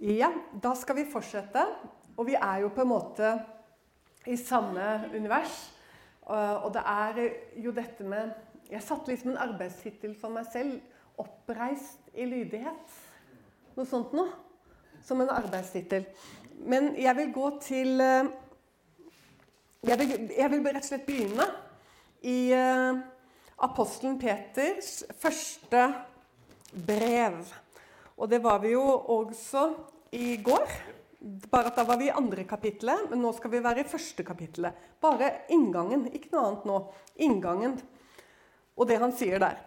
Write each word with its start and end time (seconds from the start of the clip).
Ja, 0.00 0.28
da 0.62 0.74
skal 0.76 0.98
vi 0.98 1.06
fortsette. 1.10 1.62
Og 2.16 2.26
vi 2.28 2.34
er 2.34 2.64
jo 2.64 2.72
på 2.74 2.84
en 2.84 2.90
måte 2.90 3.32
i 4.26 4.36
samme 4.36 5.06
univers. 5.14 5.54
Og 6.26 6.72
det 6.74 6.82
er 6.82 7.20
jo 7.62 7.72
dette 7.72 8.04
med 8.04 8.34
Jeg 8.66 8.82
satte 8.82 9.12
liksom 9.12 9.30
en 9.30 9.38
arbeidstittel 9.38 10.16
for 10.18 10.28
meg 10.28 10.46
selv. 10.52 10.80
'Oppreist 11.16 12.10
i 12.14 12.24
lydighet'. 12.26 12.96
Noe 13.76 13.86
sånt 13.86 14.12
noe. 14.12 14.32
Som 15.04 15.20
en 15.20 15.30
arbeidstittel. 15.30 16.04
Men 16.58 16.96
jeg 16.98 17.16
vil 17.16 17.32
gå 17.32 17.50
til 17.62 18.02
jeg 19.86 19.98
vil, 19.98 20.30
jeg 20.38 20.50
vil 20.50 20.66
rett 20.66 20.82
og 20.82 20.88
slett 20.88 21.06
begynne 21.06 21.44
i 22.26 22.50
uh, 22.52 22.98
apostelen 23.62 24.18
Peters 24.18 25.04
første 25.20 25.82
brev. 26.86 27.38
Og 28.16 28.30
det 28.30 28.40
var 28.44 28.62
vi 28.62 28.72
jo 28.72 28.84
også 29.16 29.66
i 30.16 30.36
går. 30.44 30.76
Bare 31.50 31.72
at 31.72 31.78
da 31.78 31.84
var 31.88 31.98
vi 32.00 32.08
i 32.08 32.14
andre 32.14 32.44
kapittelet, 32.48 33.10
men 33.10 33.20
nå 33.24 33.32
skal 33.36 33.52
vi 33.52 33.64
være 33.64 33.82
i 33.82 33.88
første 33.88 34.24
kapittelet. 34.24 34.76
Bare 35.02 35.32
inngangen, 35.52 36.06
ikke 36.14 36.32
noe 36.32 36.46
annet 36.48 36.66
nå. 36.68 36.80
Inngangen 37.26 37.78
og 38.76 38.88
det 38.88 38.98
han 39.00 39.14
sier 39.16 39.40
der. 39.40 39.58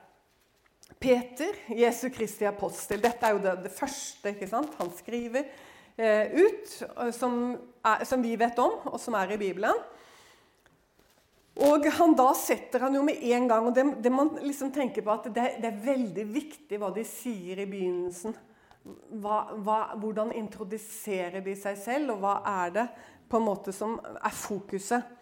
Peter, 1.00 1.56
Jesu 1.74 2.10
Kristi 2.14 2.46
apostel. 2.50 3.02
Dette 3.02 3.26
er 3.26 3.36
jo 3.36 3.44
det, 3.44 3.56
det 3.66 3.74
første 3.74 4.34
ikke 4.34 4.50
sant? 4.50 4.74
han 4.80 4.90
skriver 4.98 5.46
eh, 5.98 6.34
ut, 6.36 6.74
som, 7.16 7.40
er, 7.86 8.04
som 8.10 8.24
vi 8.26 8.36
vet 8.40 8.60
om, 8.62 8.76
og 8.92 9.00
som 9.02 9.16
er 9.18 9.34
i 9.34 9.40
Bibelen. 9.40 9.80
Og 11.60 11.86
han 11.92 12.14
da 12.16 12.30
setter 12.40 12.86
han 12.86 12.96
jo 12.96 13.02
med 13.04 13.20
en 13.34 13.48
gang 13.50 13.66
og 13.68 13.74
det, 13.76 13.84
det 14.04 14.12
man 14.14 14.32
liksom 14.40 14.72
tenker 14.72 15.04
på 15.04 15.12
at 15.12 15.28
det, 15.28 15.48
det, 15.60 15.68
er 15.68 15.82
veldig 15.84 16.26
viktig 16.32 16.80
hva 16.80 16.92
de 16.96 17.04
sier 17.08 17.60
i 17.60 17.68
begynnelsen. 17.68 18.36
Hva, 19.20 19.42
hva, 19.60 19.80
hvordan 20.00 20.32
introduserer 20.40 21.44
de 21.44 21.54
seg 21.60 21.76
selv, 21.78 22.14
og 22.14 22.24
hva 22.24 22.38
er 22.64 22.72
det 22.78 22.86
på 23.30 23.42
en 23.42 23.50
måte 23.50 23.74
som 23.76 23.98
er 24.00 24.36
fokuset? 24.36 25.18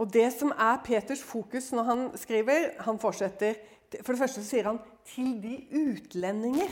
Og 0.00 0.08
Det 0.14 0.28
som 0.32 0.52
er 0.54 0.78
Peters 0.86 1.22
fokus 1.26 1.72
når 1.74 1.84
han 1.84 2.04
skriver 2.16 2.70
Han 2.86 2.96
fortsetter 3.02 3.58
For 4.04 4.14
det 4.14 4.20
første 4.22 4.44
sier 4.46 4.68
han 4.70 4.78
'til 5.04 5.42
de 5.42 5.56
utlendinger 5.74 6.70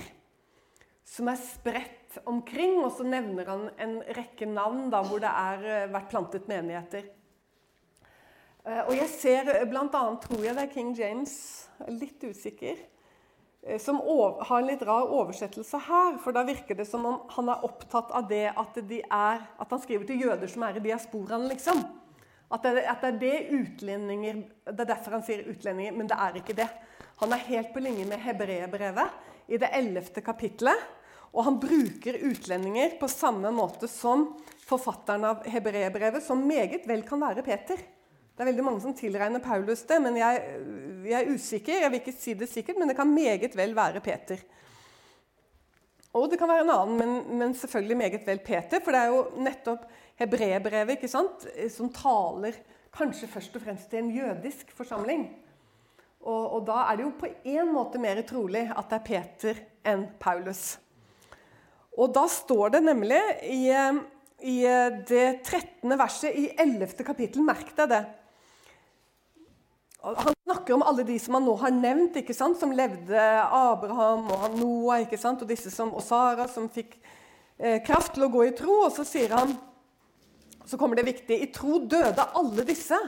som 1.04 1.28
er 1.28 1.36
spredt 1.40 2.18
omkring'. 2.24 2.84
Og 2.84 2.92
så 2.92 3.02
nevner 3.02 3.44
han 3.48 3.70
en 3.80 4.02
rekke 4.16 4.46
navn 4.46 4.90
da, 4.90 5.02
hvor 5.02 5.18
det 5.18 5.28
har 5.28 5.64
eh, 5.64 5.88
vært 5.92 6.10
plantet 6.12 6.48
menigheter. 6.48 7.17
Eh, 8.68 8.84
og 8.84 8.94
jeg 8.96 9.08
ser 9.12 9.50
eh, 9.54 9.66
bl.a. 9.68 9.88
tror 9.88 10.44
jeg 10.44 10.56
det 10.56 10.64
er 10.66 10.72
King 10.72 10.92
James, 10.96 11.34
litt 11.88 12.24
usikker, 12.24 12.80
eh, 13.64 13.78
som 13.80 14.00
har 14.02 14.58
en 14.58 14.68
litt 14.68 14.84
rar 14.86 15.08
oversettelse 15.14 15.80
her. 15.88 16.18
For 16.22 16.36
da 16.36 16.44
virker 16.48 16.76
det 16.76 16.88
som 16.88 17.06
om 17.08 17.22
han 17.36 17.52
er 17.54 17.64
opptatt 17.68 18.12
av 18.16 18.28
det 18.30 18.46
at, 18.52 18.82
de 18.90 19.00
er, 19.04 19.46
at 19.48 19.72
han 19.72 19.82
skriver 19.84 20.08
til 20.08 20.26
jøder 20.26 20.52
som 20.52 20.66
er 20.68 20.76
i 20.76 20.84
diasporaen, 20.84 21.48
liksom. 21.52 21.82
At 22.52 22.64
det, 22.64 22.84
at 22.88 23.02
det, 23.04 23.08
er 23.08 23.18
det 23.20 23.58
utlendinger 23.58 24.38
Det 24.64 24.80
er 24.80 24.88
derfor 24.88 25.18
han 25.18 25.24
sier 25.26 25.42
utlendinger, 25.52 25.92
men 25.92 26.08
det 26.08 26.16
er 26.16 26.38
ikke 26.40 26.56
det. 26.56 26.68
Han 27.20 27.34
er 27.34 27.44
helt 27.44 27.74
på 27.74 27.82
linje 27.84 28.06
med 28.08 28.22
hebreerbrevet 28.24 29.52
i 29.52 29.58
det 29.60 29.68
ellevte 29.76 30.24
kapitlet. 30.24 30.86
Og 31.36 31.44
han 31.44 31.58
bruker 31.60 32.16
utlendinger 32.24 32.96
på 33.00 33.10
samme 33.12 33.52
måte 33.52 33.88
som 33.92 34.30
forfatteren 34.64 35.26
av 35.28 35.44
hebreerbrevet, 35.48 36.24
som 36.24 36.40
meget 36.48 36.88
vel 36.88 37.04
kan 37.04 37.20
være 37.20 37.44
Peter. 37.44 37.84
Det 38.38 38.44
er 38.44 38.52
veldig 38.52 38.64
mange 38.68 38.78
som 38.84 38.92
tilregner 38.94 39.42
Paulus 39.42 39.80
det, 39.82 39.96
men 39.98 40.14
jeg, 40.14 40.42
jeg, 41.02 41.16
er 41.18 41.30
usikker. 41.34 41.80
Jeg 41.82 41.90
vil 41.90 41.98
ikke 41.98 42.12
si 42.14 42.34
det 42.38 42.46
sikkert, 42.46 42.76
men 42.78 42.86
det 42.86 42.94
kan 42.94 43.10
meget 43.10 43.56
vel 43.58 43.72
være 43.74 43.98
Peter. 43.98 44.44
Og 46.14 46.28
det 46.30 46.38
kan 46.38 46.46
være 46.46 46.62
en 46.62 46.70
annen, 46.70 47.00
men, 47.00 47.38
men 47.40 47.54
selvfølgelig 47.58 47.96
meget 47.98 48.28
vel 48.28 48.38
Peter. 48.46 48.78
For 48.78 48.94
det 48.94 49.00
er 49.00 49.10
jo 49.10 49.24
nettopp 49.42 49.88
hebreerbrevet 50.22 51.02
som 51.10 51.90
taler 51.90 52.60
kanskje 52.94 53.26
først 53.32 53.58
og 53.58 53.64
fremst 53.64 53.90
til 53.90 54.04
en 54.04 54.12
jødisk 54.14 54.70
forsamling. 54.70 55.26
Og, 56.22 56.44
og, 56.54 56.62
da 56.70 56.84
er 56.84 57.00
det 57.00 57.08
jo 57.08 57.16
på 57.18 57.32
en 57.56 57.72
måte 57.74 57.98
mer 57.98 58.22
trolig 58.26 58.68
at 58.70 58.86
det 58.86 59.00
er 59.00 59.08
Peter 59.08 59.60
enn 59.86 60.06
Paulus. 60.22 60.76
Og 61.98 62.14
da 62.14 62.22
står 62.30 62.76
det 62.76 62.84
nemlig 62.86 63.20
i, 63.50 63.66
i 64.46 64.56
det 65.10 65.26
13. 65.42 65.98
verset 65.98 66.38
i 66.38 66.46
11. 66.54 67.02
kapittel 67.02 67.42
Merk 67.42 67.74
deg 67.74 67.90
det. 67.96 68.02
Han 69.98 70.34
snakker 70.44 70.74
om 70.74 70.82
alle 70.86 71.02
de 71.02 71.16
som 71.18 71.34
han 71.34 71.46
nå 71.48 71.54
har 71.58 71.72
nevnt, 71.74 72.20
ikke 72.20 72.34
sant? 72.36 72.58
som 72.60 72.70
levde 72.74 73.18
Abraham 73.18 74.28
og 74.30 74.44
Noah 74.54 75.02
ikke 75.02 75.18
sant? 75.18 75.42
og 75.42 75.50
disse 75.50 75.72
som, 75.74 75.90
og 75.90 76.04
Sara, 76.06 76.46
som 76.50 76.68
fikk 76.70 76.94
eh, 77.58 77.80
kraft 77.84 78.14
til 78.14 78.28
å 78.28 78.30
gå 78.30 78.44
i 78.46 78.54
tro. 78.56 78.84
Og 78.86 78.92
så 78.94 79.06
sier 79.08 79.34
han, 79.34 79.56
så 80.68 80.78
kommer 80.78 80.98
det 80.98 81.08
viktig 81.08 81.40
I 81.42 81.50
tro 81.54 81.80
døde 81.90 82.28
alle 82.38 82.66
disse 82.68 82.98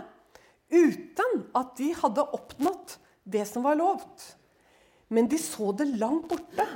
uten 0.71 1.47
at 1.59 1.73
de 1.79 1.91
hadde 1.99 2.27
oppnådd 2.37 2.99
det 3.31 3.47
som 3.47 3.67
var 3.67 3.79
lovt. 3.79 4.35
Men 5.11 5.31
de 5.31 5.39
så 5.43 5.71
det 5.75 5.93
langt 5.99 6.29
borte 6.31 6.67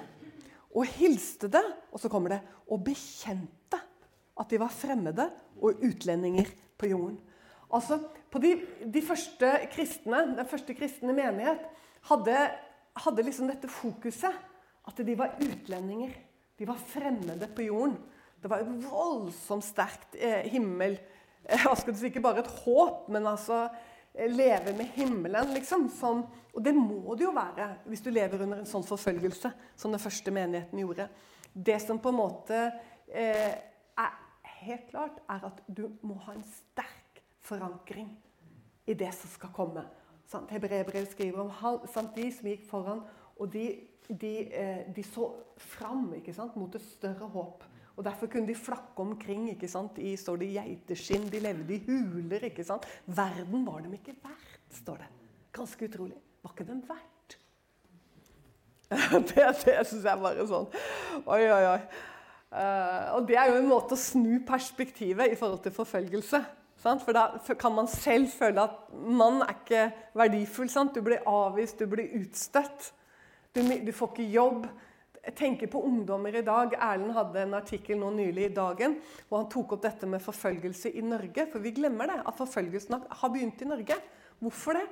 og 0.74 0.88
hilste 0.96 1.50
det, 1.50 1.62
og 1.94 2.02
så 2.02 2.10
kommer 2.10 2.34
det, 2.34 2.40
og 2.66 2.82
bekjente 2.86 3.78
at 4.34 4.50
de 4.50 4.58
var 4.58 4.74
fremmede 4.74 5.28
og 5.62 5.82
utlendinger 5.86 6.50
på 6.78 6.90
jorden. 6.90 7.20
Altså, 7.72 7.98
de, 8.42 8.52
de 8.92 9.02
første 9.02 9.50
kristne, 9.72 10.36
Den 10.36 10.46
første 10.46 10.74
kristne 10.74 11.12
menighet 11.12 11.64
hadde, 12.10 12.36
hadde 12.96 13.24
liksom 13.26 13.48
dette 13.48 13.70
fokuset. 13.70 14.34
At 14.84 15.00
de 15.00 15.16
var 15.16 15.38
utlendinger. 15.40 16.12
De 16.58 16.66
var 16.68 16.76
fremmede 16.76 17.48
på 17.56 17.62
jorden. 17.62 17.96
Det 18.42 18.50
var 18.50 18.60
et 18.60 18.84
voldsomt 18.90 19.64
sterkt 19.64 20.18
eh, 20.20 20.44
himmel. 20.52 20.98
Eh, 21.48 21.64
si, 21.80 22.06
Ikke 22.06 22.20
bare 22.20 22.42
et 22.44 22.50
håp, 22.64 23.08
men 23.08 23.26
altså 23.26 23.68
eh, 24.12 24.28
leve 24.28 24.74
med 24.76 24.92
himmelen, 24.96 25.54
liksom. 25.56 25.88
Som, 25.88 26.26
og 26.52 26.64
det 26.64 26.74
må 26.76 27.16
det 27.16 27.24
jo 27.24 27.32
være 27.36 27.70
hvis 27.88 28.04
du 28.04 28.10
lever 28.12 28.44
under 28.44 28.60
en 28.60 28.68
sånn 28.68 28.84
forfølgelse 28.84 29.52
som 29.76 29.94
den 29.94 30.02
første 30.02 30.34
menigheten 30.34 30.84
gjorde. 30.84 31.08
Det 31.54 31.78
som 31.82 32.00
på 32.02 32.12
en 32.12 32.20
måte 32.20 32.60
eh, 33.08 33.54
er 33.96 34.14
helt 34.66 34.86
klart, 34.90 35.22
er 35.30 35.48
at 35.48 35.64
du 35.66 35.86
må 36.02 36.18
ha 36.26 36.36
en 36.36 36.44
sterk 36.44 37.03
forankring 37.44 38.08
i 38.86 38.94
det 38.94 39.12
som 39.16 39.30
skal 39.30 39.52
komme. 39.54 39.84
Hebreerbrevet 40.50 41.12
skriver 41.12 41.44
om 41.44 41.84
sant, 41.92 42.16
de 42.16 42.30
som 42.32 42.48
gikk 42.48 42.64
foran, 42.68 43.04
og 43.38 43.52
de, 43.52 43.68
de, 44.08 44.32
eh, 44.48 44.82
de 44.94 45.04
så 45.06 45.28
fram 45.60 46.08
sant, 46.32 46.56
mot 46.56 46.74
et 46.74 46.82
større 46.82 47.28
håp. 47.28 47.64
Og 47.94 48.04
Derfor 48.04 48.26
kunne 48.26 48.48
de 48.48 48.56
flakke 48.58 48.98
omkring 48.98 49.46
sant? 49.68 49.98
i 49.98 50.16
står 50.16 50.36
det, 50.36 50.52
geiteskinn. 50.56 51.30
De 51.30 51.40
levde 51.40 51.74
i 51.74 51.82
huler. 51.86 52.44
ikke 52.44 52.64
sant? 52.64 52.86
Verden 53.06 53.66
var 53.66 53.80
dem 53.80 53.92
ikke 53.94 54.16
verdt, 54.22 54.58
står 54.70 54.96
det. 54.96 55.10
Ganske 55.52 55.84
utrolig. 55.84 56.16
Var 56.42 56.50
ikke 56.50 56.66
dem 56.66 56.82
verdt? 56.88 57.38
det 59.30 59.46
det 59.64 59.86
syns 59.88 60.04
jeg 60.04 60.20
bare 60.20 60.44
sånn 60.46 60.66
Oi, 61.24 61.40
oi, 61.48 61.62
oi. 61.70 61.78
Uh, 62.54 63.16
og 63.16 63.24
det 63.26 63.38
er 63.40 63.48
jo 63.48 63.56
en 63.58 63.70
måte 63.70 63.96
å 63.96 63.98
snu 63.98 64.36
perspektivet 64.46 65.32
i 65.32 65.38
forhold 65.38 65.62
til 65.64 65.74
forfølgelse. 65.74 66.42
For 66.84 67.16
da 67.16 67.54
kan 67.58 67.72
man 67.72 67.88
selv 67.88 68.28
føle 68.28 68.60
at 68.60 68.80
man 68.92 69.40
er 69.44 69.54
ikke 69.54 69.84
verdifull. 70.20 70.68
Sant? 70.70 70.94
Du 70.96 71.04
blir 71.04 71.24
avvist, 71.28 71.80
du 71.80 71.88
blir 71.90 72.12
utstøtt. 72.20 72.90
Du, 73.54 73.62
du, 73.62 73.92
får 73.94 74.12
ikke 74.12 74.28
jobb. 74.34 74.66
Jeg 75.24 75.34
tenker 75.38 75.70
på 75.72 75.80
ungdommer 75.88 76.36
i 76.36 76.44
dag. 76.44 76.76
Erlend 76.76 77.14
hadde 77.16 77.46
en 77.46 77.56
artikkel 77.56 77.96
nå 78.00 78.10
nylig 78.12 78.50
i 78.50 78.54
Dagen 78.54 78.98
hvor 79.28 79.40
han 79.40 79.50
tok 79.52 79.76
opp 79.76 79.84
dette 79.86 80.08
med 80.10 80.20
forfølgelse 80.20 80.92
i 80.92 81.04
Norge. 81.06 81.48
For 81.52 81.64
vi 81.64 81.72
glemmer 81.78 82.12
det, 82.12 82.20
at 82.20 82.36
forfølgelsen 82.36 82.98
har 83.08 83.32
begynt 83.32 83.64
i 83.64 83.70
Norge. 83.70 83.96
Hvorfor 84.42 84.76
det? 84.76 84.84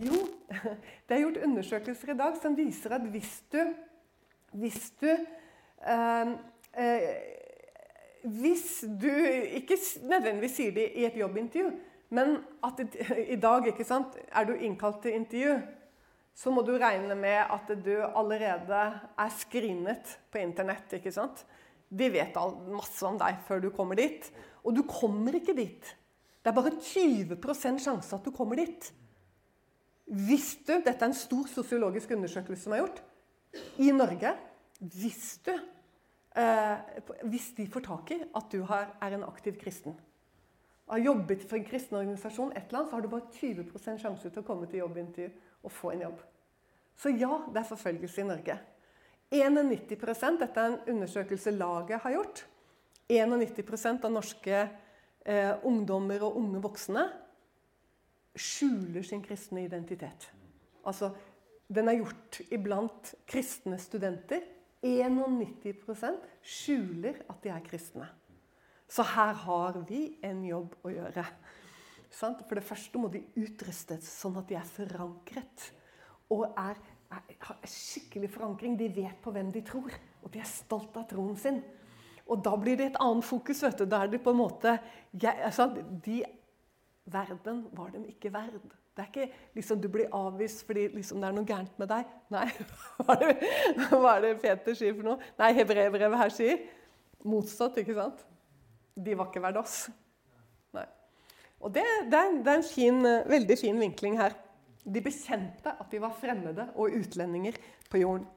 Jo, 0.00 0.24
det 1.06 1.14
er 1.14 1.22
gjort 1.26 1.42
undersøkelser 1.44 2.14
i 2.14 2.18
dag 2.18 2.40
som 2.42 2.56
viser 2.56 2.96
at 2.96 3.04
hvis 3.12 3.36
du, 3.52 3.60
hvis 4.58 4.80
du 5.02 5.10
øh, 5.12 6.32
øh, 6.80 7.08
hvis 8.24 8.84
du 8.88 9.10
ikke 9.10 9.76
nødvendigvis 10.08 10.56
sier 10.56 10.72
det 10.72 10.86
i 10.96 11.04
et 11.04 11.16
jobbintervju, 11.18 11.72
men 12.14 12.38
at 12.64 12.80
i 13.28 13.36
dag 13.40 13.66
ikke 13.68 13.84
sant, 13.84 14.16
er 14.32 14.46
du 14.48 14.54
innkalt 14.54 15.02
til 15.04 15.16
intervju, 15.18 15.58
så 16.34 16.50
må 16.50 16.64
du 16.66 16.72
regne 16.80 17.14
med 17.14 17.36
at 17.52 17.68
du 17.84 17.92
allerede 18.02 18.80
er 19.18 19.34
screenet 19.38 20.16
på 20.32 20.40
Internett. 20.42 20.96
ikke 20.96 21.12
sant? 21.14 21.44
De 21.90 22.08
vet 22.10 22.34
masse 22.74 23.04
om 23.06 23.18
deg 23.20 23.38
før 23.46 23.62
du 23.62 23.68
kommer 23.74 23.98
dit. 23.98 24.26
Og 24.64 24.74
du 24.74 24.82
kommer 24.88 25.36
ikke 25.36 25.54
dit. 25.54 25.92
Det 26.42 26.50
er 26.50 26.56
bare 26.56 26.74
20% 26.74 27.84
sjanse 27.84 28.16
at 28.16 28.24
du 28.24 28.32
kommer 28.34 28.58
dit. 28.58 28.90
Hvis 30.04 30.56
du 30.66 30.74
Dette 30.74 30.98
er 30.98 31.06
en 31.06 31.16
stor 31.16 31.46
sosiologisk 31.48 32.10
undersøkelse 32.16 32.66
som 32.66 32.74
er 32.74 32.82
gjort 32.82 33.00
i 33.78 33.92
Norge. 33.94 34.34
Hvis 34.80 35.38
du 35.46 35.54
hvis 36.34 37.52
de 37.54 37.68
får 37.70 37.84
tak 37.86 38.10
i 38.10 38.16
at 38.34 38.50
du 38.50 38.64
er 38.66 39.14
en 39.14 39.26
aktiv 39.26 39.54
kristen. 39.60 39.94
Har 40.90 40.98
jobbet 40.98 41.44
for 41.48 41.56
en 41.56 41.64
kristen 41.64 41.96
organisasjon, 41.96 42.52
et 42.52 42.68
eller 42.68 42.80
annet, 42.80 42.90
så 42.90 42.96
har 42.96 43.04
du 43.04 43.08
bare 43.08 43.30
20% 43.32 44.00
sjanse 44.02 44.30
til 44.30 44.42
å 44.42 44.46
komme 44.46 44.66
til 44.68 44.82
jobbintervju 44.82 45.30
og 45.64 45.72
få 45.72 45.92
en 45.94 46.04
jobb. 46.04 46.18
Så 46.96 47.10
ja, 47.14 47.38
det 47.48 47.62
er 47.62 47.68
forfølgelse 47.70 48.20
i 48.22 48.28
Norge. 48.28 48.58
91% 49.34 50.40
Dette 50.42 50.60
er 50.60 50.72
en 50.72 50.94
undersøkelse 50.94 51.54
laget 51.56 52.02
har 52.04 52.14
gjort. 52.14 52.44
91% 53.10 54.04
av 54.06 54.12
norske 54.12 54.58
eh, 54.58 55.54
ungdommer 55.66 56.22
og 56.24 56.38
unge 56.40 56.62
voksne 56.64 57.04
skjuler 58.34 59.04
sin 59.06 59.22
kristne 59.24 59.64
identitet. 59.64 60.28
Altså, 60.84 61.10
den 61.74 61.88
er 61.88 62.00
gjort 62.00 62.40
iblant 62.52 63.14
kristne 63.28 63.78
studenter. 63.80 64.42
91% 64.84 66.26
skjuler 66.44 67.22
at 67.32 67.40
de 67.42 67.52
er 67.52 67.64
kristne. 67.64 68.08
Så 68.88 69.04
her 69.14 69.32
har 69.46 69.78
vi 69.88 70.18
en 70.22 70.42
jobb 70.44 70.74
å 70.84 70.92
gjøre. 70.92 71.24
For 72.14 72.54
det 72.54 72.66
første 72.66 73.00
må 73.00 73.08
de 73.10 73.24
utrustes 73.40 74.06
sånn 74.20 74.36
at 74.38 74.50
de 74.50 74.58
er 74.58 74.68
forankret. 74.68 75.70
Og 76.32 76.44
er, 76.50 76.78
er, 77.10 77.32
har 77.48 77.64
skikkelig 77.68 78.30
forankring. 78.36 78.76
De 78.78 78.90
vet 78.92 79.16
på 79.24 79.32
hvem 79.34 79.50
de 79.54 79.64
tror. 79.66 79.96
Og 80.22 80.30
de 80.34 80.42
er 80.42 80.48
stolt 80.48 80.94
av 81.00 81.08
troen 81.10 81.34
sin. 81.40 81.62
Og 82.30 82.40
da 82.44 82.54
blir 82.56 82.78
det 82.78 82.92
et 82.92 83.02
annet 83.02 83.26
fokus. 83.26 83.64
vet 83.64 83.80
du. 83.80 83.88
Da 83.88 84.04
er 84.04 84.12
det 84.12 84.22
på 84.24 84.32
en 84.32 84.40
måte 84.44 84.78
jeg, 85.12 85.34
altså, 85.34 85.70
de, 86.04 86.22
Verden 87.04 87.66
var 87.76 87.90
dem 87.92 88.06
ikke 88.08 88.32
verd. 88.32 88.62
Det 88.94 89.02
er 89.02 89.08
ikke 89.10 89.54
liksom 89.58 89.80
du 89.82 89.88
blir 89.90 90.12
avvist 90.14 90.62
fordi 90.68 90.86
liksom, 90.94 91.18
det 91.18 91.26
er 91.28 91.34
noe 91.34 91.48
gærent 91.48 91.78
med 91.82 91.90
deg. 91.90 92.12
Nei, 92.30 92.46
hva 93.02 93.16
er 93.18 93.24
det, 93.24 94.28
det 94.28 94.34
Peter 94.44 94.78
sier 94.78 94.94
for 94.94 95.08
noe? 95.08 95.32
Nei, 95.40 95.50
hebreerbrevet 95.58 96.20
her 96.20 96.34
sier 96.34 96.62
motsatt, 97.26 97.80
ikke 97.82 97.96
sant? 97.96 98.22
De 98.94 99.16
var 99.18 99.32
ikke 99.32 99.42
verdt 99.42 99.58
oss. 99.64 99.78
Nei. 100.76 100.86
Og 101.58 101.74
det, 101.74 101.82
det, 102.12 102.20
er, 102.20 102.38
det 102.44 102.52
er 102.52 102.60
en 102.60 102.68
fin, 102.68 103.02
veldig 103.34 103.58
fin 103.58 103.82
vinkling 103.82 104.20
her. 104.20 104.36
De 104.84 105.02
bekjente 105.02 105.72
at 105.72 105.90
de 105.90 106.02
var 106.02 106.14
fremmede 106.20 106.68
og 106.76 106.94
utlendinger 106.94 107.58
på 107.90 108.02
jorden. 108.04 108.28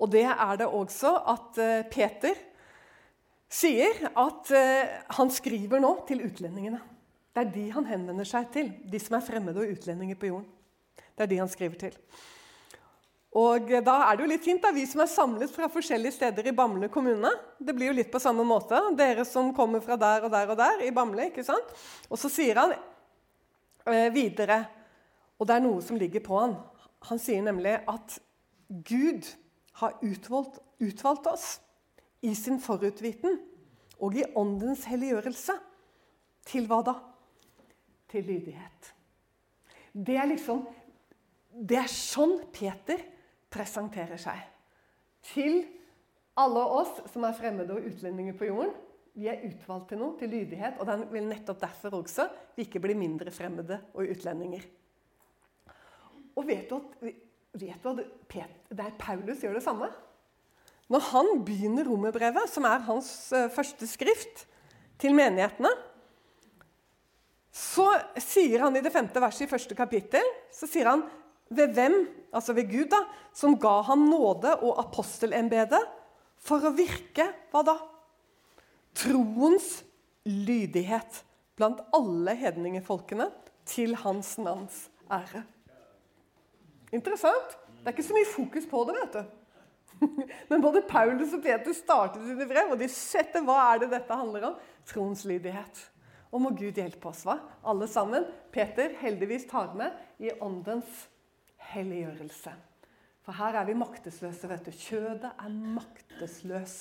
Og 0.00 0.08
det 0.10 0.24
er 0.30 0.56
det 0.58 0.66
også 0.66 1.12
at 1.30 1.60
eh, 1.60 1.84
Peter 1.90 2.38
sier 3.52 3.98
at 4.16 4.50
uh, 4.56 4.92
han 5.18 5.30
skriver 5.30 5.82
nå 5.82 5.90
til 6.08 6.22
utlendingene. 6.24 6.78
Det 7.32 7.40
er 7.40 7.52
de 7.54 7.64
han 7.72 7.88
henvender 7.88 8.28
seg 8.28 8.50
til, 8.52 8.68
de 8.92 9.00
som 9.00 9.16
er 9.16 9.24
fremmede 9.24 9.62
og 9.62 9.72
utlendinger 9.72 10.18
på 10.20 10.28
jorden. 10.28 10.48
Det 11.16 11.24
er 11.24 11.30
de 11.30 11.40
han 11.40 11.50
skriver 11.50 11.78
til. 11.80 11.96
Og 13.32 13.70
Da 13.80 13.94
er 14.04 14.16
det 14.16 14.24
jo 14.26 14.28
litt 14.28 14.44
fint, 14.44 14.60
da, 14.60 14.74
vi 14.76 14.84
som 14.84 15.00
er 15.00 15.08
samlet 15.08 15.52
fra 15.54 15.70
forskjellige 15.72 16.18
steder 16.18 16.50
i 16.50 16.52
Bamble 16.52 16.90
kommune. 16.92 17.30
Det 17.56 17.72
blir 17.72 17.88
jo 17.88 17.96
litt 17.96 18.10
på 18.12 18.20
samme 18.20 18.44
måte. 18.44 18.76
Dere 18.98 19.24
som 19.24 19.54
kommer 19.56 19.80
fra 19.80 19.96
der 19.96 20.26
og 20.26 20.34
der 20.34 20.52
og 20.52 20.58
der 20.60 20.82
i 20.84 20.92
Bamble. 20.92 21.30
ikke 21.30 21.44
sant? 21.44 21.72
Og 22.10 22.20
så 22.20 22.28
sier 22.28 22.60
han 22.60 22.74
eh, 22.76 24.12
videre, 24.12 24.66
og 25.40 25.48
det 25.48 25.56
er 25.56 25.64
noe 25.64 25.80
som 25.80 25.96
ligger 25.96 26.20
på 26.20 26.36
han. 26.36 26.58
Han 27.08 27.18
sier 27.18 27.40
nemlig 27.42 27.78
at 27.88 28.18
Gud 28.68 29.24
har 29.80 29.96
utvalgt, 30.04 30.60
utvalgt 30.84 31.26
oss 31.32 31.46
i 32.22 32.34
sin 32.36 32.60
forutviten 32.60 33.40
og 33.96 34.20
i 34.20 34.28
åndens 34.36 34.84
helliggjørelse. 34.90 35.56
Til 36.52 36.68
hva 36.68 36.82
da? 36.84 36.98
Til 38.12 38.26
lydighet. 38.28 38.92
Det 39.92 40.16
er 40.16 40.28
liksom 40.28 40.66
Det 41.52 41.76
er 41.76 41.90
sånn 41.90 42.38
Peter 42.52 43.00
presenterer 43.52 44.20
seg. 44.20 44.38
Til 45.32 45.58
alle 46.40 46.62
oss 46.80 47.02
som 47.12 47.26
er 47.28 47.36
fremmede 47.36 47.74
og 47.76 47.88
utlendinger 47.90 48.36
på 48.38 48.48
jorden. 48.48 48.72
Vi 49.12 49.28
er 49.28 49.42
utvalgt 49.44 49.90
til 49.92 50.00
noe, 50.00 50.16
til 50.16 50.32
lydighet. 50.32 50.78
Og 50.80 50.88
det 50.88 50.94
er 50.94 51.10
vel 51.12 51.26
nettopp 51.28 51.60
derfor 51.60 51.98
også 51.98 52.30
vi 52.56 52.64
ikke 52.64 52.80
blir 52.80 52.96
mindre 52.96 53.34
fremmede 53.34 53.82
og 53.92 54.08
utlendinger. 54.14 54.64
Og 56.32 56.48
vet 56.48 56.70
du 56.70 56.78
at, 56.78 56.96
vet 57.60 57.84
du 57.84 57.90
at 57.92 58.02
Peter, 58.28 58.56
det 58.72 58.86
er 58.86 58.96
Paulus 58.98 59.44
gjør 59.44 59.58
det 59.58 59.66
samme? 59.66 59.90
Når 60.92 61.04
han 61.10 61.30
begynner 61.44 61.88
romerbrevet, 61.88 62.48
som 62.48 62.64
er 62.68 62.84
hans 62.88 63.10
uh, 63.36 63.50
første 63.52 63.86
skrift 63.88 64.46
til 65.00 65.14
menighetene, 65.16 65.70
så 67.52 67.90
sier 68.16 68.64
han 68.64 68.76
i 68.76 68.82
det 68.84 68.92
femte 68.94 69.20
verset 69.20 69.44
i 69.44 69.50
første 69.50 69.76
kapittel 69.76 70.24
så 70.52 70.68
sier 70.70 70.88
han 70.88 71.04
ved 71.52 71.74
hvem, 71.76 71.96
altså 72.32 72.54
ved 72.56 72.70
Gud, 72.70 72.88
da, 72.92 73.02
som 73.36 73.58
ga 73.60 73.82
ham 73.84 74.06
nåde 74.08 74.54
og 74.64 74.78
apostelembede 74.80 75.80
for 76.40 76.64
å 76.64 76.72
virke 76.72 77.28
hva 77.52 77.60
da? 77.66 77.76
Troens 78.96 79.82
lydighet 80.24 81.22
blant 81.60 81.82
alle 81.92 82.34
hedningefolkene 82.40 83.28
til 83.68 83.94
hans 84.00 84.34
navns 84.40 84.86
ære. 85.12 85.44
Interessant. 86.92 87.56
Det 87.82 87.90
er 87.90 87.94
ikke 87.96 88.08
så 88.08 88.16
mye 88.16 88.32
fokus 88.32 88.66
på 88.68 88.82
det. 88.88 88.96
vet 89.00 89.16
du. 89.16 89.38
Men 90.50 90.62
både 90.64 90.84
Paulus 90.88 91.32
og 91.36 91.42
Peter 91.44 91.74
startet 91.76 92.24
sine 92.26 92.46
brev, 92.48 92.72
og 92.72 92.80
de 92.80 92.88
setter 92.90 93.44
hva 93.44 93.58
er 93.70 93.84
det 93.84 93.92
dette 93.92 94.18
handler 94.18 94.52
om? 94.52 94.60
Troens 94.88 95.24
lydighet. 95.28 95.82
Og 96.32 96.40
må 96.40 96.52
Gud 96.56 96.78
hjelpe 96.80 97.10
oss, 97.10 97.26
hva? 97.28 97.36
Alle 97.68 97.88
sammen. 97.90 98.24
Peter 98.52 98.94
heldigvis 99.02 99.44
tar 99.50 99.74
med 99.76 99.96
i 100.22 100.32
åndens 100.40 101.06
helliggjørelse. 101.72 102.54
For 103.22 103.36
her 103.38 103.60
er 103.60 103.68
vi 103.68 103.76
maktesløse. 103.78 104.48
vet 104.48 104.64
du. 104.66 104.72
Kjødet 104.72 105.30
er 105.30 105.58
maktesløs 105.76 106.78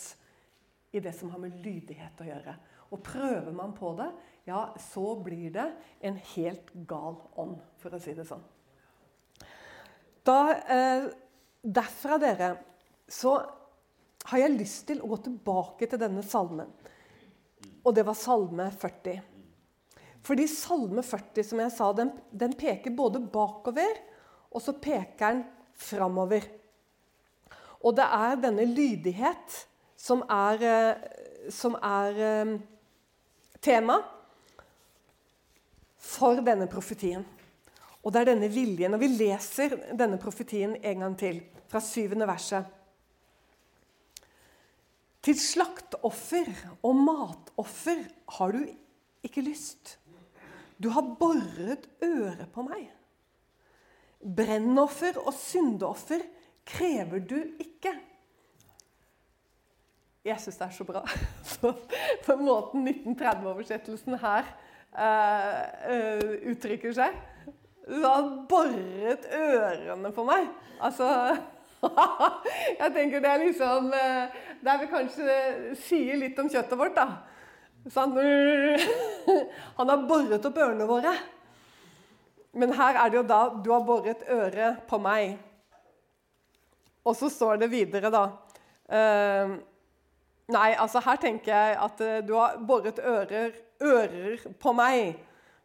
i 0.92 1.00
det 1.00 1.14
som 1.16 1.30
har 1.32 1.40
med 1.40 1.60
lydighet 1.64 2.24
å 2.24 2.28
gjøre. 2.28 2.56
Og 2.92 3.04
prøver 3.04 3.52
man 3.56 3.76
på 3.76 3.94
det, 4.00 4.10
ja, 4.50 4.66
så 4.80 5.14
blir 5.24 5.52
det 5.56 5.68
en 6.04 6.18
helt 6.34 6.72
gal 6.88 7.20
ånd, 7.40 7.60
for 7.80 7.96
å 7.96 8.00
si 8.02 8.16
det 8.18 8.26
sånn. 8.28 8.44
Da, 10.28 10.40
eh, 10.52 11.08
derfra, 11.64 12.18
dere, 12.20 12.50
så 13.08 13.38
har 14.26 14.38
jeg 14.38 14.58
lyst 14.58 14.88
til 14.90 15.02
å 15.02 15.10
gå 15.14 15.22
tilbake 15.24 15.88
til 15.88 16.02
denne 16.02 16.24
salmen. 16.24 16.70
Og 17.86 17.96
det 17.96 18.06
var 18.06 18.18
salme 18.18 18.68
40. 18.72 19.22
Fordi 20.22 20.46
salme 20.50 21.04
40 21.06 21.46
som 21.46 21.62
jeg 21.64 21.74
sa, 21.74 21.90
den, 21.98 22.12
den 22.30 22.54
peker 22.58 22.94
både 22.94 23.24
bakover 23.34 24.00
og 24.52 24.62
så 24.64 24.76
peker 24.76 25.38
den 25.38 25.44
framover. 25.82 26.46
Og 27.82 27.96
det 27.98 28.06
er 28.06 28.42
denne 28.44 28.66
lydighet 28.68 29.56
som 29.98 30.24
er, 30.30 30.66
eh, 30.66 31.50
som 31.50 31.78
er 31.82 32.20
eh, 32.26 32.58
tema 33.62 33.98
for 35.98 36.42
denne 36.46 36.68
profetien. 36.70 37.24
Og 38.02 38.14
det 38.14 38.22
er 38.22 38.32
denne 38.34 38.50
viljen. 38.52 38.94
Og 38.94 39.02
vi 39.02 39.10
leser 39.14 39.78
denne 39.98 40.20
profetien 40.22 40.76
en 40.76 41.06
gang 41.06 41.18
til, 41.18 41.42
fra 41.70 41.82
syvende 41.82 42.28
verset. 42.30 42.66
Til 45.22 45.38
slaktoffer 45.38 46.50
og 46.82 46.98
matoffer 46.98 48.02
har 48.38 48.56
du 48.56 48.66
ikke 49.24 49.44
lyst. 49.46 50.01
Du 50.82 50.90
har 50.90 51.06
boret 51.20 51.90
øret 52.04 52.48
på 52.54 52.64
meg. 52.66 52.88
Brennoffer 54.22 55.18
og 55.22 55.34
syndeoffer 55.34 56.24
krever 56.66 57.20
du 57.20 57.38
ikke. 57.60 57.94
Jeg 60.26 60.38
syns 60.42 60.58
det 60.58 60.68
er 60.68 60.76
så 60.76 60.86
bra. 60.86 61.02
Så 61.52 61.74
på 62.26 62.36
måten 62.38 62.88
1930-oversettelsen 62.88 64.20
her 64.22 64.52
uh, 64.94 66.52
uttrykker 66.52 66.94
seg. 66.94 67.18
Du 67.88 68.06
har 68.06 68.30
boret 68.50 69.26
ørene 69.34 70.14
på 70.14 70.26
meg. 70.26 70.46
Altså 70.82 71.10
Jeg 72.82 72.94
tenker 72.94 73.22
det 73.24 73.30
er 73.30 73.40
liksom 73.42 73.88
Det 73.90 74.70
er 74.70 74.82
vi 74.84 74.90
kanskje 74.92 75.38
sier 75.82 76.20
litt 76.22 76.38
om 76.40 76.50
kjøttet 76.50 76.78
vårt. 76.78 76.96
da. 76.96 77.31
Sånn, 77.90 78.14
han 79.78 79.90
har 79.90 80.04
boret 80.06 80.46
opp 80.46 80.60
ørene 80.62 80.86
våre. 80.86 81.16
Men 82.54 82.74
her 82.76 83.00
er 83.00 83.10
det 83.10 83.18
jo 83.18 83.24
da 83.24 83.42
'Du 83.50 83.72
har 83.72 83.86
boret 83.88 84.22
øret 84.30 84.84
på 84.88 85.00
meg'. 85.00 85.38
Og 87.06 87.16
så 87.16 87.30
står 87.30 87.58
det 87.64 87.72
videre, 87.72 88.12
da 88.14 88.24
uh, 88.94 89.58
Nei, 90.52 90.74
altså 90.76 91.00
her 91.00 91.16
tenker 91.16 91.54
jeg 91.56 91.78
at 91.80 92.02
uh, 92.04 92.20
du 92.28 92.36
har 92.36 92.58
boret 92.60 93.00
ører, 93.00 93.56
ører 93.82 94.44
på 94.60 94.74
meg. 94.76 95.16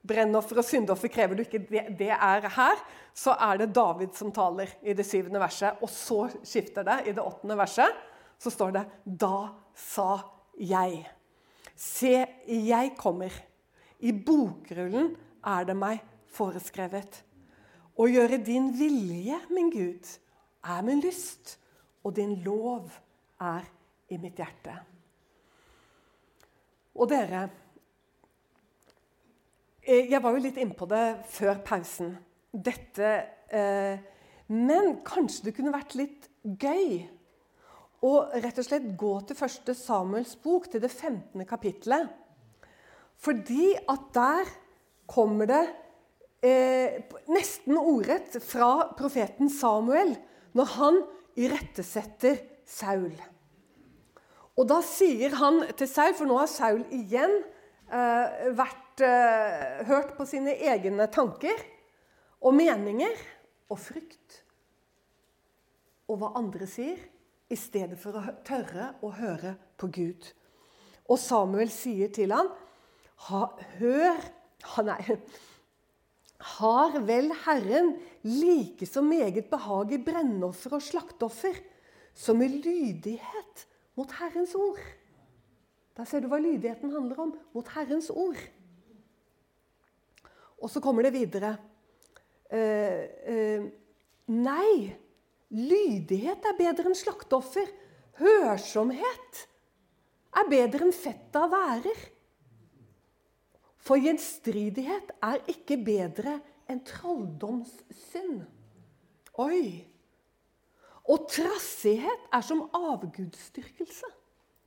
Brennoffer 0.07 0.63
og 0.63 0.65
syndoffer 0.65 1.11
krever 1.11 1.35
du 1.35 1.43
ikke. 1.43 1.59
Det, 1.67 1.83
det, 1.99 2.13
er 2.15 2.47
her. 2.55 2.85
Så 3.13 3.35
er 3.35 3.59
det 3.59 3.75
David 3.75 4.15
som 4.15 4.31
taler 4.33 4.71
i 4.83 4.95
det 4.95 5.05
syvende 5.05 5.43
verset. 5.43 5.83
Og 5.83 5.91
så 5.91 6.29
skifter 6.47 6.87
det 6.87 7.01
i 7.11 7.17
det 7.17 7.25
åttende 7.25 7.59
verset 7.59 7.91
så 8.39 8.51
står 8.51 8.71
det 8.71 8.85
'Da 9.05 9.49
sa 9.75 10.21
jeg'. 10.61 11.16
Se, 11.77 12.25
jeg 12.49 12.93
kommer. 12.97 13.33
I 14.01 14.13
bokrullen 14.13 15.13
er 15.45 15.69
det 15.69 15.77
meg 15.77 16.01
foreskrevet. 16.33 17.23
Å 17.97 18.09
gjøre 18.09 18.41
din 18.45 18.71
vilje, 18.77 19.39
min 19.53 19.71
Gud, 19.73 20.09
er 20.65 20.83
min 20.85 21.01
lyst, 21.05 21.57
og 22.05 22.17
din 22.17 22.35
lov 22.45 22.91
er 23.43 23.69
i 24.13 24.19
mitt 24.21 24.41
hjerte. 24.41 24.75
Og 26.97 27.09
dere 27.11 27.43
eh, 29.83 30.07
Jeg 30.09 30.21
var 30.25 30.33
jo 30.33 30.45
litt 30.45 30.61
innpå 30.61 30.89
det 30.89 31.05
før 31.29 31.61
pausen. 31.67 32.15
Dette 32.53 33.11
eh, 33.53 33.99
Men 34.49 35.03
kanskje 35.05 35.49
det 35.49 35.57
kunne 35.59 35.75
vært 35.75 35.97
litt 35.99 36.31
gøy 36.47 37.03
å 38.05 38.13
rett 38.35 38.59
og 38.61 38.67
slett 38.67 38.87
gå 38.99 39.13
til 39.27 39.39
første 39.39 39.75
Samuels 39.77 40.37
bok, 40.43 40.69
til 40.71 40.83
det 40.83 40.91
15. 40.93 41.47
kapittelet. 41.49 42.11
Fordi 43.17 43.73
at 43.89 44.11
der 44.15 44.51
kommer 45.09 45.49
det 45.49 45.63
eh, 46.45 46.99
nesten 47.33 47.79
ordrett 47.79 48.37
fra 48.45 48.91
profeten 48.99 49.51
Samuel 49.53 50.13
når 50.57 50.73
han 50.77 51.01
irettesetter 51.37 52.41
Saul. 52.67 53.15
Og 54.57 54.65
da 54.69 54.81
sier 54.85 55.37
han 55.37 55.63
til 55.77 55.89
Saul, 55.89 56.15
for 56.17 56.29
nå 56.29 56.39
har 56.41 56.51
Saul 56.51 56.85
igjen 56.95 57.35
eh, 57.93 58.53
vært, 58.57 59.03
eh, 59.05 59.83
hørt 59.89 60.15
på 60.17 60.29
sine 60.29 60.57
egne 60.57 61.09
tanker 61.13 61.61
og 62.41 62.57
meninger 62.57 63.17
og 63.73 63.81
frykt. 63.81 64.43
Og 66.07 66.21
hva 66.21 66.33
andre 66.39 66.69
sier, 66.71 66.99
i 67.51 67.57
stedet 67.59 67.99
for 68.01 68.19
å 68.19 68.23
tørre 68.47 68.93
å 69.05 69.13
høre 69.15 69.55
på 69.79 69.91
Gud. 69.95 70.31
Og 71.07 71.19
Samuel 71.23 71.71
sier 71.71 72.11
til 72.15 72.35
ham, 72.35 72.51
Hør 73.27 74.19
Nei. 74.85 75.17
Har 76.59 76.99
vel 77.07 77.31
Herren 77.47 77.95
like 78.27 78.87
så 78.87 79.01
meget 79.05 79.49
behag 79.51 79.95
i 79.95 80.03
brennoffer 80.05 80.77
og 80.77 80.85
slakteoffer 80.85 81.57
som 82.17 82.43
i 82.45 82.49
lydighet 82.51 83.65
mot 83.97 84.13
Herrens 84.19 84.53
ord? 84.59 84.83
Der 85.97 86.05
ser 86.05 86.21
du 86.21 86.29
hva 86.29 86.41
lydigheten 86.43 86.93
handler 86.93 87.23
om. 87.25 87.33
Mot 87.57 87.69
Herrens 87.73 88.11
ord. 88.13 88.37
Og 90.61 90.69
så 90.73 90.83
kommer 90.85 91.07
det 91.07 91.15
videre. 91.15 91.55
Eh, 92.53 93.01
eh, 93.33 93.65
nei, 94.29 94.93
lydighet 95.55 96.47
er 96.47 96.59
bedre 96.59 96.91
enn 96.91 96.99
slakteoffer. 96.99 97.69
Hørsomhet 98.21 99.43
er 100.37 100.51
bedre 100.51 100.87
enn 100.87 100.95
fett 100.97 101.37
av 101.39 101.51
værer. 101.53 102.05
For 103.87 104.01
gjenstridighet 104.03 105.13
er 105.23 105.43
ikke 105.53 105.79
bedre 105.87 106.39
enn 106.71 106.83
trolldomssynd. 106.87 108.41
Oi! 109.43 109.67
Og 111.07 111.29
trassighet 111.31 112.25
er 112.35 112.43
som 112.43 112.65
avgudsdyrkelse. 112.75 114.09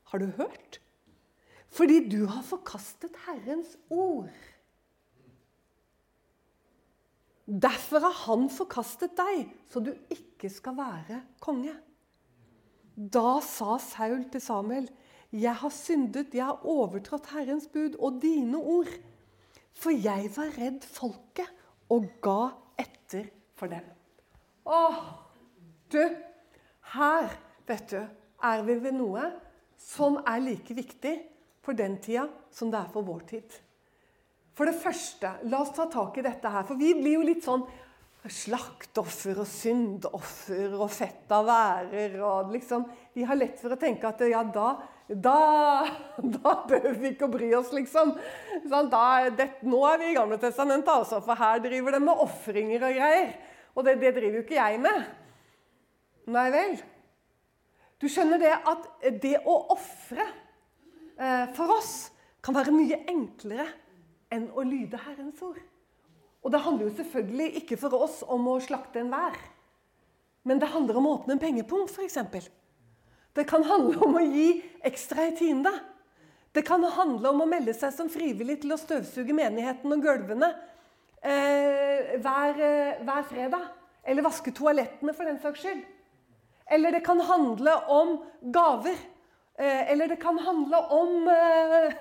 Har 0.09 0.24
du 0.24 0.29
hørt? 0.38 0.79
Fordi 1.69 2.00
du 2.09 2.24
har 2.31 2.45
forkastet 2.48 3.17
Herrens 3.25 3.75
ord. 3.89 4.31
Derfor 7.50 8.05
har 8.05 8.17
han 8.27 8.48
forkastet 8.53 9.17
deg, 9.17 9.50
så 9.69 9.81
du 9.81 9.91
ikke 10.13 10.28
skal 10.48 10.77
være 10.77 11.19
konge. 11.43 11.74
Da 12.96 13.39
sa 13.43 13.77
Saul 13.77 14.29
til 14.31 14.41
Samuel, 14.41 14.89
'Jeg 15.31 15.55
har 15.55 15.69
syndet, 15.69 16.34
jeg 16.34 16.46
har 16.46 16.65
overtrådt 16.65 17.27
Herrens 17.27 17.67
bud 17.67 17.96
og 18.00 18.22
dine 18.22 18.58
ord.' 18.58 18.96
'For 19.74 19.91
jeg 19.91 20.31
var 20.36 20.55
redd 20.58 20.84
folket 20.84 21.50
og 21.89 22.08
ga 22.22 22.50
etter 22.79 23.29
for 23.55 23.67
dem.' 23.67 23.91
Åh, 24.65 24.96
du, 25.91 26.15
her, 26.93 27.29
vet 27.67 27.91
du, 27.91 28.08
er 28.43 28.63
vi 28.63 28.75
ved 28.84 28.91
noe 28.91 29.31
som 29.77 30.19
er 30.27 30.39
like 30.39 30.74
viktig 30.74 31.15
for 31.62 31.74
den 31.74 31.98
tida 32.01 32.27
som 32.51 32.72
det 32.72 32.79
er 32.79 32.91
for 32.93 33.01
vår 33.01 33.19
tid. 33.29 33.50
For 34.53 34.67
det 34.67 34.75
første, 34.75 35.31
la 35.48 35.62
oss 35.63 35.72
ta 35.75 35.86
tak 35.88 36.17
i 36.19 36.25
dette 36.25 36.50
her. 36.51 36.65
For 36.67 36.75
vi 36.75 36.93
blir 36.98 37.15
jo 37.15 37.22
litt 37.24 37.46
sånn 37.46 37.63
Slaktoffer 38.27 39.38
og 39.39 39.47
syndoffer 39.47 40.73
og 40.75 40.89
fett 40.91 41.31
av 41.31 41.45
værer 41.47 42.17
og 42.19 42.49
liksom 42.51 42.83
Vi 43.15 43.23
har 43.23 43.39
lett 43.39 43.61
for 43.61 43.71
å 43.71 43.79
tenke 43.79 44.09
at 44.09 44.25
ja, 44.27 44.41
da 44.43 44.73
da, 45.09 45.88
da 46.35 46.51
behøver 46.69 46.99
vi 47.01 47.11
ikke 47.15 47.25
å 47.25 47.33
bry 47.33 47.47
oss, 47.57 47.71
liksom. 47.73 48.11
Sånn, 48.69 48.91
da, 48.91 49.29
det, 49.33 49.47
nå 49.65 49.79
er 49.89 49.97
vi 50.01 50.11
i 50.11 50.17
Gamle 50.17 50.38
testamentet, 50.41 50.91
altså, 50.93 51.17
for 51.25 51.39
her 51.39 51.63
driver 51.63 51.95
de 51.95 52.01
med 52.03 52.21
ofringer 52.25 52.85
og 52.85 52.99
greier. 52.99 53.31
Og 53.73 53.88
det, 53.88 53.95
det 54.03 54.13
driver 54.19 54.38
jo 54.38 54.43
ikke 54.45 54.59
jeg 54.59 54.81
med. 54.83 55.07
Nei 56.29 56.45
vel. 56.53 56.77
Du 57.99 58.05
skjønner 58.05 58.39
det 58.41 58.53
at 58.53 58.85
det 59.23 59.39
å 59.49 59.55
ofre 59.73 60.23
eh, 60.23 61.49
for 61.57 61.73
oss 61.79 61.93
kan 62.45 62.55
være 62.55 62.73
mye 62.75 63.01
enklere 63.09 63.65
enn 64.31 64.47
å 64.53 64.63
lyde 64.63 64.99
Herrens 65.07 65.41
ord. 65.43 65.59
Og 66.43 66.53
det 66.53 66.62
handler 66.63 66.88
jo 66.88 66.96
selvfølgelig 66.98 67.50
ikke 67.62 67.77
for 67.81 67.96
oss 68.00 68.22
om 68.24 68.48
å 68.48 68.60
slakte 68.63 69.01
enhver. 69.01 69.36
Men 70.48 70.62
det 70.62 70.72
handler 70.72 71.00
om 71.00 71.08
å 71.08 71.13
åpne 71.17 71.36
en 71.36 71.41
pengepung, 71.41 71.88
f.eks. 71.89 72.48
Det 73.36 73.46
kan 73.48 73.65
handle 73.67 74.00
om 74.05 74.17
å 74.17 74.24
gi 74.24 74.62
ekstra 74.88 75.27
i 75.29 75.36
tiende. 75.38 75.74
Det 76.55 76.63
kan 76.65 76.84
handle 76.96 77.29
om 77.29 77.43
å 77.43 77.50
melde 77.50 77.75
seg 77.77 77.93
som 77.93 78.10
frivillig 78.10 78.62
til 78.63 78.74
å 78.74 78.79
støvsuge 78.79 79.36
menigheten 79.38 79.93
og 79.93 80.01
gulvene 80.01 80.50
eh, 81.22 82.15
hver, 82.24 82.55
eh, 82.58 83.03
hver 83.05 83.27
fredag. 83.29 83.67
Eller 84.03 84.25
vaske 84.25 84.53
toalettene, 84.55 85.13
for 85.13 85.27
den 85.27 85.38
saks 85.43 85.62
skyld. 85.62 85.84
Eller 86.72 86.96
det 86.96 87.03
kan 87.05 87.19
handle 87.25 87.75
om 87.91 88.15
gaver. 88.41 88.98
Eh, 89.60 89.92
eller 89.92 90.08
det 90.08 90.16
kan 90.16 90.38
handle 90.39 90.78
om 90.96 91.28
eh, 91.28 91.94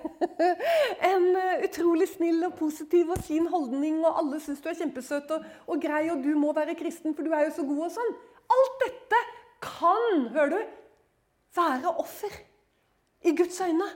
en 1.13 1.25
eh, 1.37 1.65
utrolig 1.67 2.07
snill 2.07 2.45
og 2.47 2.53
positiv 2.55 3.09
og 3.11 3.25
fin 3.27 3.49
holdning, 3.51 3.97
og 4.07 4.21
alle 4.21 4.39
syns 4.39 4.61
du 4.63 4.69
er 4.71 4.77
kjempesøt 4.79 5.33
og, 5.35 5.49
og, 5.67 5.81
grei, 5.83 6.05
og 6.13 6.23
du 6.23 6.37
må 6.39 6.53
være 6.55 6.77
kristen, 6.79 7.17
for 7.17 7.27
du 7.27 7.35
er 7.35 7.49
jo 7.49 7.57
så 7.57 7.65
god 7.67 7.81
og 7.89 7.91
sånn. 7.97 8.13
Alt 8.55 8.85
dette 8.85 9.23
kan, 9.65 10.29
hører 10.37 10.55
du, 10.55 10.77
være 11.59 11.97
offer 11.99 12.39
i 13.27 13.35
Guds 13.35 13.59
øyne. 13.67 13.91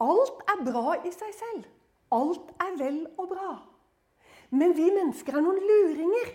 Alt 0.00 0.40
er 0.48 0.64
bra 0.70 0.96
i 1.04 1.12
seg 1.12 1.36
selv. 1.36 1.68
Alt 2.16 2.56
er 2.64 2.72
vel 2.80 3.02
og 3.20 3.28
bra. 3.34 3.50
Men 4.48 4.72
vi 4.72 4.88
mennesker 4.94 5.36
er 5.36 5.44
noen 5.44 5.60
luringer. 5.60 6.32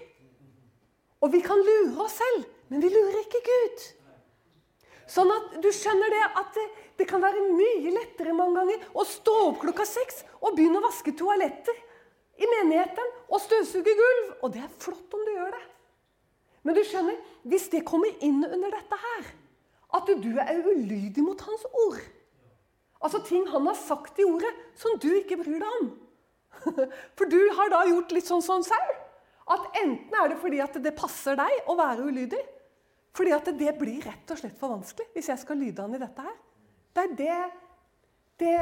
Og 1.25 1.33
vi 1.33 1.41
kan 1.41 1.57
lure 1.65 1.97
oss 2.05 2.19
selv, 2.21 2.45
men 2.69 2.83
vi 2.83 2.93
lurer 2.93 3.23
ikke 3.23 3.41
Gud. 3.49 3.89
Sånn 5.09 5.31
at 5.33 5.57
du 5.63 5.67
skjønner 5.75 6.13
det 6.13 6.21
at 6.39 6.55
det, 6.55 6.63
det, 7.01 7.07
kan 7.09 7.21
være 7.23 7.43
mye 7.51 7.91
lettere 7.91 8.35
mange 8.35 8.61
ganger 8.61 8.87
å 8.95 9.05
stå 9.07 9.35
opp 9.49 9.59
klokka 9.65 9.85
seks 9.87 10.23
og 10.39 10.55
begynne 10.55 10.79
å 10.79 10.85
vaske 10.85 11.13
toaletter 11.19 11.79
i 12.39 12.49
menigheten 12.49 13.13
og 13.27 13.41
støvsuge 13.43 13.95
gulv. 13.99 14.33
Og 14.41 14.53
det 14.55 14.63
er 14.63 14.75
flott 14.79 15.15
om 15.17 15.25
du 15.27 15.33
gjør 15.35 15.53
det. 15.57 15.63
Men 16.63 16.77
du 16.77 16.83
skjønner, 16.87 17.17
hvis 17.51 17.67
det 17.73 17.83
kommer 17.87 18.23
inn 18.23 18.39
under 18.47 18.71
dette 18.71 18.99
her, 18.99 19.31
at 19.93 20.09
du 20.23 20.29
er 20.41 20.63
ulydig 20.63 21.21
mot 21.21 21.41
hans 21.45 21.65
ord 21.85 22.01
Altså 23.03 23.19
ting 23.27 23.43
han 23.51 23.65
har 23.67 23.75
sagt 23.75 24.19
i 24.21 24.23
ordet 24.23 24.51
som 24.79 24.95
du 25.03 25.09
ikke 25.17 25.35
bryr 25.41 25.59
deg 25.59 25.79
om. 25.81 25.89
For 27.19 27.27
du 27.27 27.39
har 27.57 27.71
da 27.73 27.81
gjort 27.89 28.13
litt 28.15 28.29
sånn 28.29 28.43
sånn 28.45 28.63
selv. 28.63 28.93
At 29.51 29.65
enten 29.81 30.15
er 30.15 30.31
det 30.31 30.37
fordi 30.39 30.61
at 30.63 30.77
det 30.79 30.93
passer 30.95 31.35
deg 31.35 31.67
å 31.67 31.75
være 31.75 32.05
ulydig, 32.07 32.39
fordi 33.13 33.33
at 33.35 33.49
det 33.57 33.73
blir 33.77 34.01
rett 34.05 34.31
og 34.33 34.39
slett 34.39 34.57
for 34.57 34.73
vanskelig 34.73 35.11
hvis 35.13 35.29
jeg 35.29 35.41
skal 35.41 35.59
lyde 35.61 35.83
han 35.85 35.93
i 35.93 36.01
dette 36.01 36.25
her. 36.25 36.37
Det 36.93 37.03
er 37.03 37.17
det, 37.19 37.41
det 38.41 38.53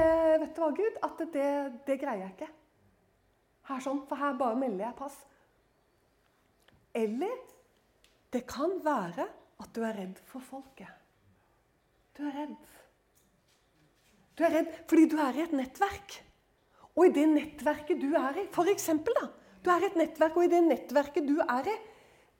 Vet 0.41 0.55
du 0.55 0.63
hva, 0.63 0.72
Gud? 0.75 0.98
At 1.08 1.22
det, 1.34 1.51
det 1.88 2.00
greier 2.01 2.25
jeg 2.25 2.34
ikke. 2.36 2.50
Her 3.72 3.84
sånn, 3.84 4.03
For 4.10 4.20
her 4.20 4.36
bare 4.39 4.60
melder 4.60 4.89
jeg 4.89 4.98
pass. 5.00 5.20
Eller 6.98 7.38
det 8.31 8.43
kan 8.48 8.75
være 8.84 9.27
at 9.62 9.72
du 9.75 9.84
er 9.86 9.96
redd 10.01 10.20
for 10.27 10.43
folket. 10.43 10.89
Du 12.17 12.24
er 12.27 12.36
redd. 12.36 12.58
Du 14.36 14.43
er 14.48 14.55
redd 14.58 14.75
fordi 14.89 15.08
du 15.12 15.17
er 15.22 15.38
i 15.38 15.46
et 15.46 15.55
nettverk. 15.55 16.17
Og 16.98 17.08
i 17.08 17.13
det 17.15 17.27
nettverket 17.31 18.01
du 18.01 18.10
er 18.20 18.41
i, 18.41 18.50
for 18.51 18.67
eksempel, 18.72 19.15
da, 19.20 19.29
Du 19.62 19.70
er 19.70 19.84
i 19.84 19.86
et 19.91 19.98
nettverk, 20.00 20.38
og 20.38 20.43
i 20.43 20.50
det 20.50 20.60
nettverket 20.65 21.27
du 21.27 21.36
er 21.39 21.67
i, 21.70 21.75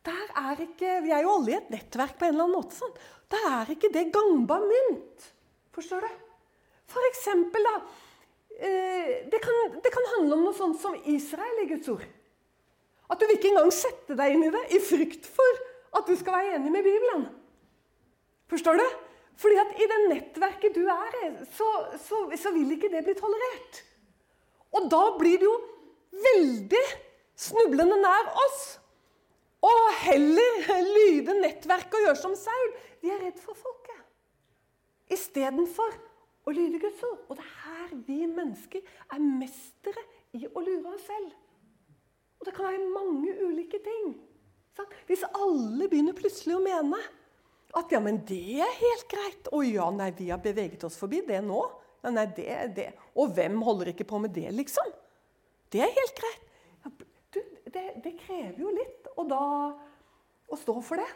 der 0.05 0.31
er 0.34 0.62
ikke, 0.62 1.01
Vi 1.03 1.12
er 1.13 1.22
jo 1.22 1.36
alle 1.36 1.51
i 1.51 1.58
et 1.60 1.70
nettverk 1.74 2.17
på 2.17 2.25
en 2.25 2.34
eller 2.34 2.48
annen 2.48 2.58
måte. 2.58 2.75
sånn. 2.75 2.93
Der 3.29 3.48
er 3.50 3.70
ikke 3.70 3.91
det 3.93 4.12
gangbar 4.13 4.63
mynt. 4.65 5.27
Forstår 5.72 6.01
du? 6.01 6.10
For 6.91 7.05
eksempel, 7.12 7.63
da 7.63 7.75
eh, 8.60 9.29
det 9.31 9.39
kan, 9.43 9.77
det 9.84 9.91
kan, 9.93 10.10
handle 10.17 10.36
om 10.36 10.48
noe 10.48 10.58
sånt 10.58 10.79
som 10.81 10.98
Israel 11.05 11.62
i 11.63 11.70
Guds 11.70 11.88
ord. 11.93 12.03
At 13.12 13.20
du 13.20 13.27
vil 13.27 13.38
ikke 13.38 13.51
engang 13.53 13.72
sette 13.75 14.17
deg 14.17 14.34
inn 14.34 14.48
i 14.48 14.51
det 14.51 14.65
i 14.75 14.81
frykt 14.84 15.29
for 15.29 15.62
at 16.00 16.08
du 16.08 16.15
skal 16.17 16.38
være 16.39 16.58
enig 16.58 16.74
med 16.74 16.88
Bibelen. 16.88 17.29
Forstår 18.51 18.81
du? 18.81 18.88
Fordi 19.39 19.58
at 19.62 19.79
i 19.79 19.88
det 19.88 20.01
nettverket 20.10 20.75
du 20.75 20.84
er 20.91 21.15
i, 21.22 21.31
så, 21.55 21.67
så, 22.03 22.25
så 22.38 22.51
vil 22.55 22.74
ikke 22.75 22.91
det 22.91 23.05
bli 23.05 23.15
tolerert. 23.17 23.81
Og 24.75 24.91
da 24.91 25.01
blir 25.20 25.39
det 25.39 25.48
jo 25.48 25.55
veldig 26.12 26.84
snublende 27.39 27.98
nær 28.01 28.31
oss 28.48 28.80
og 29.61 29.81
heller 30.01 30.63
lyde 30.87 31.35
nettverket 31.37 31.99
og 31.99 32.07
gjøre 32.07 32.21
som 32.21 32.33
Saul. 32.37 32.71
Vi 33.01 33.11
er 33.13 33.21
redd 33.21 33.37
for 33.41 33.57
folket. 33.57 33.99
Istedenfor 35.11 35.93
å 36.47 36.53
lyde 36.55 36.79
Guds 36.81 37.03
ord. 37.05 37.21
Og 37.29 37.37
det 37.37 37.45
er 37.45 37.55
her 37.67 37.93
vi 38.07 38.19
mennesker 38.25 38.81
er 39.13 39.21
mestere 39.21 40.03
i 40.37 40.47
å 40.47 40.63
lure 40.63 40.95
oss 40.95 41.05
selv. 41.05 41.31
Og 42.41 42.47
det 42.47 42.55
kan 42.57 42.71
være 42.71 42.89
mange 42.89 43.35
ulike 43.45 43.81
ting. 43.85 44.15
Hvis 45.05 45.21
alle 45.35 45.85
begynner 45.91 46.15
plutselig 46.17 46.55
å 46.55 46.63
mene 46.63 46.97
At 47.77 47.91
ja, 47.93 47.99
men 48.01 48.17
det 48.27 48.63
er 48.63 48.71
helt 48.79 49.05
greit. 49.11 49.49
Å 49.53 49.61
ja, 49.63 49.85
nei, 49.95 50.09
vi 50.17 50.31
har 50.31 50.41
beveget 50.43 50.83
oss 50.87 50.97
forbi 50.99 51.21
det 51.27 51.37
nå. 51.45 51.59
Ja, 52.01 52.11
nei, 52.11 52.25
det 52.35 52.47
er 52.51 52.71
det. 52.75 52.87
Og 53.15 53.31
hvem 53.35 53.61
holder 53.63 53.93
ikke 53.93 54.07
på 54.09 54.19
med 54.19 54.33
det, 54.35 54.49
liksom? 54.57 54.89
Det 55.71 55.83
er 55.85 55.93
helt 55.95 56.17
greit. 56.17 56.49
Ja, 56.81 56.91
du, 57.31 57.39
det, 57.71 57.85
det, 58.03 58.15
krever 58.25 58.59
jo 58.59 58.73
litt 58.75 58.97
og 59.21 59.29
da, 59.31 59.43
å 60.51 60.59
stå 60.59 60.75
for 60.85 61.01
det. 61.01 61.09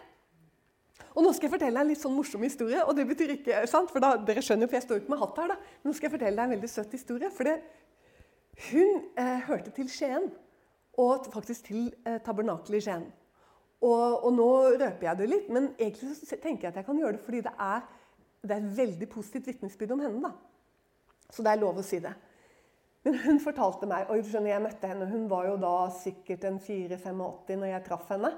Og 1.15 1.23
Nå 1.23 1.31
skal 1.35 1.47
jeg 1.47 1.55
fortelle 1.55 1.75
deg 1.75 1.83
en 1.83 1.91
litt 1.91 2.01
sånn 2.01 2.15
morsom 2.15 2.43
historie. 2.43 2.83
og 2.83 2.95
det 2.95 3.05
betyr 3.07 3.35
ikke, 3.37 3.65
sant? 3.71 3.91
For 3.91 4.03
da, 4.03 4.15
dere 4.27 4.43
skjønner, 4.43 4.69
for 4.69 4.79
jeg 4.79 4.85
står 4.87 5.01
ikke 5.01 5.13
med 5.13 5.21
hatt 5.23 5.41
her 5.41 5.51
da. 5.53 5.57
Nå 5.83 5.93
skal 5.95 6.09
jeg 6.09 6.15
fortelle 6.15 6.39
deg 6.39 6.47
en 6.47 6.55
veldig 6.55 6.71
søt 6.71 6.95
historie. 6.95 7.31
for 7.31 7.49
det, 7.49 7.59
Hun 8.69 9.03
eh, 9.19 9.39
hørte 9.47 9.71
til 9.75 9.89
Skien, 9.91 10.29
og 10.97 11.27
faktisk 11.31 11.67
til 11.67 11.93
eh, 12.07 12.19
tabernakelet 12.23 12.79
i 12.79 12.85
Skien. 12.87 13.05
Og, 13.83 14.23
og, 14.23 14.31
nå 14.33 14.49
røper 14.79 15.09
jeg 15.09 15.19
det 15.19 15.29
litt, 15.29 15.49
men 15.51 15.73
egentlig 15.77 16.15
så 16.15 16.37
tenker 16.39 16.67
jeg 16.67 16.71
at 16.71 16.79
jeg 16.79 16.87
kan 16.87 16.99
gjøre 16.99 17.17
det 17.17 17.25
fordi 17.25 17.41
det 17.45 17.51
er, 17.59 17.83
det 18.41 18.55
er 18.55 18.61
et 18.61 18.77
veldig 18.77 19.09
positivt 19.11 19.49
vitnesbyrd 19.51 19.91
om 19.97 20.05
henne. 20.05 20.29
da. 20.29 20.31
Så 21.29 21.43
det 21.43 21.51
er 21.51 21.61
lov 21.61 21.81
å 21.81 21.85
si 21.85 21.99
det. 21.99 22.13
Men 23.05 23.19
hun 23.21 23.39
fortalte 23.41 23.85
meg, 23.85 24.09
og 24.09 24.17
jeg 24.17 24.61
møtte 24.63 24.89
henne, 24.89 25.05
hun 25.11 25.27
var 25.29 25.45
jo 25.45 25.57
da 25.61 25.73
sikkert 25.93 26.47
en 26.49 26.57
84-85 26.57 27.59
når 27.61 27.69
jeg 27.69 27.85
traff 27.85 28.07
henne. 28.09 28.31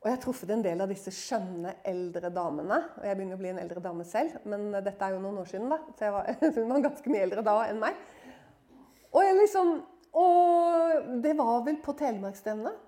Og 0.00 0.08
jeg 0.08 0.20
truffet 0.24 0.50
en 0.54 0.62
del 0.64 0.80
av 0.80 0.90
disse 0.90 1.12
skjønne 1.12 1.76
eldre 1.86 2.32
damene. 2.32 2.78
Og 2.98 3.04
jeg 3.06 3.18
begynner 3.18 3.36
å 3.36 3.42
bli 3.42 3.50
en 3.52 3.60
eldre 3.62 3.82
dame 3.84 4.06
selv, 4.08 4.38
men 4.48 4.70
dette 4.72 5.04
er 5.04 5.14
jo 5.14 5.20
noen 5.22 5.42
år 5.42 5.50
siden, 5.50 5.68
da. 5.70 5.78
Så 5.98 6.10
var, 6.14 6.30
hun 6.56 6.72
var 6.72 6.86
ganske 6.88 7.12
mye 7.12 7.26
eldre 7.28 7.44
da 7.46 7.56
enn 7.68 7.82
meg. 7.82 8.00
Og, 9.10 9.20
liksom, 9.38 9.74
og 10.18 11.12
det 11.22 11.36
var 11.38 11.60
vel 11.68 11.78
på 11.84 11.94
Telemarksstevnet. 12.00 12.86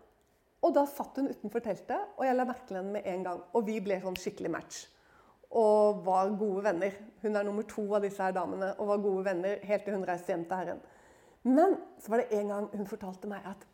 Og 0.63 0.75
da 0.75 0.87
satt 0.87 1.19
hun 1.19 1.29
utenfor 1.29 1.63
teltet, 1.63 2.11
og 2.17 2.27
jeg 2.27 2.39
la 2.39 2.47
merke 2.49 2.67
til 2.69 2.81
henne 2.81 2.97
med 2.97 3.07
en 3.13 3.29
gang. 3.29 3.45
Og 3.55 3.67
vi 3.67 3.79
ble 3.85 4.01
sånn 4.03 4.19
skikkelig 4.19 4.53
match. 4.55 4.83
Og 5.59 6.05
var 6.07 6.33
gode 6.39 6.65
venner. 6.65 6.97
Hun 7.23 7.37
er 7.37 7.45
nummer 7.47 7.67
to 7.69 7.85
av 7.95 8.03
disse 8.05 8.23
her 8.25 8.35
damene 8.35 8.73
og 8.79 8.89
var 8.89 9.03
gode 9.05 9.25
venner 9.27 9.61
helt 9.69 9.85
til 9.85 9.97
hun 9.99 10.07
reiste 10.09 10.33
hjem 10.33 10.47
til 10.49 10.57
Herren. 10.57 10.83
Men 11.43 11.77
så 12.01 12.13
var 12.13 12.23
det 12.23 12.39
en 12.39 12.53
gang 12.55 12.69
hun 12.73 12.89
fortalte 12.89 13.29
meg 13.31 13.47
at 13.51 13.67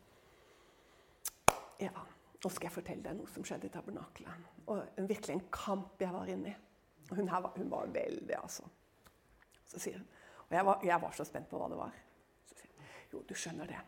Eva, 1.79 2.01
nå 2.43 2.49
skal 2.51 2.67
jeg 2.67 2.75
fortelle 2.75 3.03
deg 3.05 3.15
noe 3.15 3.29
som 3.31 3.45
skjedde 3.47 3.69
i 3.69 3.71
tabernakelet. 3.71 4.47
Og 4.67 4.81
virkelig 5.07 5.35
en 5.35 5.45
kamp 5.53 6.01
jeg 6.01 6.11
var 6.11 6.31
inne 6.31 6.51
i. 6.51 6.55
Og 7.09 7.15
hun, 7.17 7.29
her 7.31 7.45
var, 7.45 7.53
hun 7.55 7.69
var 7.71 7.93
veldig, 7.93 8.35
altså. 8.37 8.67
Så 9.69 9.79
sier 9.79 9.97
hun 10.01 10.07
Og 10.49 10.55
jeg 10.57 10.65
var, 10.65 10.83
jeg 10.83 11.01
var 11.01 11.11
så 11.13 11.23
spent 11.25 11.49
på 11.49 11.57
hva 11.61 11.69
det 11.69 11.77
var. 11.77 11.95
Så 12.49 12.57
sier 12.57 12.73
hun 12.73 12.91
Jo, 13.13 13.23
du 13.29 13.33
skjønner 13.37 13.69
det. 13.69 13.79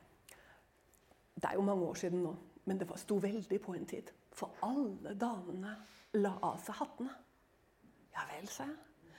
Det 1.35 1.49
er 1.49 1.57
jo 1.57 1.65
mange 1.65 1.85
år 1.85 1.97
siden 1.97 2.23
nå, 2.23 2.35
men 2.65 2.79
det 2.79 2.87
sto 3.01 3.17
veldig 3.21 3.59
på 3.61 3.73
en 3.73 3.85
tid. 3.89 4.11
For 4.31 4.53
alle 4.65 5.15
damene 5.17 5.75
la 6.21 6.35
av 6.45 6.59
seg 6.61 6.77
hattene. 6.77 7.13
Ja 8.15 8.25
vel, 8.29 8.47
sa 8.51 8.67
jeg. 8.67 9.13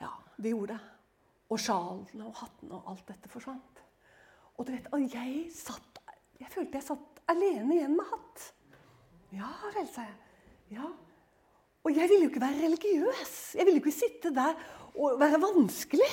Ja, 0.00 0.12
det 0.36 0.52
gjorde 0.54 0.76
det. 0.76 0.94
Og 1.48 1.60
sjalene 1.60 2.28
og 2.28 2.36
hattene 2.38 2.78
og 2.78 2.92
alt 2.92 3.08
dette 3.08 3.30
forsvant. 3.32 3.82
Og 4.58 4.66
du 4.66 4.72
vet, 4.74 4.88
jeg 5.14 5.44
satt 5.54 5.84
Jeg 6.38 6.50
følte 6.52 6.78
jeg 6.78 6.86
satt 6.86 7.20
alene 7.32 7.74
igjen 7.74 7.96
med 7.98 8.06
hatt. 8.06 8.42
Ja 9.34 9.48
vel, 9.74 9.88
sa 9.90 10.04
jeg. 10.06 10.18
Ja. 10.78 10.86
Og 11.82 11.96
jeg 11.96 12.08
ville 12.10 12.26
jo 12.26 12.30
ikke 12.30 12.42
være 12.44 12.62
religiøs. 12.62 13.34
Jeg 13.58 13.66
ville 13.66 13.80
jo 13.80 13.82
ikke 13.82 13.96
sitte 13.96 14.30
der 14.34 14.54
og 14.94 15.18
være 15.20 15.40
vanskelig. 15.42 16.12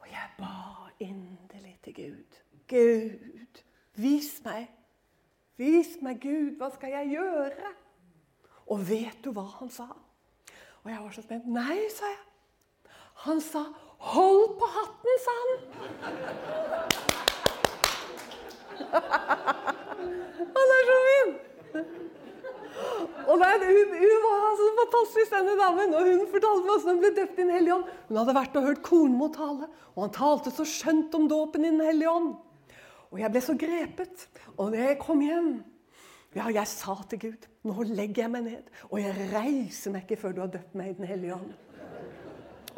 Og 0.00 0.10
jeg 0.10 0.28
ba 0.36 0.52
inderlig 1.00 1.78
til 1.84 1.96
Gud. 1.96 2.38
Gud, 2.68 3.62
vis 3.94 4.30
meg. 4.44 4.68
Vis 5.56 5.96
meg, 6.02 6.20
Gud, 6.20 6.56
hva 6.60 6.70
skal 6.74 6.94
jeg 6.94 7.14
gjøre? 7.16 7.72
Og 8.70 8.84
vet 8.88 9.18
du 9.24 9.32
hva 9.36 9.44
han 9.58 9.72
sa? 9.72 9.88
Og 10.84 10.90
jeg 10.90 11.00
var 11.02 11.10
så 11.14 11.22
spent. 11.22 11.46
Nei, 11.46 11.78
sa 11.92 12.08
jeg. 12.08 12.20
Han 13.26 13.40
sa 13.40 13.64
'hold 13.98 14.58
på 14.58 14.66
hatten', 14.76 15.18
sa 15.24 15.32
han. 15.40 15.52
han 20.56 20.68
er 20.76 20.82
så 20.90 20.98
fin! 21.08 21.30
Og 23.30 23.38
nei, 23.38 23.54
hun, 23.60 23.90
hun, 24.02 24.20
var 24.24 24.46
altså 24.50 24.68
fantastisk, 24.78 25.34
denne 25.34 25.56
damen. 25.60 25.94
Og 25.94 26.02
hun 26.08 26.22
fortalte 26.32 26.64
meg 26.64 26.70
hvordan 26.72 26.94
hun 26.94 27.02
ble 27.04 27.10
døpt 27.18 27.38
i 27.38 27.42
Den 27.42 27.50
hellige 27.54 27.74
ånd. 27.74 27.90
Hun 28.08 28.20
hadde 28.20 28.36
vært 28.40 28.56
og 28.56 28.66
hørt 28.68 28.82
Kornmo 28.82 29.28
tale, 29.34 29.68
og 29.94 30.00
han 30.06 30.14
talte 30.16 30.50
så 30.54 30.64
skjønt 30.64 31.14
om 31.14 31.28
dåpen 31.30 31.66
i 31.66 31.70
Den 31.70 31.84
hellige 31.84 32.10
ånd. 32.10 32.32
Og 33.10 33.20
jeg 33.20 33.30
ble 33.34 33.42
så 33.44 33.54
grepet. 33.58 34.26
Og 34.56 34.70
når 34.70 34.78
jeg 34.86 34.98
kom 35.02 35.20
hjem 35.24 35.50
ja, 36.36 36.44
jeg 36.54 36.66
sa 36.70 36.94
til 37.10 37.18
Gud 37.26 37.42
nå 37.66 37.74
legger 37.90 38.22
jeg 38.24 38.32
meg 38.32 38.42
ned, 38.46 38.64
og 38.88 38.96
jeg 39.02 39.12
reiser 39.34 39.92
meg 39.92 40.06
ikke 40.06 40.20
før 40.22 40.32
du 40.36 40.40
har 40.40 40.52
døpt 40.54 40.74
meg 40.78 40.86
i 40.92 40.96
Den 40.96 41.08
hellige 41.10 41.34
ånd. 41.36 41.50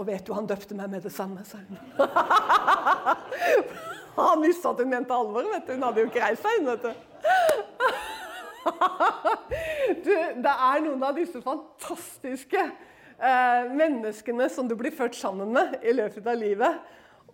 Og 0.01 0.07
vet 0.09 0.25
du, 0.27 0.33
han 0.35 0.49
døpte 0.49 0.75
meg 0.75 0.89
med 0.91 1.01
det 1.05 1.13
samme, 1.15 1.45
sa 1.47 1.59
hun. 1.61 1.79
han 4.17 4.43
visste 4.43 4.69
at 4.73 4.81
hun 4.83 4.91
mente 4.91 5.15
alvor. 5.15 5.43
vet 5.53 5.67
du. 5.69 5.73
Hun 5.77 5.85
hadde 5.87 6.01
jo 6.03 6.09
ikke 6.09 6.25
reist 6.25 6.43
seg 6.43 6.53
inn, 6.59 6.71
vet 6.73 6.83
du. 6.83 6.93
du. 10.09 10.15
Det 10.43 10.55
er 10.57 10.77
noen 10.89 11.03
av 11.07 11.15
disse 11.21 11.39
fantastiske 11.45 12.63
eh, 12.65 13.63
menneskene 13.71 14.49
som 14.51 14.67
du 14.67 14.75
blir 14.81 14.95
ført 14.97 15.17
sammen 15.19 15.49
med 15.55 15.69
i 15.85 15.95
løpet 15.95 16.27
av 16.27 16.37
livet. 16.41 16.73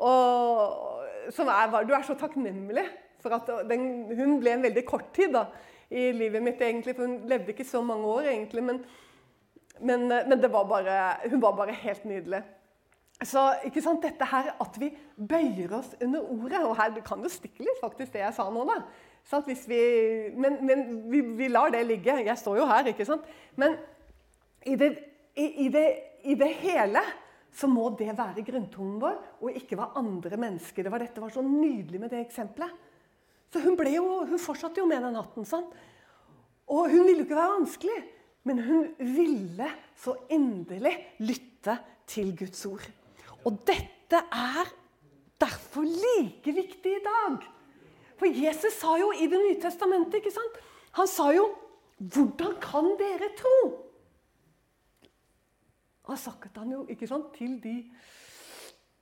Og 0.02 1.32
er, 1.32 1.84
du 1.88 1.92
er 1.96 2.04
så 2.04 2.14
takknemlig 2.18 2.84
for 3.22 3.30
at 3.38 3.48
den, 3.70 3.82
hun 4.18 4.40
ble 4.42 4.50
en 4.58 4.66
veldig 4.68 4.84
kort 4.86 5.08
tid. 5.16 5.32
da, 5.32 5.42
i 5.90 6.10
livet 6.12 6.42
mitt, 6.44 6.60
egentlig, 6.60 6.94
for 6.96 7.08
hun 7.08 7.28
levde 7.28 7.54
ikke 7.54 7.64
så 7.64 7.80
mange 7.84 8.06
år, 8.06 8.28
egentlig. 8.34 8.62
Men, 8.64 8.80
men, 9.80 10.08
men 10.08 10.46
var 10.52 10.66
bare, 10.68 10.96
hun 11.30 11.42
var 11.42 11.56
bare 11.56 11.76
helt 11.76 12.04
nydelig. 12.04 12.42
Så 13.26 13.42
ikke 13.66 13.82
sant, 13.82 14.04
dette 14.04 14.26
her 14.30 14.52
at 14.62 14.76
vi 14.78 14.92
bøyer 15.16 15.72
oss 15.74 15.96
under 16.04 16.22
ordet 16.22 16.60
Og 16.62 16.76
her 16.78 17.00
kan 17.02 17.22
det 17.24 17.32
stikke 17.34 17.64
litt, 17.66 17.80
faktisk, 17.80 18.12
det 18.14 18.22
jeg 18.22 18.36
sa 18.36 18.46
nå. 18.52 18.62
da. 18.68 18.82
Sånn, 19.26 19.42
vi, 19.48 19.80
men, 20.38 20.60
men 20.64 20.84
vi, 21.10 21.22
vi, 21.36 21.48
lar 21.50 21.72
det 21.74 21.82
ligge. 21.88 22.14
Jeg 22.22 22.38
står 22.38 22.60
jo 22.60 22.68
her, 22.68 22.92
ikke 22.92 23.08
sant. 23.08 23.26
Men 23.58 23.74
i 24.68 24.76
det, 24.78 24.92
i, 25.34 25.48
i 25.64 25.72
det, 25.72 25.86
i 26.30 26.36
det 26.38 26.52
hele 26.62 27.02
så 27.58 27.66
må 27.70 27.88
det 27.98 28.12
være 28.14 28.44
grunntonen 28.46 29.00
vår, 29.02 29.16
og 29.42 29.56
ikke 29.56 29.76
hva 29.78 29.90
andre 29.98 30.38
mennesker 30.38 30.84
det 30.84 30.92
var. 30.92 31.02
Dette 31.02 31.22
var 31.22 31.32
så 31.34 31.42
nydelig 31.42 32.00
med 32.00 32.12
det 32.12 32.22
eksempelet. 32.22 32.70
Så 33.52 33.62
hun, 33.64 33.78
jo, 33.88 34.06
hun 34.28 34.40
fortsatte 34.40 34.80
jo 34.80 34.86
med 34.86 35.02
den 35.04 35.16
hatten. 35.16 35.44
sant? 35.48 35.72
Og 36.68 36.90
hun 36.90 37.06
ville 37.06 37.22
jo 37.22 37.26
ikke 37.26 37.38
være 37.38 37.54
vanskelig, 37.56 37.98
men 38.44 38.58
hun 38.64 38.88
ville 38.98 39.70
så 39.96 40.14
inderlig 40.30 40.94
lytte 41.18 41.78
til 42.06 42.34
Guds 42.36 42.66
ord. 42.68 42.84
Og 43.44 43.56
dette 43.66 44.20
er 44.20 44.74
derfor 45.40 45.86
like 45.86 46.52
viktig 46.52 46.92
i 46.98 47.04
dag. 47.04 47.40
For 48.18 48.26
Jesus 48.26 48.74
sa 48.80 48.96
jo 48.98 49.12
i 49.14 49.28
Det 49.30 49.38
nye 49.38 49.60
testamentet 49.62 50.20
ikke 50.20 50.34
sant? 50.34 50.60
Han 50.98 51.06
sa 51.06 51.30
jo 51.32 51.48
'Hvordan 51.98 52.60
kan 52.60 52.96
dere 52.98 53.28
tro?' 53.36 53.84
Han 56.08 56.16
snakket 56.16 56.56
han 56.56 56.70
jo 56.72 56.86
ikke 56.88 57.06
sant, 57.06 57.34
til 57.34 57.62
de 57.62 57.90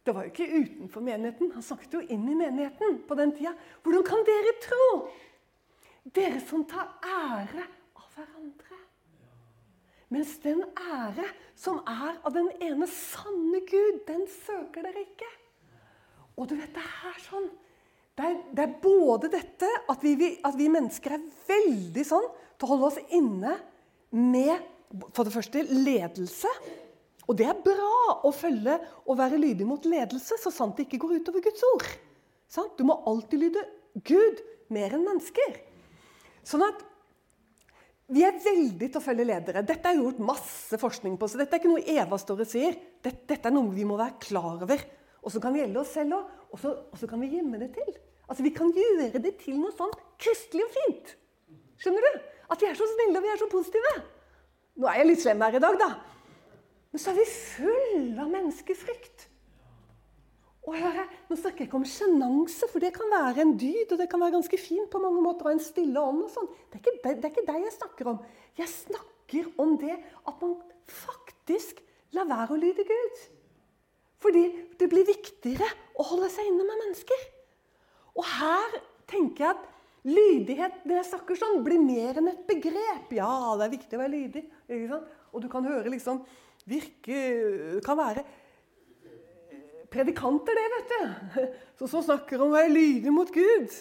det 0.07 0.15
var 0.15 0.27
jo 0.27 0.31
ikke 0.31 0.61
utenfor 0.63 1.03
menigheten. 1.03 1.51
Han 1.57 1.65
snakket 1.67 1.97
jo 1.99 2.03
inn 2.15 2.29
i 2.31 2.37
menigheten 2.39 3.01
på 3.09 3.17
den 3.19 3.33
tida. 3.35 3.53
Hvordan 3.83 4.05
kan 4.07 4.23
dere 4.29 4.53
tro? 4.63 4.85
Dere 6.15 6.39
som 6.47 6.63
tar 6.71 6.93
ære 7.03 7.65
av 7.99 8.07
hverandre. 8.15 8.79
Mens 10.15 10.37
den 10.45 10.63
ære 10.79 11.27
som 11.59 11.81
er 11.83 12.21
av 12.23 12.31
den 12.37 12.53
ene 12.63 12.87
sanne 12.87 13.65
Gud, 13.67 14.05
den 14.07 14.23
søker 14.31 14.87
dere 14.87 15.03
ikke. 15.03 15.33
Og 16.37 16.47
du 16.47 16.55
vet, 16.55 16.71
det 16.77 16.85
er 16.85 17.23
sånn 17.27 17.49
Det 18.17 18.25
er, 18.25 18.37
det 18.57 18.63
er 18.65 18.77
både 18.81 19.29
dette 19.29 19.69
at 19.93 20.01
vi, 20.01 20.15
at 20.41 20.55
vi 20.57 20.71
mennesker 20.73 21.19
er 21.19 21.25
veldig 21.51 22.05
sånn 22.09 22.25
til 22.57 22.65
å 22.65 22.71
holde 22.71 22.89
oss 22.89 23.01
inne 23.13 23.59
med 24.17 24.55
for 25.13 25.27
det 25.27 25.35
første 25.35 25.61
ledelse 25.69 26.49
og 27.27 27.39
det 27.39 27.47
er 27.51 27.63
bra 27.63 28.19
å 28.27 28.31
følge 28.35 28.77
og 29.05 29.19
være 29.19 29.41
lydig 29.43 29.67
mot 29.67 29.87
ledelse, 29.89 30.39
så 30.39 30.53
sant 30.55 30.77
det 30.79 30.87
ikke 30.87 31.01
går 31.03 31.21
utover 31.21 31.43
Guds 31.45 31.65
ord. 31.75 31.87
Du 32.79 32.85
må 32.87 33.01
alltid 33.11 33.43
lyde 33.43 33.65
Gud 34.07 34.43
mer 34.73 34.95
enn 34.95 35.07
mennesker. 35.07 35.57
Sånn 36.47 36.63
at 36.67 36.85
vi 38.15 38.23
er 38.23 38.37
veldig 38.39 38.87
til 38.87 39.01
å 39.01 39.03
følge 39.03 39.27
ledere. 39.27 39.65
Dette 39.67 39.91
er 39.91 39.99
gjort 39.99 40.21
masse 40.23 40.79
forskning 40.79 41.17
på. 41.19 41.27
så 41.27 41.41
Dette 41.41 41.57
er 41.57 41.63
ikke 41.63 41.73
noe 41.73 41.97
Eva 41.97 42.19
står 42.23 42.45
og 42.45 42.51
sier. 42.51 42.77
Dette, 43.03 43.25
dette 43.33 43.51
er 43.51 43.55
noe 43.55 43.75
vi 43.75 43.87
må 43.89 43.99
være 43.99 44.21
klar 44.23 44.63
over. 44.63 44.85
Og 45.27 45.35
så 45.35 45.43
kan 45.43 45.57
det 45.57 45.65
gjelde 45.65 45.83
oss 45.83 45.95
selv 45.97 46.21
òg. 46.21 46.35
Og, 46.55 46.67
og, 46.71 46.95
så 47.01 47.09
kan 47.11 47.23
vi 47.25 47.33
gjemme 47.35 47.59
det 47.59 47.73
til. 47.75 47.89
Altså 48.31 48.47
Vi 48.47 48.55
kan 48.55 48.71
gjøre 48.75 49.19
det 49.23 49.35
til 49.43 49.59
noe 49.59 49.75
sånn 49.75 49.95
kristelig 50.23 50.69
og 50.69 50.77
fint. 50.77 51.17
Skjønner 51.83 52.07
du? 52.07 52.21
At 52.55 52.63
vi 52.63 52.71
er 52.71 52.79
så 52.79 52.87
snille 52.93 53.19
og 53.19 53.27
vi 53.27 53.33
er 53.33 53.43
så 53.43 53.51
positive. 53.51 53.95
Nå 54.79 54.87
er 54.93 55.01
jeg 55.01 55.11
litt 55.11 55.25
slem 55.25 55.43
her 55.43 55.59
i 55.59 55.65
dag, 55.67 55.79
da. 55.83 55.91
Men 56.97 57.03
så 57.03 57.11
er 57.13 57.19
vi 57.19 57.25
fulle 57.29 58.23
av 58.25 58.31
menneskefrykt. 58.33 59.27
Og 60.65 60.79
hør, 60.81 61.03
Nå 61.29 61.37
snakker 61.37 61.61
jeg 61.61 61.69
ikke 61.69 61.77
om 61.77 61.85
sjenanse, 61.85 62.65
for 62.73 62.81
det 62.81 62.95
kan 62.97 63.11
være 63.13 63.43
en 63.43 63.51
dyd, 63.61 63.91
og 63.93 63.99
det 64.01 64.07
kan 64.09 64.23
være 64.23 64.33
ganske 64.39 64.57
fint 64.57 64.89
på 64.89 65.03
mange 65.03 65.21
måter, 65.21 65.45
og 65.45 65.59
en 65.59 65.61
stille 65.61 66.01
ånd 66.01 66.23
og 66.25 66.31
sånn. 66.33 66.49
Det, 66.73 66.81
det, 67.05 67.13
er 67.13 67.29
ikke 67.29 67.45
deg 67.51 67.67
jeg 67.67 67.75
snakker 67.75 68.09
om. 68.15 68.23
Jeg 68.57 68.73
snakker 68.73 69.51
om 69.61 69.75
det 69.83 69.93
at 69.93 70.41
man 70.41 70.55
faktisk 70.89 71.83
lar 72.17 72.31
være 72.31 72.57
å 72.57 72.63
lyde 72.63 72.87
Gud. 72.89 73.21
Fordi 74.25 74.47
det 74.81 74.89
blir 74.89 75.05
viktigere 75.11 75.69
å 76.01 76.09
holde 76.15 76.33
seg 76.33 76.49
inne 76.49 76.65
med 76.65 76.81
mennesker. 76.81 77.29
Og 78.17 78.25
her 78.39 78.81
tenker 79.13 79.51
jeg 79.51 79.53
at 79.53 79.69
lydighet 80.09 80.81
når 80.89 81.03
jeg 81.03 81.11
snakker 81.11 81.43
sånn, 81.45 81.61
blir 81.69 81.85
mer 81.85 82.23
enn 82.23 82.33
et 82.33 82.43
begrep. 82.49 83.13
Ja, 83.21 83.53
det 83.61 83.69
er 83.69 83.77
viktig 83.77 84.01
å 84.01 84.05
være 84.07 84.17
lydig. 84.17 84.47
Og 85.37 85.45
du 85.45 85.51
kan 85.53 85.69
høre 85.69 85.93
liksom 85.93 86.25
virke 86.67 87.81
kan 87.87 87.99
være 87.99 88.25
predikanter, 89.91 90.59
det, 90.59 90.67
vet 90.75 90.93
du. 90.93 91.47
Så, 91.79 91.89
så 91.89 92.03
snakker 92.05 92.43
om 92.43 92.51
å 92.51 92.57
være 92.57 92.75
lydig 92.75 93.13
mot 93.15 93.31
Gud. 93.33 93.73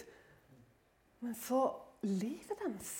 Men 1.24 1.34
så 1.40 1.66
livet 2.06 2.56
deres 2.62 2.94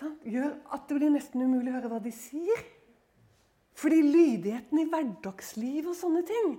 sant, 0.00 0.22
gjør 0.24 0.54
at 0.72 0.86
det 0.88 0.96
blir 0.96 1.12
nesten 1.12 1.44
umulig 1.44 1.72
å 1.72 1.78
høre 1.78 1.90
hva 1.92 2.00
de 2.02 2.12
sier. 2.14 2.62
Fordi 3.80 4.00
lydigheten 4.04 4.82
i 4.82 4.86
hverdagslivet 4.90 5.92
og 5.92 5.96
sånne 5.96 6.22
ting, 6.28 6.54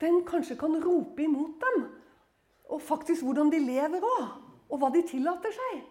den 0.00 0.22
kanskje 0.26 0.56
kan 0.58 0.78
rope 0.82 1.24
imot 1.26 1.60
dem. 1.62 1.82
Og 2.70 2.82
faktisk 2.82 3.26
hvordan 3.26 3.50
de 3.52 3.60
lever 3.62 4.06
òg. 4.06 4.28
Og 4.70 4.78
hva 4.80 4.90
de 4.94 5.02
tillater 5.06 5.54
seg. 5.54 5.82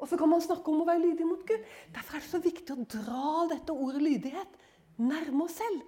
Og 0.00 0.08
så 0.10 0.18
kan 0.18 0.30
man 0.30 0.42
snakke 0.42 0.70
om 0.70 0.82
å 0.82 0.88
være 0.88 1.04
lydig 1.04 1.26
mot 1.26 1.42
Gud. 1.46 1.66
Derfor 1.94 2.18
er 2.18 2.24
det 2.24 2.30
så 2.30 2.40
viktig 2.42 2.74
å 2.74 2.86
dra 2.96 3.44
dette 3.52 3.74
ordet 3.74 4.02
lydighet 4.02 4.58
nærme 5.00 5.46
oss 5.46 5.58
selv. 5.58 5.84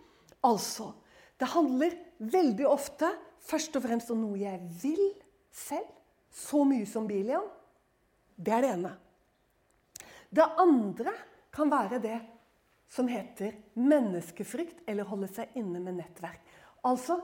Altså, 0.46 0.92
det 1.38 1.50
handler 1.52 1.96
veldig 2.18 2.68
ofte 2.68 3.10
først 3.46 3.76
og 3.78 3.84
fremst 3.84 4.12
om 4.14 4.22
noe 4.22 4.38
jeg 4.40 4.60
vil 4.82 5.04
selv. 5.54 5.90
Så 6.36 6.62
mye 6.68 6.86
som 6.88 7.06
Bilian. 7.08 7.46
Det 8.36 8.52
er 8.52 8.64
det 8.64 8.72
ene. 8.74 8.90
Det 10.28 10.44
andre 10.60 11.14
kan 11.54 11.70
være 11.72 12.00
det 12.02 12.18
som 12.92 13.08
heter 13.08 13.54
menneskefrykt 13.80 14.84
eller 14.86 15.08
holde 15.08 15.30
seg 15.32 15.56
inne 15.58 15.80
med 15.80 15.96
nettverk. 15.96 16.42
Altså, 16.86 17.16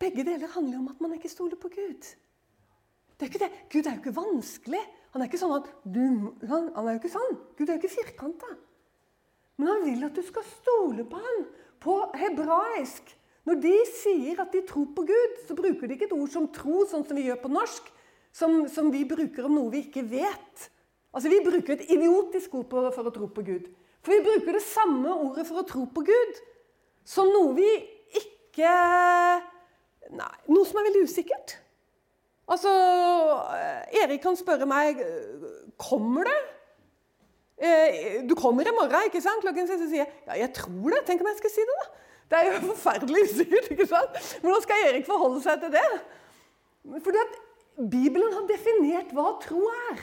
Begge 0.00 0.24
deler 0.24 0.48
handler 0.48 0.78
om 0.78 0.88
at 0.88 1.00
man 1.04 1.12
ikke 1.12 1.28
stoler 1.28 1.58
på 1.60 1.68
Gud. 1.68 2.06
Det 3.20 3.26
er 3.26 3.28
ikke 3.28 3.42
det. 3.42 3.50
Gud 3.68 3.84
er 3.84 3.96
jo 3.96 4.00
ikke 4.00 4.16
vanskelig. 4.16 4.80
Han 5.14 5.22
er 5.22 5.30
ikke 5.30 5.40
sånn 5.40 5.56
at 5.56 5.70
du, 5.82 6.02
han, 6.46 6.68
han 6.76 6.86
er 6.86 6.96
jo 6.96 7.00
ikke 7.00 7.12
sånn. 7.12 7.38
Gud 7.58 7.66
er 7.66 7.76
jo 7.76 7.80
ikke 7.82 7.96
firkanta. 7.96 8.50
Men 9.60 9.72
han 9.72 9.86
vil 9.86 10.04
at 10.06 10.16
du 10.16 10.22
skal 10.24 10.46
stole 10.46 11.06
på 11.08 11.20
han. 11.20 11.40
På 11.82 11.96
hebraisk. 12.16 13.08
Når 13.48 13.58
de 13.64 13.76
sier 13.88 14.40
at 14.42 14.52
de 14.54 14.62
tror 14.68 14.90
på 14.94 15.04
Gud, 15.08 15.38
så 15.48 15.56
bruker 15.58 15.88
de 15.88 15.96
ikke 15.96 16.06
et 16.10 16.16
ord 16.16 16.30
som 16.32 16.46
tro, 16.54 16.84
sånn 16.88 17.06
som 17.08 17.18
vi 17.18 17.26
gjør 17.26 17.40
på 17.42 17.52
norsk. 17.52 17.88
Som, 18.36 18.62
som 18.70 18.92
vi 18.94 19.02
bruker 19.08 19.48
om 19.48 19.56
noe 19.56 19.72
vi 19.72 19.82
ikke 19.88 20.04
vet. 20.06 20.68
Altså, 21.10 21.32
Vi 21.32 21.40
bruker 21.42 21.74
et 21.74 21.88
idiotisk 21.90 22.54
ord 22.60 22.70
for 22.94 23.08
å 23.10 23.14
tro 23.14 23.26
på 23.34 23.44
Gud. 23.46 23.66
For 24.00 24.14
vi 24.14 24.24
bruker 24.24 24.56
det 24.56 24.64
samme 24.64 25.12
ordet 25.26 25.44
for 25.48 25.60
å 25.60 25.66
tro 25.68 25.82
på 25.90 26.04
Gud 26.06 26.38
som 27.04 27.28
noe 27.32 27.56
vi 27.58 27.70
ikke 28.20 28.76
Nei, 30.10 30.30
noe 30.50 30.66
som 30.66 30.80
er 30.80 30.88
veldig 30.88 31.04
usikkert. 31.06 31.52
Altså, 32.50 32.70
Erik 33.94 34.24
kan 34.24 34.38
spørre 34.38 34.66
meg 34.66 34.98
Kommer 35.78 36.26
det? 36.26 36.38
Eh, 37.60 38.22
du 38.28 38.34
kommer 38.34 38.64
i 38.64 38.72
morgen, 38.72 39.06
ikke 39.06 39.20
sant? 39.20 39.42
Klokken 39.44 39.68
seks, 39.68 39.84
sier 39.90 40.06
jeg 40.06 40.12
ja, 40.26 40.38
jeg 40.46 40.52
tror 40.56 40.94
det. 40.94 41.02
Tenk 41.08 41.20
om 41.20 41.28
jeg 41.28 41.40
skal 41.42 41.52
si 41.52 41.64
det, 41.68 41.76
da. 41.76 42.06
Det 42.30 42.38
er 42.38 42.48
jo 42.48 42.60
forferdelig 42.72 43.26
sykt. 43.34 43.68
ikke 43.74 43.86
sant? 43.90 44.16
Hvordan 44.40 44.64
skal 44.64 44.86
Erik 44.88 45.06
forholde 45.08 45.42
seg 45.44 45.60
til 45.60 45.74
det? 45.76 45.90
Fordi 47.04 47.20
at 47.20 47.36
Bibelen 47.92 48.32
har 48.32 48.48
definert 48.48 49.12
hva 49.16 49.34
tro 49.44 49.66
er. 49.90 50.00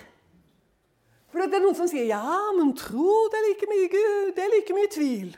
For 1.33 1.41
det 1.43 1.57
er 1.57 1.65
noen 1.65 1.75
som 1.77 1.89
sier 1.89 2.07
ja, 2.07 2.21
men 2.55 2.71
tro 2.77 3.25
det 3.31 3.39
er 3.41 3.47
like 3.49 3.69
mye 3.69 3.89
Gud, 3.91 4.29
det 4.37 4.45
er 4.45 4.53
like 4.53 4.77
mye 4.77 4.91
tvil. 4.93 5.33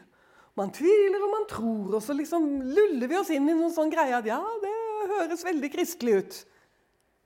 Man 0.59 0.73
tviler 0.75 1.23
og 1.23 1.31
man 1.31 1.47
tror, 1.49 1.95
og 1.97 2.03
så 2.03 2.13
liksom 2.15 2.45
luller 2.67 3.09
vi 3.09 3.17
oss 3.17 3.31
inn 3.31 3.47
i 3.47 3.55
noen 3.55 3.71
sånn 3.73 3.91
greie 3.91 4.15
at 4.17 4.27
ja, 4.27 4.39
det 4.63 4.75
høres 5.15 5.45
veldig 5.47 5.71
kristelig 5.71 6.19
ut. 6.19 6.39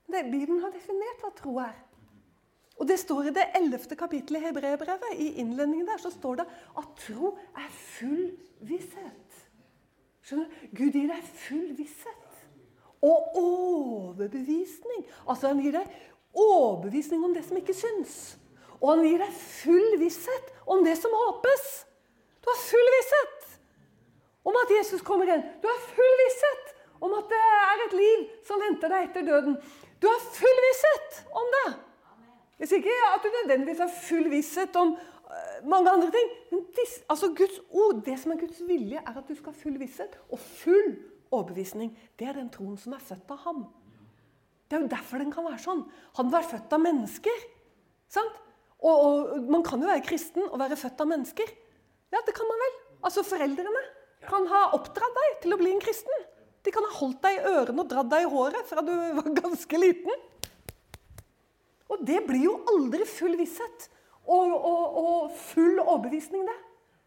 Det, 0.07 0.23
Bibelen 0.31 0.61
har 0.63 0.73
definert 0.73 1.23
hva 1.23 1.31
tro 1.37 1.57
er. 1.63 1.75
Og 2.81 2.87
det 2.89 2.97
står 2.99 3.29
i 3.29 3.33
det 3.35 3.45
ellevte 3.57 3.95
kapittelet 3.95 4.41
i 4.41 4.47
Hebreerbrevet. 4.47 5.15
I 5.15 5.33
innledningen 5.43 5.87
der 5.87 6.01
så 6.01 6.11
står 6.11 6.41
det 6.41 6.47
at 6.77 6.89
tro 7.05 7.35
er 7.55 7.69
full 7.71 8.31
visshet. 8.65 9.41
Skjønner 10.23 10.49
du? 10.49 10.67
Gud 10.77 10.97
gir 10.97 11.11
deg 11.11 11.29
full 11.45 11.69
visshet. 11.77 12.39
Og 13.03 13.37
overbevisning. 13.39 15.05
Altså 15.27 15.51
Han 15.51 15.61
gir 15.61 15.77
deg 15.77 15.95
overbevisning 16.33 17.23
om 17.25 17.33
det 17.35 17.45
som 17.45 17.59
ikke 17.59 17.75
syns. 17.77 18.37
Og 18.81 18.89
han 18.89 19.05
gir 19.05 19.21
deg 19.21 19.35
full 19.39 19.97
visshet 20.01 20.53
om 20.67 20.83
det 20.83 20.97
som 20.99 21.13
håpes. 21.15 21.67
Du 22.43 22.49
har 22.51 22.59
full 22.59 22.89
visshet 22.97 23.51
om 24.43 24.57
at 24.59 24.73
Jesus 24.77 25.03
kommer 25.05 25.29
igjen. 25.29 25.45
Du 25.61 25.69
har 25.69 25.83
full 25.93 26.15
visshet 26.19 26.73
om 27.03 27.13
at 27.15 27.29
det 27.31 27.39
er 27.59 27.85
et 27.85 27.95
liv 27.99 28.25
som 28.47 28.59
venter 28.63 28.91
deg 28.91 29.07
etter 29.07 29.27
døden. 29.27 29.55
Du 30.03 30.09
har 30.11 30.23
full 30.35 30.57
visshet 30.65 31.19
om 31.31 31.51
det. 31.55 31.67
Sier 32.67 32.81
ikke 32.81 32.95
at 33.07 33.23
du 33.23 33.29
nødvendigvis 33.31 33.81
har 33.83 33.91
full 34.03 34.25
visshet 34.31 34.75
om 34.79 34.93
uh, 34.97 35.53
mange 35.63 35.91
andre 35.91 36.09
ting. 36.11 36.33
Men 36.51 36.65
dis, 36.75 36.97
altså 37.07 37.29
Guds 37.37 37.61
ord, 37.71 38.01
det 38.03 38.17
som 38.19 38.33
er 38.35 38.41
Guds 38.41 38.59
vilje, 38.67 38.99
er 38.99 39.19
at 39.19 39.29
du 39.29 39.35
skal 39.37 39.55
ha 39.55 39.61
full 39.61 39.79
visshet 39.79 40.17
og 40.27 40.41
full 40.43 40.97
overbevisning. 41.31 41.93
Det 42.19 42.27
er 42.27 42.35
den 42.35 42.51
troen 42.51 42.75
som 42.79 42.97
er 42.97 43.03
født 43.03 43.31
av 43.31 43.39
ham. 43.45 43.63
Det 44.67 44.75
er 44.75 44.83
jo 44.83 44.91
derfor 44.91 45.23
den 45.23 45.31
kan 45.31 45.47
være 45.47 45.61
sånn. 45.63 45.85
Han 46.19 46.31
var 46.35 46.51
født 46.51 46.75
av 46.75 46.83
mennesker. 46.83 47.47
sant? 48.11 48.39
Og, 48.83 48.91
og, 49.07 49.47
Man 49.47 49.63
kan 49.63 49.79
jo 49.79 49.87
være 49.87 50.03
kristen 50.03 50.49
og 50.49 50.59
være 50.59 50.79
født 50.83 50.99
av 50.99 51.11
mennesker. 51.13 51.55
Ja, 52.11 52.19
det 52.27 52.35
kan 52.35 52.49
man 52.51 52.63
vel. 52.65 52.77
Altså 53.07 53.23
Foreldrene 53.23 53.87
kan 54.27 54.51
ha 54.51 54.65
oppdratt 54.75 55.19
deg 55.19 55.39
til 55.45 55.55
å 55.55 55.59
bli 55.63 55.71
en 55.71 55.83
kristen. 55.83 56.27
De 56.63 56.71
kan 56.71 56.86
ha 56.88 56.93
holdt 56.97 57.23
deg 57.26 57.39
i 57.39 57.56
ørene 57.58 57.84
og 57.84 57.89
dratt 57.91 58.12
deg 58.12 58.26
i 58.26 58.30
håret 58.32 58.69
fra 58.69 58.84
du 58.86 58.93
var 59.19 59.32
ganske 59.43 59.82
liten. 59.82 60.21
Og 61.91 62.04
det 62.08 62.21
blir 62.26 62.47
jo 62.47 62.60
aldri 62.73 63.06
full 63.08 63.36
visshet 63.38 63.89
og, 64.23 64.54
og, 64.56 64.84
og 65.04 65.34
full 65.36 65.82
overbevisning, 65.84 66.45
det. 66.47 66.60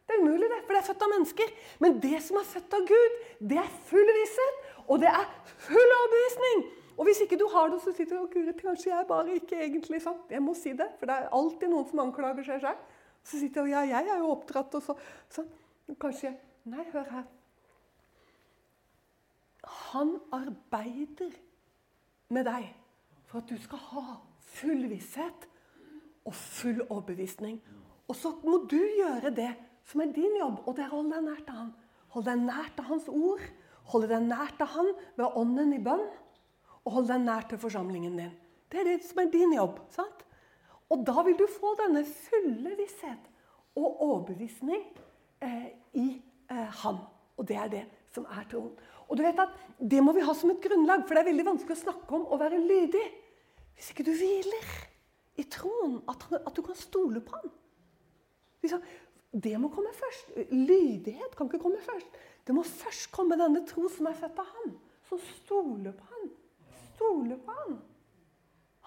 Det 0.07 0.15
er 0.15 0.23
umulig, 0.23 0.47
det, 0.53 0.61
for 0.63 0.77
det 0.77 0.81
er 0.83 0.87
født 0.87 1.03
av 1.03 1.11
mennesker. 1.11 1.55
Men 1.83 1.97
det 2.03 2.19
som 2.23 2.37
er 2.39 2.47
født 2.47 2.75
av 2.79 2.85
Gud, 2.87 3.15
det 3.51 3.57
er 3.59 3.71
full 3.89 4.11
visshet, 4.21 4.61
og 4.87 5.01
det 5.03 5.09
er 5.11 5.25
full 5.65 5.95
overbevisning. 5.97 6.67
Og 6.97 7.09
hvis 7.09 7.23
ikke 7.25 7.39
du 7.41 7.49
har 7.53 7.73
det, 7.73 7.81
så 7.83 7.93
sitter 7.93 8.17
du 8.17 8.23
og 8.23 8.31
Guri, 8.33 8.55
kanskje 8.57 8.93
jeg 8.93 9.09
bare 9.09 9.35
ikke 9.37 9.59
egentlig 9.61 10.01
sånn. 10.05 10.21
Jeg 10.33 10.45
må 10.45 10.55
si 10.57 10.73
det, 10.79 10.87
for 11.01 11.11
det 11.11 11.17
er 11.17 11.35
alltid 11.37 11.73
noen 11.73 11.89
som 11.91 12.05
anklager 12.07 12.47
seg 12.47 12.63
sjøl. 12.63 12.79
Så 13.27 13.41
sitter 13.41 13.67
jeg 13.67 13.67
og 13.67 13.91
ja, 13.91 13.99
jeg 13.99 14.13
er 14.15 14.23
jo 14.23 14.31
oppdratt, 14.33 14.79
og 14.79 14.85
så 14.87 14.97
sånn. 15.35 15.51
Kanskje 16.01 16.31
jeg 16.31 16.39
Nei, 16.67 16.83
hør 16.91 17.07
her. 17.13 17.27
Han 19.67 20.17
arbeider 20.35 21.35
med 22.33 22.47
deg 22.47 22.69
for 23.27 23.43
at 23.43 23.51
du 23.51 23.59
skal 23.61 23.83
ha 23.93 24.05
full 24.57 24.87
visshet 24.91 25.47
og 26.27 26.35
full 26.35 26.83
overbevisning. 26.89 27.59
Og 28.07 28.17
så 28.19 28.33
må 28.45 28.61
du 28.71 28.79
gjøre 28.79 29.35
det 29.35 29.53
som 29.87 30.03
er 30.03 30.15
din 30.15 30.39
jobb, 30.41 30.63
og 30.67 30.77
det 30.77 30.85
er 30.87 30.93
å 30.93 30.99
holde 30.99 31.15
deg 31.15 31.27
nær 31.27 31.43
til 31.47 31.59
han. 31.61 31.73
Hold 32.15 32.27
deg 32.27 32.43
nær 32.43 32.71
til 32.75 32.89
hans 32.89 33.09
ord. 33.11 33.43
Holde 33.93 34.11
deg 34.11 34.27
nær 34.27 34.55
til 34.59 34.71
han 34.73 34.93
ved 35.19 35.39
ånden 35.39 35.75
i 35.77 35.83
bønn. 35.83 36.07
Og 36.87 36.95
hold 36.99 37.11
deg 37.11 37.23
nær 37.23 37.47
til 37.51 37.61
forsamlingen 37.63 38.19
din. 38.19 38.35
Det 38.71 38.83
er 38.83 38.89
det 38.89 39.01
som 39.07 39.23
er 39.23 39.31
din 39.31 39.55
jobb. 39.55 39.81
sant? 39.91 40.25
Og 40.91 41.03
da 41.07 41.23
vil 41.27 41.39
du 41.39 41.47
få 41.51 41.75
denne 41.81 42.05
fulle 42.07 42.77
visshet 42.79 43.31
og 43.77 44.03
overbevisning 44.03 44.85
eh, 45.43 45.69
i 45.99 46.07
eh, 46.51 46.69
Han. 46.83 47.01
Og 47.37 47.49
det 47.49 47.57
er 47.57 47.69
det 47.73 47.85
som 48.15 48.27
er 48.31 48.47
troen. 48.51 48.73
Og 49.07 49.19
du 49.19 49.23
vet 49.23 49.39
at 49.39 49.55
Det 49.77 50.01
må 50.03 50.15
vi 50.17 50.25
ha 50.25 50.33
som 50.35 50.51
et 50.51 50.63
grunnlag, 50.63 51.03
for 51.05 51.15
det 51.15 51.23
er 51.23 51.31
veldig 51.31 51.45
vanskelig 51.51 51.77
å 51.77 51.83
snakke 51.85 52.15
om 52.17 52.23
å 52.33 52.39
være 52.41 52.63
lydig 52.63 53.05
hvis 53.77 53.91
ikke 53.93 54.07
du 54.07 54.15
hviler 54.17 54.71
i 55.37 55.45
troen, 55.53 55.99
at, 56.09 56.23
han, 56.31 56.41
at 56.49 56.57
du 56.57 56.63
kan 56.65 56.79
stole 56.81 57.21
på 57.21 57.37
ham. 57.37 57.51
Det 59.37 59.53
må 59.61 59.69
komme 59.69 59.93
først. 59.93 60.33
Lydighet 60.49 61.37
kan 61.37 61.51
ikke 61.51 61.61
komme 61.61 61.83
først. 61.85 62.17
Det 62.47 62.55
må 62.57 62.65
først 62.65 63.11
komme 63.13 63.37
denne 63.37 63.67
tro 63.69 63.85
som 63.93 64.09
er 64.09 64.17
født 64.17 64.41
av 64.41 64.49
ham, 64.55 64.73
som 65.11 65.21
stoler 65.35 65.93
på 65.93 66.09
ham. 66.09 66.31
Stoler 66.95 67.37
på 67.45 67.57
ham. 67.59 67.77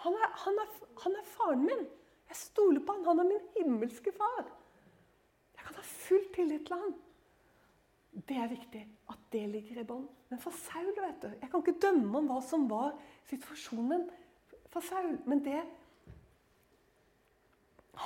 Han 0.05 0.17
er, 0.17 0.29
han 0.45 0.61
er, 0.63 0.73
han 1.03 1.17
er 1.19 1.31
faren 1.35 1.65
min. 1.67 1.85
Jeg 2.31 2.41
stoler 2.41 2.81
på 2.81 2.95
han. 2.97 3.05
Han 3.11 3.21
er 3.21 3.29
min 3.29 3.45
himmelske 3.59 4.15
far. 4.17 4.47
Jeg 5.53 5.67
kan 5.67 5.77
ha 5.77 5.85
full 5.85 6.25
tillit 6.33 6.65
til 6.65 6.81
han. 6.81 6.97
Det 8.25 8.41
er 8.41 8.49
viktig 8.49 8.87
det 9.33 9.45
ligger 9.49 9.81
i 9.81 9.85
bånn. 9.87 10.07
Men 10.29 10.41
for 10.41 10.55
Saul 10.55 10.89
vet 10.95 11.21
du, 11.21 11.29
Jeg 11.29 11.49
kan 11.49 11.61
ikke 11.61 11.81
dømme 11.81 12.17
om 12.17 12.27
hva 12.29 12.39
som 12.45 12.67
var 12.69 12.93
situasjonen 13.29 14.07
for 14.69 14.85
Saul. 14.85 15.17
Men 15.25 15.43
det 15.45 15.61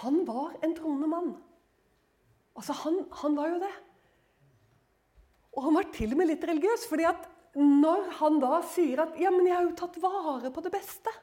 Han 0.03 0.23
var 0.25 0.55
en 0.63 0.73
troende 0.75 1.07
mann. 1.07 1.36
Altså, 2.57 2.73
han, 2.73 3.03
han 3.12 3.36
var 3.38 3.51
jo 3.51 3.59
det. 3.62 3.73
Og 5.53 5.67
han 5.67 5.75
var 5.77 5.91
til 5.93 6.13
og 6.13 6.17
med 6.17 6.31
litt 6.31 6.43
religiøs. 6.49 6.88
fordi 6.89 7.05
at 7.05 7.29
når 7.53 8.09
han 8.17 8.39
da 8.41 8.62
sier 8.65 9.03
at 9.03 9.19
ja, 9.19 9.29
men 9.29 9.45
'jeg 9.45 9.55
har 9.55 9.63
jo 9.63 9.75
tatt 9.77 10.01
vare 10.01 10.49
på 10.49 10.62
det 10.62 10.73
beste' 10.73 11.13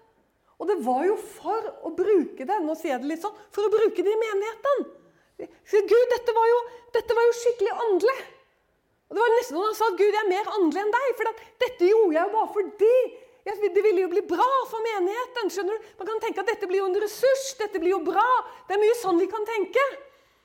Og 0.60 0.68
det 0.68 0.76
var 0.84 1.06
jo 1.08 1.16
for 1.16 1.68
å 1.88 1.90
bruke 1.96 2.44
det 2.44 2.58
nå 2.60 2.74
sier 2.76 2.92
jeg 2.92 3.00
det 3.00 3.08
litt 3.14 3.22
sånn, 3.24 3.36
for 3.50 3.64
å 3.64 3.72
bruke 3.72 4.04
det 4.04 4.12
i 4.12 4.20
menigheten. 4.20 4.82
Gud, 5.40 6.06
dette 6.12 6.34
var, 6.36 6.46
jo, 6.52 6.58
dette 6.92 7.16
var 7.16 7.24
jo 7.24 7.36
skikkelig 7.38 7.76
åndelig. 7.86 8.16
Og 9.10 9.16
Det 9.16 9.22
var 9.24 9.32
nesten 9.34 9.58
noen 9.58 9.74
som 9.74 9.80
sa 9.80 9.90
at 9.90 9.98
Gud 9.98 10.14
jeg 10.14 10.22
er 10.22 10.30
mer 10.30 10.52
åndelig 10.54 10.84
enn 10.84 10.94
deg. 10.94 11.08
For 11.18 11.32
dette 11.64 11.88
gjorde 11.90 12.14
jeg 12.14 12.22
jo 12.22 12.34
bare 12.36 12.52
fordi 12.54 12.94
det 13.50 13.82
ville 13.82 14.04
jo 14.04 14.12
bli 14.12 14.22
bra 14.28 14.50
for 14.70 14.84
menigheten. 14.84 15.50
skjønner 15.50 15.74
du? 15.74 15.88
Man 15.98 16.06
kan 16.12 16.22
tenke 16.22 16.44
at 16.44 16.52
dette 16.52 16.68
blir 16.70 16.82
jo 16.82 16.86
en 16.86 17.00
ressurs. 17.02 17.48
Dette 17.58 17.82
blir 17.82 17.96
jo 17.96 18.04
bra. 18.06 18.28
Det 18.68 18.76
er 18.76 18.82
mye 18.82 19.00
sånn 19.00 19.18
vi 19.18 19.26
kan 19.32 19.42
tenke. 19.48 19.82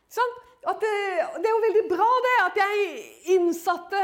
Sånn? 0.10 0.34
Det, 0.66 0.90
det, 1.38 1.46
er 1.46 1.52
jo 1.52 1.62
veldig 1.62 1.82
bra 1.92 2.08
det, 2.26 2.32
at 2.42 2.56
jeg 2.58 3.36
innsatte 3.36 4.00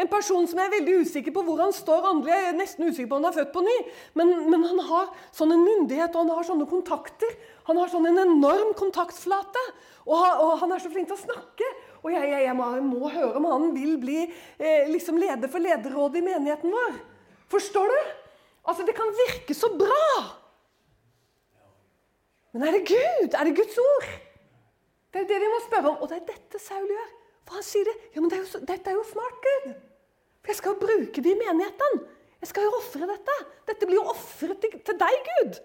en 0.00 0.08
person 0.08 0.46
som 0.48 0.56
jeg 0.56 0.70
er 0.70 0.74
veldig 0.78 0.94
usikker 1.04 1.34
på 1.36 1.42
hvor 1.44 1.60
han 1.60 1.74
står 1.76 2.06
åndelig. 2.14 2.32
Jeg 2.32 2.46
er 2.48 2.56
nesten 2.56 2.88
usikker 2.88 3.10
på 3.10 3.18
om 3.18 3.26
han 3.26 3.28
er 3.28 3.36
født 3.36 3.52
på 3.52 3.64
ny. 3.66 3.76
Men, 4.16 4.32
men 4.48 4.64
han 4.70 4.80
har 4.88 5.12
sånn 5.36 5.52
en 5.52 5.66
myndighet 5.66 6.16
og 6.16 6.24
han 6.24 6.32
har 6.38 6.48
sånne 6.48 6.68
kontakter. 6.70 7.36
Han 7.68 7.82
har 7.82 7.92
sånn 7.92 8.08
en 8.08 8.22
enorm 8.24 8.72
kontaktflate. 8.78 9.66
Og, 10.08 10.16
og 10.16 10.54
han 10.62 10.72
er 10.72 10.80
så 10.80 10.88
flink 10.94 11.10
til 11.10 11.18
å 11.18 11.26
snakke. 11.26 11.68
Og 12.08 12.14
jeg, 12.14 12.24
jeg, 12.32 12.44
jeg, 12.46 12.56
må, 12.56 12.66
jeg 12.72 12.84
må, 12.88 13.08
høre 13.12 13.36
om 13.36 13.46
han 13.50 13.66
vil 13.74 13.98
bli 14.00 14.22
eh, 14.24 14.86
liksom 14.88 15.18
leder 15.20 15.50
for 15.52 15.60
lederrådet 15.60 16.22
i 16.22 16.24
menigheten 16.24 16.72
vår. 16.72 16.94
Forstår 17.52 17.92
du? 17.92 17.98
Altså, 18.64 18.86
Det 18.88 18.94
kan 18.96 19.12
virke 19.12 19.56
så 19.56 19.68
bra. 19.76 20.06
Men 22.54 22.64
er 22.64 22.78
det 22.78 22.86
Gud? 22.88 23.36
Er 23.36 23.44
det 23.44 23.52
Guds 23.58 23.76
ord? 23.82 24.08
Det 25.12 25.20
er 25.20 25.28
det 25.28 25.40
vi 25.42 25.50
må 25.52 25.58
spørre 25.66 25.90
om. 25.90 25.98
Og 26.00 26.08
det 26.08 26.16
er 26.22 26.30
dette 26.30 26.60
Saul 26.64 26.88
gjør. 26.88 27.10
For 27.44 27.60
han 27.60 27.66
sier 27.68 27.90
det. 27.90 27.94
Ja, 28.14 28.22
men 28.24 28.32
det 28.32 28.38
er 28.38 28.46
jo, 28.46 28.62
dette 28.72 28.94
er 28.94 28.96
jo 28.96 29.04
smart, 29.10 29.44
Gud. 29.44 29.68
For 30.40 30.54
jeg 30.54 30.60
skal 30.62 30.74
jo 30.74 30.80
bruke 30.86 31.26
det 31.26 31.34
i 31.34 31.38
menigheten. 31.42 32.00
Jeg 32.40 32.52
skal 32.54 32.70
jo 32.70 32.72
ofre 32.80 33.10
dette. 33.12 33.36
Dette 33.68 33.90
blir 33.90 34.00
jo 34.00 34.08
ofret 34.14 34.64
til, 34.64 34.80
til, 34.80 34.96
deg, 35.04 35.28
Gud. 35.28 35.60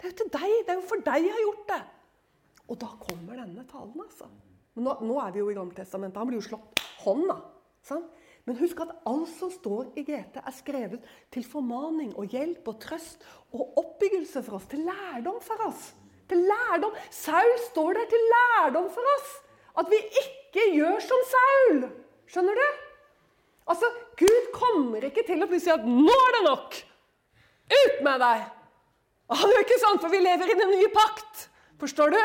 Det 0.00 0.08
er 0.08 0.12
jo 0.14 0.18
til 0.24 0.34
deg. 0.40 0.58
Det 0.64 0.72
er 0.72 0.80
jo 0.80 0.88
for 0.88 1.04
deg 1.12 1.28
jeg 1.28 1.36
har 1.36 1.46
gjort 1.50 1.70
det. 1.74 1.80
Og 2.66 2.80
da 2.80 2.92
kommer 3.04 3.44
denne 3.44 3.68
talen, 3.68 4.04
altså. 4.08 4.32
Men 4.76 4.86
nå, 4.86 4.94
nå 5.08 5.18
er 5.22 5.32
vi 5.34 5.40
jo 5.40 5.50
i 5.50 5.56
Gammeltestamentet. 5.56 6.20
Han 6.20 6.28
blir 6.28 6.40
jo 6.40 6.48
slått 6.50 6.82
hånda. 7.02 7.40
Sant? 7.86 8.12
Men 8.46 8.58
husk 8.60 8.78
at 8.84 8.92
alt 9.10 9.30
som 9.34 9.50
står 9.50 9.88
i 9.98 10.04
GT, 10.06 10.38
er 10.38 10.54
skrevet 10.54 11.06
til 11.34 11.46
formaning 11.48 12.12
og 12.14 12.30
hjelp 12.30 12.68
og 12.70 12.78
trøst 12.84 13.24
og 13.56 13.80
oppbyggelse 13.82 14.42
for 14.46 14.60
oss. 14.60 14.68
Til 14.70 14.84
lærdom 14.86 15.40
for 15.42 15.64
oss. 15.66 15.88
Til 16.30 16.44
lærdom. 16.46 16.94
Saul 17.10 17.54
står 17.70 17.98
der 17.98 18.10
til 18.12 18.26
lærdom 18.34 18.86
for 18.94 19.14
oss. 19.16 19.32
At 19.82 19.90
vi 19.90 19.98
ikke 20.22 20.68
gjør 20.76 21.00
som 21.02 21.24
Saul. 21.32 21.86
Skjønner 22.30 22.60
du? 22.60 22.66
Altså, 23.66 23.90
Gud 24.20 24.52
kommer 24.54 25.08
ikke 25.08 25.26
til 25.26 25.42
å 25.42 25.48
si 25.58 25.70
at 25.72 25.82
'nå 25.82 26.18
er 26.28 26.32
det 26.36 26.44
nok'. 26.46 26.82
Ut 27.66 28.02
med 28.06 28.20
deg! 28.22 28.44
Han 29.26 29.50
gjør 29.50 29.64
ikke 29.64 29.82
sånn, 29.82 29.98
for 29.98 30.08
vi 30.08 30.22
lever 30.22 30.52
i 30.52 30.58
den 30.58 30.70
nye 30.70 30.90
pakt. 30.94 31.48
Forstår 31.82 32.14
du? 32.14 32.20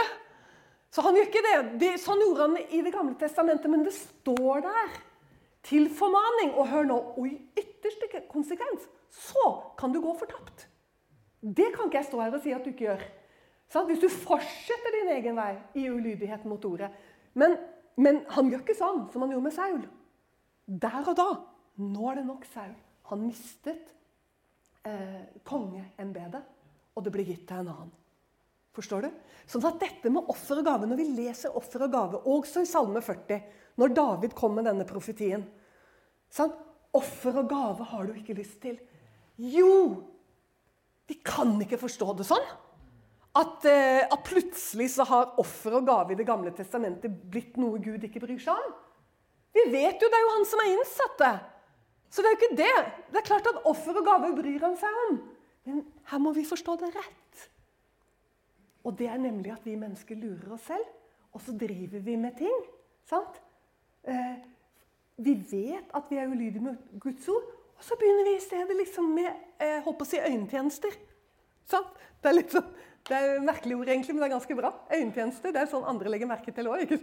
Så 0.92 1.04
han 1.06 1.16
gjør 1.16 1.30
ikke 1.30 1.46
det. 1.46 1.56
det. 1.80 1.94
Sånn 2.04 2.20
gjorde 2.26 2.48
han 2.50 2.58
i 2.68 2.82
Det 2.84 2.92
gamle 2.94 3.16
testamentet, 3.20 3.72
men 3.72 3.86
det 3.88 3.94
står 3.96 4.66
der 4.66 4.98
til 5.68 5.88
formaning. 5.96 6.52
Og 6.58 6.68
hør 6.68 6.90
nå, 6.90 6.98
og 7.16 7.30
i 7.30 7.38
ytterste 7.60 8.26
konsekvens 8.32 8.90
så 9.12 9.48
kan 9.80 9.94
du 9.94 10.02
gå 10.04 10.12
fortapt. 10.20 10.68
Det 11.42 11.72
kan 11.74 11.88
ikke 11.88 12.02
jeg 12.02 12.10
stå 12.12 12.20
her 12.22 12.36
og 12.36 12.44
si 12.44 12.54
at 12.54 12.66
du 12.66 12.72
ikke 12.74 12.90
gjør. 12.90 13.06
Så 13.72 13.86
hvis 13.88 14.02
du 14.04 14.10
fortsetter 14.12 14.98
din 14.98 15.14
egen 15.16 15.40
vei 15.40 15.54
i 15.80 15.88
ulydighet 15.90 16.44
mot 16.46 16.66
ordet. 16.68 16.92
Men, 17.34 17.56
men, 17.96 18.22
han 18.36 18.52
gjør 18.52 18.66
ikke 18.66 18.76
sånn 18.76 19.06
som 19.14 19.24
han 19.24 19.32
gjorde 19.32 19.48
med 19.48 19.56
Saul. 19.56 19.82
Der 20.68 21.00
og 21.08 21.16
da. 21.18 21.30
Nå 21.80 22.10
er 22.12 22.20
det 22.20 22.28
nok 22.28 22.44
Saul. 22.52 22.76
Han 23.08 23.24
mistet 23.24 23.94
eh, 24.88 25.24
kongeembetet, 25.48 26.44
og 26.96 27.06
det 27.06 27.16
ble 27.16 27.26
gitt 27.28 27.48
til 27.48 27.64
en 27.64 27.72
annen. 27.72 27.96
Forstår 28.76 29.04
du? 29.04 29.10
Sånn 29.52 29.66
at 29.68 29.82
dette 29.82 30.12
med 30.14 30.30
offer 30.32 30.62
og 30.62 30.68
gave, 30.68 30.88
Når 30.88 31.00
vi 31.02 31.08
leser 31.18 31.56
offer 31.58 31.84
og 31.88 31.92
gave, 31.92 32.22
også 32.24 32.64
i 32.64 32.70
Salme 32.70 33.02
40, 33.04 33.42
når 33.82 33.96
David 33.96 34.36
kom 34.38 34.56
med 34.56 34.68
denne 34.70 34.88
profetien 34.88 35.44
sant? 36.32 36.56
Offer 36.92 37.38
og 37.40 37.48
gave 37.48 37.86
har 37.88 38.08
du 38.08 38.18
ikke 38.20 38.36
lyst 38.36 38.58
til. 38.60 38.76
Jo! 39.40 40.04
Vi 41.08 41.16
kan 41.24 41.54
ikke 41.64 41.80
forstå 41.80 42.10
det 42.20 42.26
sånn. 42.28 42.44
At, 43.32 43.64
uh, 43.64 44.02
at 44.12 44.26
plutselig 44.28 44.90
så 44.92 45.06
har 45.08 45.38
offer 45.40 45.78
og 45.78 45.86
gave 45.88 46.12
i 46.12 46.18
Det 46.20 46.28
gamle 46.28 46.52
testamentet 46.52 47.14
blitt 47.32 47.56
noe 47.56 47.80
Gud 47.80 48.04
ikke 48.04 48.20
bryr 48.26 48.42
seg 48.44 48.60
om. 48.60 48.74
Vi 49.56 49.64
vet 49.72 50.04
jo 50.04 50.10
det 50.12 50.20
er 50.20 50.26
jo 50.26 50.34
han 50.34 50.48
som 50.48 50.64
er 50.64 50.74
innsatt 50.74 51.16
det. 51.22 51.32
Så 52.12 52.20
det 52.20 52.28
er 52.28 52.36
jo 52.36 52.40
ikke 52.42 52.60
det. 52.60 52.76
Det 53.08 53.22
er 53.22 53.28
klart 53.28 53.48
at 53.48 53.64
offer 53.72 53.96
og 54.02 54.08
gave 54.08 54.34
bryr 54.36 54.68
han 54.68 54.76
seg 54.80 55.00
om. 55.08 55.18
Men 55.68 55.82
her 56.12 56.24
må 56.24 56.36
vi 56.36 56.44
forstå 56.48 56.76
det 56.84 56.92
rett. 56.96 57.48
Og 58.84 58.98
det 58.98 59.08
er 59.08 59.22
nemlig 59.22 59.54
at 59.54 59.66
vi 59.66 59.78
mennesker 59.78 60.18
lurer 60.18 60.56
oss 60.56 60.66
selv, 60.70 60.86
og 61.32 61.42
så 61.42 61.54
driver 61.58 62.00
vi 62.00 62.16
med 62.16 62.38
ting. 62.38 62.64
sant? 63.06 63.42
Eh, 64.04 64.38
vi 65.22 65.34
vet 65.52 65.92
at 65.94 66.10
vi 66.10 66.18
er 66.18 66.30
ulydige 66.30 66.64
med 66.64 66.78
Guds 67.00 67.28
ord, 67.30 67.50
og 67.78 67.84
så 67.84 67.96
begynner 68.00 68.26
vi 68.30 68.36
i 68.38 68.42
stedet 68.42 68.78
liksom 68.78 69.12
med 69.16 69.30
eh, 69.60 69.82
håper 69.86 70.06
å 70.06 70.10
si 70.10 70.20
øyentjenester. 70.22 70.96
Sant? 71.70 72.00
Det 72.22 72.30
er 72.30 72.38
litt 72.38 72.54
sånn, 72.54 72.70
det 73.10 73.18
er 73.18 73.44
merkelig 73.46 73.78
ord, 73.78 73.90
egentlig, 73.90 74.16
men 74.16 74.24
det 74.24 74.30
er 74.30 74.36
ganske 74.36 74.58
bra. 74.58 74.72
Øyentjenester, 74.94 75.54
det 75.54 75.62
er 75.62 75.72
sånn 75.72 75.88
andre 75.90 76.12
legger 76.14 76.30
merke 76.30 76.54
til 76.56 76.70
òg. 76.72 76.94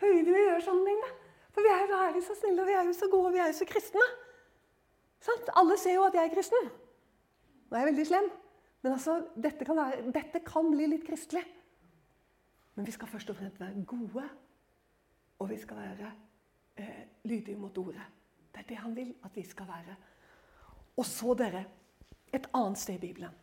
Vi 0.00 0.32
gjør 0.32 0.62
sånne 0.64 0.84
ting, 0.88 1.00
da. 1.04 1.10
For 1.52 1.66
vi 1.66 1.72
er, 1.74 1.86
da 1.90 2.02
er 2.06 2.14
vi 2.14 2.22
så 2.24 2.36
snille, 2.38 2.62
og 2.62 2.68
vi 2.70 2.76
er 2.78 2.86
jo 2.88 2.92
så 2.96 3.08
gode, 3.12 3.30
og 3.30 3.34
vi 3.34 3.40
er 3.42 3.50
jo 3.50 3.56
så 3.58 3.66
kristne. 3.68 4.04
Sant? 5.20 5.50
Alle 5.60 5.76
ser 5.80 5.98
jo 5.98 6.06
at 6.06 6.16
jeg 6.16 6.28
er 6.28 6.32
kristen. 6.32 6.70
Nå 7.68 7.76
er 7.76 7.82
jeg 7.82 7.90
veldig 7.90 8.06
slem. 8.08 8.30
Men 8.82 8.94
altså, 8.96 9.18
dette 9.36 9.66
kan, 9.68 9.76
være, 9.76 10.06
dette 10.14 10.40
kan 10.46 10.70
bli 10.72 10.86
litt 10.88 11.04
kristelig. 11.06 11.42
Men 12.76 12.86
vi 12.86 12.94
skal 12.94 13.10
først 13.10 13.32
og 13.32 13.36
fremst 13.36 13.60
være 13.60 13.82
gode, 13.88 14.24
og 15.40 15.50
vi 15.50 15.58
skal 15.60 15.82
være 15.82 16.12
eh, 16.80 17.02
lydige 17.28 17.58
mot 17.60 17.76
ordet. 17.78 18.06
Det 18.50 18.62
er 18.62 18.68
det 18.68 18.78
han 18.80 18.96
vil 18.96 19.12
at 19.26 19.36
vi 19.36 19.44
skal 19.46 19.68
være. 19.68 19.96
Og 20.96 21.06
så, 21.06 21.34
dere, 21.38 21.64
et 22.32 22.46
annet 22.54 22.78
sted 22.78 22.96
i 22.96 23.04
Bibelen. 23.08 23.36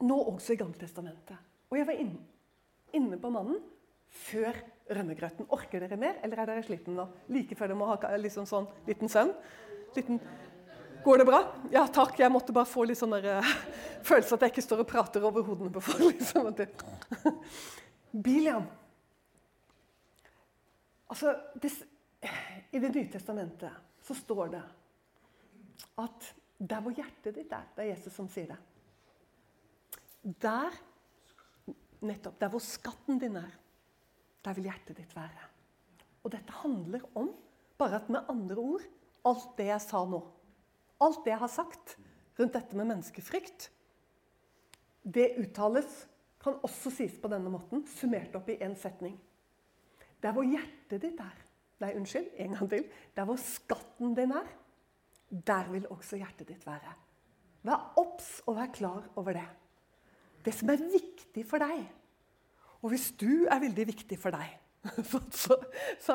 Nå 0.00 0.16
også 0.32 0.54
i 0.54 0.60
Gammeltestamentet. 0.60 1.36
Og 1.70 1.78
jeg 1.78 1.86
var 1.86 1.98
inne, 2.02 2.20
inne 2.96 3.18
på 3.20 3.30
mannen 3.32 3.58
før 4.10 4.56
rømmegrøten. 4.90 5.48
Orker 5.54 5.84
dere 5.84 5.98
mer, 6.00 6.18
eller 6.24 6.40
er 6.40 6.50
dere 6.50 6.64
slitne 6.66 6.96
nå? 6.96 7.06
Like 7.30 7.58
før 7.58 7.70
dere 7.70 7.78
må 7.78 7.90
ha 7.90 8.16
liksom 8.18 8.48
sånn 8.48 8.68
liten 8.88 9.10
søvn? 9.12 9.34
Liten 9.96 10.22
Går 11.04 11.18
det 11.18 11.24
bra? 11.24 11.40
Ja, 11.72 11.86
takk. 11.88 12.18
Jeg 12.20 12.32
måtte 12.32 12.52
bare 12.52 12.68
få 12.68 12.84
litt 12.84 12.98
sånn 13.00 13.14
der, 13.16 13.40
uh, 13.40 13.52
følelse 14.08 14.36
at 14.36 14.44
jeg 14.44 14.52
ikke 14.54 14.64
står 14.64 14.82
og 14.84 14.90
prater 14.90 15.24
over 15.24 15.46
hodene 15.46 15.72
på 15.72 15.82
folk. 15.84 16.18
Liksom. 16.20 16.50
Biliam. 18.12 18.66
Altså, 21.10 21.34
det, 21.62 21.70
I 22.70 22.82
Det 22.82 22.90
nye 22.94 23.08
testamentet 23.10 24.04
så 24.04 24.16
står 24.16 24.52
det 24.52 24.62
at 26.00 26.28
der 26.60 26.82
hvor 26.84 26.92
hjertet 26.92 27.34
ditt 27.36 27.52
er 27.56 27.68
Det 27.74 27.84
er 27.84 27.92
Jesus 27.94 28.14
som 28.14 28.28
sier 28.28 28.50
det. 28.52 28.58
Der, 30.44 30.74
nettopp, 32.04 32.36
der 32.40 32.52
hvor 32.52 32.60
skatten 32.60 33.20
din 33.20 33.38
er, 33.40 33.54
der 34.44 34.56
vil 34.56 34.68
hjertet 34.68 35.00
ditt 35.00 35.14
være. 35.16 35.48
Og 36.20 36.32
dette 36.34 36.58
handler 36.60 37.06
om, 37.16 37.30
bare 37.80 38.02
at 38.02 38.12
med 38.12 38.28
andre 38.28 38.60
ord, 38.60 38.84
alt 39.24 39.56
det 39.56 39.70
jeg 39.70 39.84
sa 39.86 40.04
nå. 40.04 40.20
Alt 41.00 41.24
det 41.24 41.34
jeg 41.34 41.42
har 41.42 41.52
sagt 41.52 41.96
rundt 42.38 42.56
dette 42.56 42.76
med 42.76 42.88
menneskefrykt, 42.88 43.70
det 45.04 45.34
uttales 45.40 46.04
kan 46.40 46.56
også 46.64 46.92
sies 46.92 47.16
på 47.20 47.28
denne 47.32 47.52
måten, 47.52 47.84
summert 47.88 48.34
opp 48.36 48.48
i 48.52 48.58
én 48.64 48.76
setning. 48.78 49.16
Der 50.20 50.34
hvor 50.36 50.44
hjertet 50.44 51.00
ditt 51.02 51.20
er 51.20 51.46
Nei, 51.80 51.94
unnskyld, 51.96 52.26
en 52.36 52.52
gang 52.52 52.68
til. 52.68 52.82
Der 53.16 53.24
hvor 53.24 53.38
skatten 53.40 54.12
din 54.12 54.34
er, 54.36 54.48
der 55.30 55.70
vil 55.72 55.86
også 55.88 56.18
hjertet 56.20 56.50
ditt 56.50 56.66
være. 56.66 56.92
Vær 57.64 57.94
obs 58.00 58.28
og 58.44 58.58
vær 58.58 58.68
klar 58.74 59.06
over 59.16 59.32
det. 59.36 59.46
Det 60.44 60.52
som 60.56 60.68
er 60.72 60.82
viktig 60.92 61.44
for 61.48 61.62
deg. 61.64 61.86
Og 62.80 62.92
hvis 62.92 63.10
du 63.20 63.46
er 63.48 63.62
veldig 63.64 63.86
viktig 63.94 64.18
for 64.20 64.32
deg 64.32 64.56
så, 65.36 65.56
så, 66.00 66.14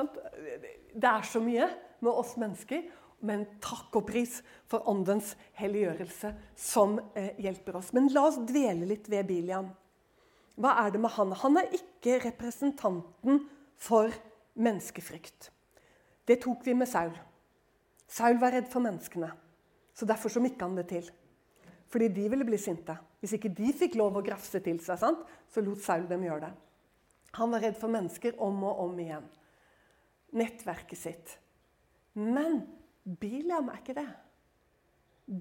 Det 0.94 1.10
er 1.10 1.26
så 1.30 1.42
mye 1.42 1.68
med 2.02 2.10
oss 2.12 2.34
mennesker 2.42 2.88
men 3.26 3.46
takk 3.64 3.96
og 3.96 4.08
pris 4.10 4.40
for 4.70 4.86
Åndens 4.92 5.34
helliggjørelse 5.58 6.32
som 6.60 6.98
eh, 7.16 7.34
hjelper 7.42 7.80
oss. 7.80 7.92
Men 7.96 8.10
la 8.14 8.26
oss 8.30 8.42
dvele 8.48 8.88
litt 8.90 9.10
ved 9.12 9.28
Biliam. 9.30 9.72
Hva 10.60 10.76
er 10.86 10.94
det 10.94 11.02
med 11.04 11.14
han? 11.16 11.34
Han 11.42 11.60
er 11.60 11.74
ikke 11.76 12.20
representanten 12.24 13.44
for 13.82 14.12
menneskefrykt. 14.56 15.50
Det 16.26 16.40
tok 16.44 16.64
vi 16.66 16.76
med 16.78 16.90
Saul. 16.90 17.14
Saul 18.08 18.40
var 18.42 18.56
redd 18.56 18.70
for 18.72 18.84
menneskene. 18.84 19.32
Så 19.96 20.08
Derfor 20.08 20.30
så 20.30 20.42
mikka 20.44 20.68
han 20.68 20.78
det 20.80 20.88
til. 20.92 21.10
Fordi 21.92 22.08
de 22.12 22.30
ville 22.30 22.48
bli 22.48 22.58
sinte. 22.60 22.98
Hvis 23.20 23.36
ikke 23.38 23.54
de 23.56 23.72
fikk 23.74 23.96
lov 24.00 24.18
å 24.18 24.24
grafse 24.26 24.60
til 24.64 24.80
seg, 24.84 25.00
sant? 25.00 25.22
så 25.52 25.64
lot 25.64 25.84
Saul 25.84 26.08
dem 26.10 26.26
gjøre 26.26 26.48
det. 26.48 26.54
Han 27.36 27.52
var 27.52 27.64
redd 27.64 27.78
for 27.80 27.92
mennesker 27.92 28.38
om 28.44 28.64
og 28.64 28.82
om 28.88 29.00
igjen. 29.00 29.26
Nettverket 30.36 31.00
sitt. 31.00 31.36
Men 32.16 32.62
Biliam 33.06 33.70
er 33.70 33.82
ikke 33.82 33.98
det. 33.98 34.08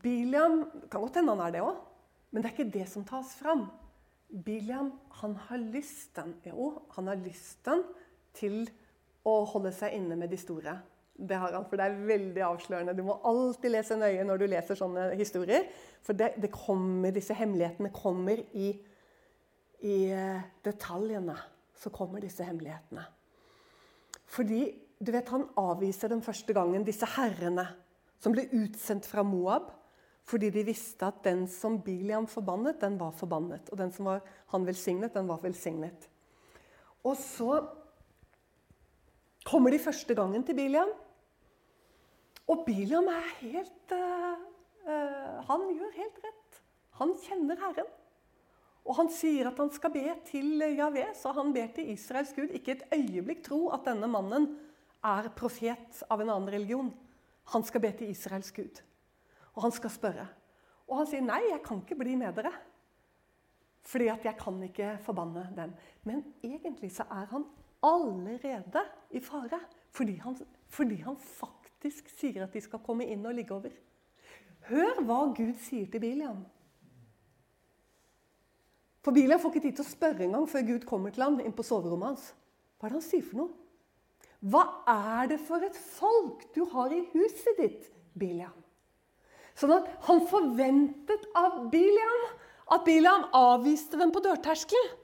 Biliam 0.03 0.64
kan 0.90 1.00
godt 1.00 1.16
hende 1.20 1.33
han 1.33 1.46
er 1.46 1.53
det 1.55 1.64
òg, 1.64 1.81
men 2.31 2.42
det 2.42 2.50
er 2.50 2.57
ikke 2.57 2.79
det 2.79 2.87
som 2.88 3.05
tas 3.09 3.35
fram. 3.38 3.66
Biliam 4.44 4.92
han 5.20 5.37
har 5.46 5.61
lysten 5.61 6.35
jo, 6.44 6.83
han 6.96 7.09
har 7.09 7.20
lysten 7.20 7.85
til 8.35 8.64
å 9.24 9.44
holde 9.48 9.72
seg 9.72 9.94
inne 9.96 10.16
med 10.18 10.33
de 10.33 10.38
store. 10.40 10.77
Det 11.14 11.37
har 11.38 11.55
han, 11.55 11.64
for 11.70 11.79
det 11.79 11.87
er 11.87 12.07
veldig 12.09 12.42
avslørende. 12.42 12.96
Du 12.96 13.05
må 13.07 13.20
alltid 13.24 13.70
lese 13.70 13.96
nøye 13.96 14.24
når 14.27 14.40
du 14.40 14.46
leser 14.50 14.79
sånne 14.79 15.12
historier. 15.14 15.68
For 16.03 16.16
det, 16.18 16.33
det 16.42 16.50
kommer, 16.53 17.14
disse 17.14 17.37
hemmelighetene 17.38 17.92
kommer 17.94 18.42
i, 18.53 18.72
i 19.87 19.98
uh, 20.11 20.42
detaljene. 20.66 21.37
Så 21.79 21.92
kommer 21.94 22.24
disse 22.24 22.44
hemmelighetene. 22.44 23.05
Fordi 24.35 24.64
du 25.05 25.12
vet, 25.12 25.29
han 25.33 25.49
avviser 25.61 26.12
den 26.12 26.23
første 26.25 26.55
gangen 26.57 26.85
disse 26.87 27.09
herrene 27.17 27.67
som 28.23 28.35
ble 28.35 28.47
utsendt 28.57 29.09
fra 29.09 29.25
Moab. 29.27 29.73
Fordi 30.25 30.49
de 30.49 30.62
visste 30.64 31.05
at 31.05 31.21
den 31.27 31.45
som 31.53 31.77
Biliam 31.85 32.25
forbannet, 32.31 32.79
den 32.81 32.97
var 33.01 33.12
forbannet. 33.12 33.69
Og 33.69 33.77
den 33.77 33.90
som 33.93 34.09
var 34.09 34.23
han 34.55 34.64
velsignet, 34.64 35.12
den 35.12 35.29
var 35.29 35.43
velsignet. 35.43 36.07
Og 37.05 37.19
så 37.21 37.59
kommer 39.45 39.75
de 39.75 39.83
første 39.85 40.17
gangen 40.17 40.47
til 40.47 40.57
Biliam. 40.57 40.95
Og 42.49 42.64
Biliam 42.64 43.09
er 43.12 43.29
helt 43.43 43.93
uh, 43.93 44.33
uh, 44.88 45.45
Han 45.51 45.69
gjør 45.77 45.93
helt 45.99 46.25
rett. 46.25 46.62
Han 47.01 47.12
kjenner 47.21 47.61
Herren. 47.61 47.93
Og 48.85 48.97
han 48.99 49.09
sier 49.12 49.49
at 49.49 49.61
han 49.61 49.71
skal 49.73 49.93
be 49.93 50.09
til 50.29 50.61
Javé, 50.77 51.07
så 51.17 51.33
han 51.37 51.53
ber 51.57 51.71
til 51.73 51.88
Israels 51.93 52.35
Gud. 52.37 52.53
Ikke 52.53 52.77
et 52.77 52.85
øyeblikk 52.93 53.45
tro 53.47 53.69
at 53.73 53.87
denne 53.88 54.09
mannen 54.12 54.51
er 55.05 55.31
profet 55.37 56.03
av 56.11 56.21
en 56.21 56.31
annen 56.31 56.51
religion. 56.53 56.93
Han 57.53 57.64
skal 57.64 57.83
be 57.85 57.93
til 57.93 58.11
Israels 58.11 58.53
Gud. 58.53 58.81
Og 59.55 59.67
han 59.67 59.75
skal 59.75 59.93
spørre. 59.93 60.27
Og 60.88 60.97
han 60.99 61.07
sier, 61.07 61.21
'Nei, 61.21 61.43
jeg 61.51 61.62
kan 61.64 61.81
ikke 61.81 61.99
bli 61.99 62.14
med 62.14 62.35
dere.' 62.35 62.53
Fordi 63.85 64.07
at 64.09 64.25
jeg 64.25 64.37
kan 64.40 64.62
ikke 64.62 64.99
forbanne 65.05 65.53
dem. 65.57 65.73
Men 66.05 66.25
egentlig 66.43 66.93
så 66.93 67.03
er 67.03 67.27
han 67.27 67.45
allerede 67.83 68.81
i 69.11 69.21
fare. 69.21 69.61
Fordi 69.90 70.17
han, 70.17 70.38
fordi 70.69 70.95
han 70.95 71.17
faktisk 71.17 72.09
sier 72.09 72.43
at 72.43 72.53
de 72.53 72.61
skal 72.61 72.79
komme 72.79 73.07
inn 73.07 73.27
og 73.27 73.35
ligge 73.35 73.55
over. 73.55 73.71
Hør 74.69 75.03
hva 75.05 75.19
Gud 75.37 75.55
sier 75.61 75.87
til 75.87 76.01
Biliam. 76.01 76.47
For 79.05 79.12
Biliam 79.12 79.40
får 79.40 79.53
ikke 79.53 79.67
tid 79.67 79.77
til 79.77 79.85
å 79.85 79.90
spørre 79.90 80.25
engang 80.25 80.49
før 80.49 80.64
Gud 80.67 80.87
kommer 80.88 81.12
til 81.12 81.23
ham 81.23 81.37
inn 81.40 81.53
på 81.53 81.62
soverommet 81.62 82.14
hans. 82.14 82.31
Hva 82.79 82.88
er 82.88 82.95
det 82.95 83.03
han 83.03 83.05
sier 83.11 83.27
for 83.29 83.43
noe? 83.43 83.63
Hva 84.44 84.64
er 84.90 85.30
det 85.33 85.40
for 85.40 85.62
et 85.64 85.76
folk 85.96 86.44
du 86.52 86.64
har 86.74 86.92
i 86.92 87.00
huset 87.14 87.61
ditt, 87.61 87.87
Biliam? 88.12 88.52
Sånn 89.57 89.72
at 89.76 89.87
han 90.09 90.24
forventet 90.28 91.24
av 91.38 91.62
Biliam 91.72 92.26
at 92.74 92.85
Biliam 92.85 93.28
avviste 93.37 93.98
dem 94.00 94.12
på 94.12 94.22
dørterskelen. 94.24 95.00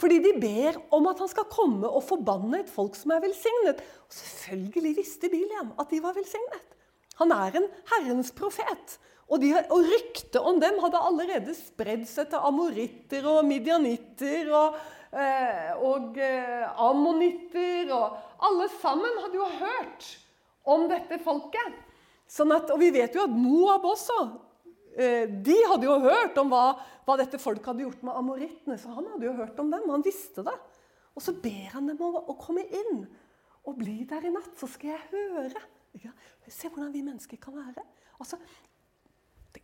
Fordi 0.00 0.18
de 0.24 0.32
ber 0.40 0.78
om 0.96 1.06
at 1.10 1.20
han 1.22 1.30
skal 1.30 1.46
komme 1.52 1.86
og 1.86 2.02
forbanne 2.02 2.62
et 2.62 2.70
folk 2.72 2.96
som 2.98 3.12
er 3.14 3.22
velsignet. 3.22 3.82
Og 4.08 4.16
selvfølgelig 4.16 4.96
visste 4.98 5.30
Biliam 5.30 5.74
at 5.78 5.92
de 5.92 6.00
var 6.02 6.16
velsignet. 6.16 6.72
Han 7.20 7.34
er 7.36 7.60
en 7.60 7.68
Herrens 7.92 8.32
profet. 8.34 8.96
Og, 9.28 9.38
de, 9.40 9.52
og 9.70 9.86
ryktet 9.86 10.40
om 10.40 10.58
dem 10.60 10.80
hadde 10.82 11.04
allerede 11.06 11.54
spredd 11.56 12.02
seg 12.08 12.32
til 12.32 12.48
amoritter 12.48 13.28
og 13.30 13.46
midianitter 13.46 14.50
og, 14.52 14.80
eh, 15.14 15.70
og 15.78 16.18
eh, 16.20 16.66
ammonitter. 16.88 17.92
Og 17.94 18.31
alle 18.42 18.68
sammen 18.80 19.20
hadde 19.24 19.38
jo 19.38 19.48
hørt 19.60 20.08
om 20.68 20.86
dette 20.90 21.18
folket. 21.22 21.80
Sånn 22.30 22.54
at, 22.54 22.70
og 22.72 22.80
vi 22.80 22.92
vet 22.94 23.14
jo 23.16 23.26
at 23.26 23.34
Moab 23.34 23.84
også 23.88 24.18
Eh, 24.92 25.24
de 25.24 25.54
hadde 25.70 25.88
jo 25.88 25.94
hørt 26.04 26.36
om 26.42 26.50
hva, 26.52 26.74
hva, 27.06 27.16
dette 27.16 27.40
folket 27.40 27.70
hadde 27.70 27.86
gjort 27.86 28.02
med 28.04 28.16
amorittene. 28.18 28.76
Så 28.80 28.92
han 28.92 29.08
hadde 29.14 29.28
jo 29.28 29.36
hørt 29.38 29.60
om 29.62 29.70
dem, 29.72 29.88
han 29.88 30.04
visste 30.04 30.44
det. 30.44 30.56
Og 31.16 31.24
så 31.24 31.34
ber 31.36 31.72
han 31.76 31.88
dem 31.88 32.00
om 32.04 32.18
å 32.20 32.36
komme 32.40 32.64
inn 32.66 33.06
og 33.62 33.78
bli 33.78 34.02
der 34.08 34.26
i 34.26 34.32
natt, 34.32 34.52
så 34.58 34.68
skal 34.70 34.94
jeg 34.94 35.08
høre. 35.12 35.64
Se 36.48 36.68
hvordan 36.68 36.92
vi 36.92 37.04
mennesker 37.04 37.40
kan 37.40 37.56
være. 37.56 37.84
Altså, 38.20 38.38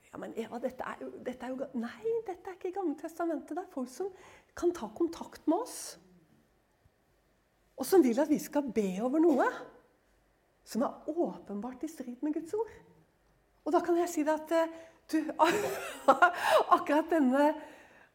ja, 0.08 0.20
men 0.20 0.32
Eva, 0.40 0.60
dette 0.62 0.84
er, 0.84 1.00
jo, 1.02 1.10
dette 1.24 1.44
er 1.44 1.52
jo 1.52 1.68
Nei, 1.80 2.12
dette 2.28 2.48
er 2.48 2.56
ikke 2.56 2.72
Gamle 2.76 2.96
testamentet. 3.00 3.56
Det 3.56 3.64
er 3.64 3.72
folk 3.72 3.90
som 3.92 4.08
kan 4.56 4.72
ta 4.76 4.88
kontakt 4.96 5.44
med 5.50 5.64
oss. 5.66 5.98
Og 7.78 7.86
som 7.86 8.02
vil 8.02 8.18
at 8.20 8.30
vi 8.30 8.40
skal 8.42 8.66
be 8.74 8.88
over 9.06 9.22
noe 9.22 9.46
som 10.68 10.84
er 10.84 11.08
åpenbart 11.08 11.86
i 11.86 11.90
strid 11.90 12.20
med 12.22 12.34
Guds 12.36 12.52
ord. 12.58 12.70
Og 13.64 13.72
da 13.72 13.80
kan 13.84 13.96
jeg 14.00 14.10
si 14.12 14.24
det 14.26 14.34
at 14.34 14.54
eh, 14.56 14.76
du, 15.12 15.18
akkurat, 16.76 17.08
denne, 17.08 17.52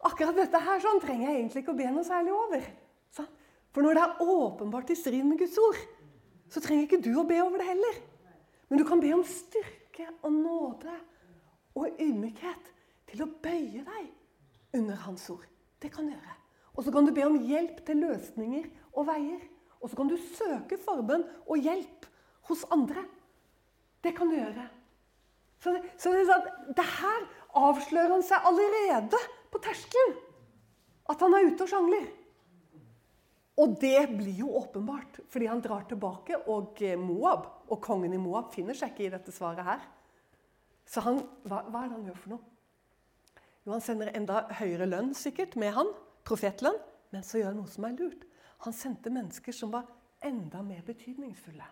akkurat 0.06 0.38
dette 0.38 0.62
her 0.62 0.84
sånn, 0.84 1.02
trenger 1.02 1.30
jeg 1.30 1.40
egentlig 1.40 1.64
ikke 1.64 1.74
å 1.74 1.80
be 1.80 1.90
noe 1.94 2.06
særlig 2.06 2.36
over. 2.36 2.68
For 3.74 3.82
når 3.82 3.98
det 3.98 4.04
er 4.04 4.28
åpenbart 4.30 4.92
i 4.94 4.98
strid 4.98 5.26
med 5.26 5.40
Guds 5.42 5.58
ord, 5.58 5.80
så 6.54 6.62
trenger 6.62 6.86
ikke 6.86 7.02
du 7.02 7.16
å 7.18 7.26
be 7.26 7.40
over 7.42 7.58
det 7.58 7.72
heller. 7.72 7.96
Men 8.70 8.82
du 8.82 8.86
kan 8.86 9.02
be 9.02 9.10
om 9.16 9.24
styrke 9.26 10.06
og 10.22 10.36
nåde 10.36 10.94
og 11.74 11.98
ydmykhet 11.98 12.70
til 13.10 13.26
å 13.26 13.32
bøye 13.42 13.82
deg 13.82 14.78
under 14.78 15.02
Hans 15.08 15.26
ord. 15.34 15.48
Det 15.82 15.90
kan 15.94 16.06
du 16.06 16.14
gjøre. 16.14 16.38
Og 16.74 16.86
så 16.86 16.94
kan 16.94 17.06
du 17.06 17.14
be 17.14 17.26
om 17.26 17.40
hjelp 17.50 17.82
til 17.86 18.02
løsninger 18.02 18.70
og 18.94 19.08
veier. 19.10 19.42
Og 19.84 19.92
så 19.92 20.00
kan 20.00 20.10
du 20.10 20.16
søke 20.16 20.80
forbønn 20.80 21.26
og 21.44 21.60
hjelp 21.60 22.08
hos 22.48 22.64
andre. 22.72 23.04
Det 24.04 24.14
kan 24.16 24.32
du 24.32 24.38
gjøre. 24.38 24.66
Så, 25.64 25.74
så 26.00 26.12
det, 26.12 26.26
så 26.28 26.38
det 26.76 26.86
her 27.00 27.26
avslører 27.60 28.16
han 28.16 28.26
seg 28.26 28.48
allerede 28.48 29.20
på 29.52 29.62
terskelen. 29.64 30.16
At 31.12 31.24
han 31.24 31.36
er 31.36 31.50
ute 31.52 31.66
og 31.66 31.72
sjangler. 31.72 32.08
Og 33.60 33.76
det 33.80 34.08
blir 34.10 34.40
jo 34.40 34.56
åpenbart, 34.58 35.20
fordi 35.30 35.46
han 35.52 35.62
drar 35.62 35.84
tilbake, 35.86 36.40
og 36.50 36.80
Moab, 36.98 37.46
og 37.70 37.82
kongen 37.84 38.16
i 38.16 38.22
Moab 38.22 38.50
finner 38.56 38.78
seg 38.78 38.96
ikke 38.96 39.06
i 39.06 39.12
dette 39.14 39.36
svaret 39.36 39.68
her. 39.68 39.84
Så 40.90 41.04
han, 41.06 41.22
hva, 41.46 41.62
hva 41.70 41.84
er 41.84 41.92
det 41.92 42.00
han 42.00 42.08
gjør 42.10 42.20
for 42.24 42.34
noe? 42.34 42.50
Jo, 43.64 43.72
Han 43.76 43.84
sender 43.84 44.12
enda 44.12 44.42
høyere 44.58 44.88
lønn 44.90 45.14
sikkert 45.16 45.54
med 45.60 45.76
han, 45.78 45.92
profetlønn, 46.28 46.80
men 47.14 47.24
så 47.24 47.40
gjør 47.40 47.52
han 47.52 47.62
noe 47.62 47.72
som 47.72 47.86
er 47.88 47.96
lurt. 48.00 48.26
Han 48.64 48.74
sendte 48.74 49.12
mennesker 49.12 49.56
som 49.56 49.72
var 49.74 49.90
enda 50.24 50.62
mer 50.64 50.82
betydningsfulle, 50.88 51.66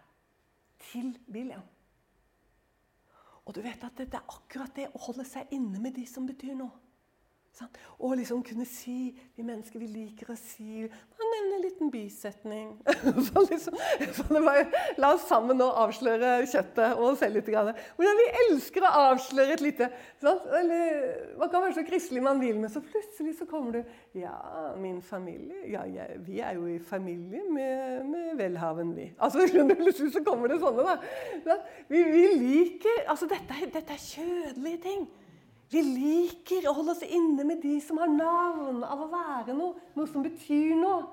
til 0.92 1.14
William. 1.32 1.64
Og 3.46 3.56
du 3.56 3.62
vet 3.64 3.84
at 3.84 3.98
det, 3.98 4.14
er 4.14 4.28
akkurat 4.28 4.76
det 4.76 4.90
å 4.92 5.02
holde 5.08 5.26
seg 5.28 5.54
inne 5.56 5.80
med 5.80 5.96
de 5.96 6.04
som 6.10 6.28
betyr 6.28 6.56
noe. 6.58 6.74
Sant? 7.52 7.76
Og 8.00 8.14
liksom 8.16 8.40
kunne 8.48 8.64
si 8.68 9.12
Vi 9.36 9.44
mennesker 9.44 9.82
vi 9.82 9.88
liker 9.92 10.30
å 10.32 10.38
si 10.40 10.86
Man 10.86 11.32
nevner 11.34 11.58
en 11.58 11.66
liten 11.66 11.92
bisetning. 11.92 12.70
så 13.28 13.44
liksom, 13.44 13.76
så 14.16 14.26
bare, 14.32 14.64
la 15.02 15.12
oss 15.18 15.26
sammen 15.28 15.60
nå 15.60 15.68
avsløre 15.84 16.46
kjøttet 16.48 16.96
og 16.96 17.18
se 17.20 17.28
litt. 17.32 17.50
litt. 17.52 17.84
Hvordan 17.98 18.20
vi 18.22 18.28
elsker 18.46 18.88
å 18.88 18.94
avsløre 19.12 19.58
et 19.58 19.64
lite 19.66 19.90
sånn, 20.24 20.40
Eller, 20.62 20.98
Man 21.40 21.52
kan 21.52 21.66
være 21.66 21.78
så 21.82 21.86
kristelig 21.88 22.24
man 22.24 22.40
vil, 22.42 22.56
men 22.62 22.72
så 22.72 22.84
plutselig 22.86 23.36
så 23.42 23.48
kommer 23.50 23.80
du 23.82 24.20
Ja, 24.22 24.36
min 24.80 25.02
familie 25.04 25.66
Ja, 25.74 25.84
jeg, 25.90 26.22
vi 26.28 26.40
er 26.40 26.56
jo 26.56 26.68
i 26.72 26.80
familie 26.80 27.44
med, 27.52 28.06
med 28.08 28.36
velhaven, 28.40 28.96
vi. 28.96 29.12
Altså, 29.20 29.44
Plutselig 29.82 30.14
så 30.16 30.24
kommer 30.24 30.52
det 30.52 30.62
sånne, 30.64 30.96
da. 31.46 31.60
Vi, 31.92 32.00
vi 32.00 32.28
liker 32.40 33.04
Altså, 33.12 33.28
dette, 33.28 33.68
dette 33.74 33.98
er 33.98 34.08
kjødelige 34.08 34.84
ting. 34.88 35.10
Vi 35.72 35.82
liker 35.86 36.68
å 36.68 36.74
holde 36.76 36.98
oss 36.98 37.04
inne 37.06 37.46
med 37.48 37.62
de 37.64 37.78
som 37.84 38.02
har 38.02 38.12
navn 38.12 38.82
av 38.84 39.06
å 39.06 39.12
være 39.12 39.56
noe, 39.56 39.78
noe 39.96 40.10
som 40.10 40.26
betyr 40.26 40.76
noe. 40.80 41.06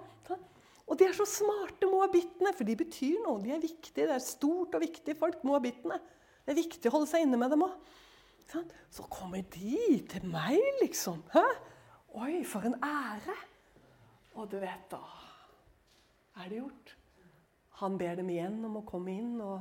Og 0.88 0.96
de 0.96 1.04
er 1.04 1.14
så 1.14 1.26
smarte, 1.28 1.86
moabittene, 1.86 2.54
for 2.56 2.64
de 2.64 2.74
betyr 2.80 3.20
noe. 3.20 3.42
De 3.44 3.52
er 3.52 3.60
viktige. 3.60 4.06
Det 4.08 4.14
er 4.14 4.24
stort 4.24 4.74
og 4.74 4.82
viktig 4.82 5.14
folk, 5.20 5.42
moabittene. 5.44 5.98
Det 6.46 6.54
er 6.54 6.58
viktig 6.62 6.88
å 6.88 6.94
holde 6.96 7.10
seg 7.10 7.26
inne 7.26 7.38
med 7.40 7.52
dem 7.52 7.66
òg. 7.66 7.74
Så 8.88 9.04
kommer 9.12 9.44
de 9.52 9.98
til 10.08 10.24
meg, 10.32 10.56
liksom. 10.80 11.20
Hæ? 11.34 11.44
Oi, 12.16 12.40
for 12.48 12.64
en 12.64 12.78
ære! 12.80 13.36
Og 14.38 14.48
du 14.48 14.56
vet, 14.62 14.88
da 14.88 15.02
er 16.40 16.48
det 16.48 16.62
gjort. 16.62 16.94
Han 17.82 17.98
ber 18.00 18.16
dem 18.18 18.30
igjen 18.32 18.58
om 18.64 18.80
å 18.80 18.86
komme 18.88 19.12
inn, 19.12 19.36
og, 19.44 19.60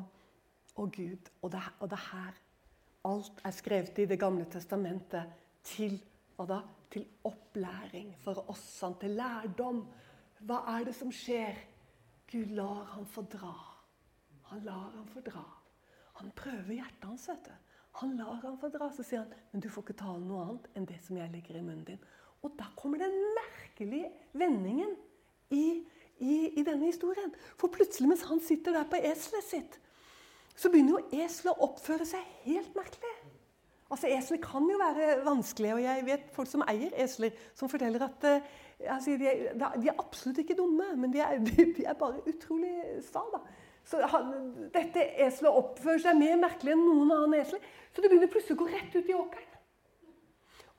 og 0.80 0.94
Gud 0.96 1.30
Og 1.44 1.52
det, 1.54 1.62
og 1.82 1.90
det 1.92 2.00
her 2.08 2.38
Alt 3.08 3.40
er 3.46 3.56
skrevet 3.56 4.00
i 4.04 4.08
Det 4.10 4.20
gamle 4.20 4.46
testamentet 4.52 5.32
til, 5.64 5.98
da, 6.38 6.60
til 6.92 7.06
opplæring 7.24 8.14
for 8.24 8.50
oss, 8.52 8.84
til 9.00 9.16
lærdom. 9.16 9.86
Hva 10.44 10.62
er 10.76 10.88
det 10.90 10.96
som 10.96 11.12
skjer? 11.14 11.56
Gud 12.28 12.52
lar 12.58 12.84
ham 12.96 13.06
fordra. 13.08 13.54
Han 14.52 14.64
lar 14.66 14.92
ham 14.96 15.08
fordra. 15.08 15.46
Han 16.20 16.32
prøver 16.36 16.74
hjertet 16.80 17.08
hans. 17.08 17.28
vet 17.30 17.48
du. 17.48 17.52
Han 18.02 18.18
lar 18.18 18.42
ham 18.44 18.58
fordra. 18.60 18.90
Så 18.94 19.04
sier 19.04 19.24
han, 19.24 19.34
men 19.52 19.64
du 19.64 19.70
får 19.72 19.86
ikke 19.86 20.00
tale 20.04 20.24
noe 20.24 20.44
annet 20.44 20.70
enn 20.76 20.88
det 20.90 21.00
som 21.06 21.18
jeg 21.20 21.32
legger 21.32 21.60
i 21.60 21.64
munnen 21.64 21.86
din. 21.88 22.04
Og 22.44 22.54
da 22.60 22.68
kommer 22.78 23.02
den 23.02 23.16
merkelige 23.38 24.12
vendingen 24.38 24.94
i, 25.50 25.84
i, 26.20 26.36
i 26.60 26.64
denne 26.68 26.92
historien. 26.92 27.32
For 27.58 27.72
plutselig, 27.74 28.10
mens 28.12 28.26
han 28.30 28.44
sitter 28.44 28.76
der 28.76 28.90
på 28.92 29.00
eselet 29.00 29.48
sitt, 29.48 29.80
så 30.58 30.72
begynner 30.74 30.98
jo 30.98 31.24
eselet 31.24 31.54
å 31.54 31.68
oppføre 31.70 32.06
seg 32.08 32.24
helt 32.48 32.74
merkelig. 32.78 33.14
Altså, 33.88 34.10
Esler 34.12 34.40
kan 34.44 34.66
jo 34.68 34.80
være 34.82 35.22
vanskelige, 35.24 35.76
og 35.78 35.84
jeg 35.86 36.06
vet 36.10 36.26
folk 36.36 36.50
som 36.52 36.64
eier 36.68 36.92
esler, 37.00 37.36
som 37.56 37.70
forteller 37.72 38.04
at 38.04 38.26
uh, 38.28 38.50
altså, 38.84 39.16
de, 39.16 39.30
er, 39.30 39.54
de, 39.56 39.88
er, 39.88 39.96
absolutt 40.02 40.42
ikke 40.44 40.58
dumme, 40.60 40.90
men 41.00 41.14
de 41.14 41.22
er, 41.24 41.38
de, 41.48 41.70
de 41.78 41.86
er 41.88 41.96
bare 42.00 42.20
utrolig 42.28 42.74
sta. 43.06 43.24
da. 43.32 43.44
Så 43.88 44.02
han, 44.12 44.34
Dette 44.74 45.06
eselet 45.24 45.62
oppfører 45.62 46.04
seg 46.04 46.20
mer 46.20 46.36
merkelig 46.42 46.76
enn 46.76 46.84
noen 46.84 47.14
annen 47.16 47.38
esel. 47.40 47.62
Så 47.94 48.04
det 48.04 48.12
begynner 48.12 48.32
plutselig 48.34 48.58
å 48.58 48.64
gå 48.66 48.68
rett 48.74 48.98
ut 48.98 49.14
i 49.14 49.16
åkeren. 49.16 49.54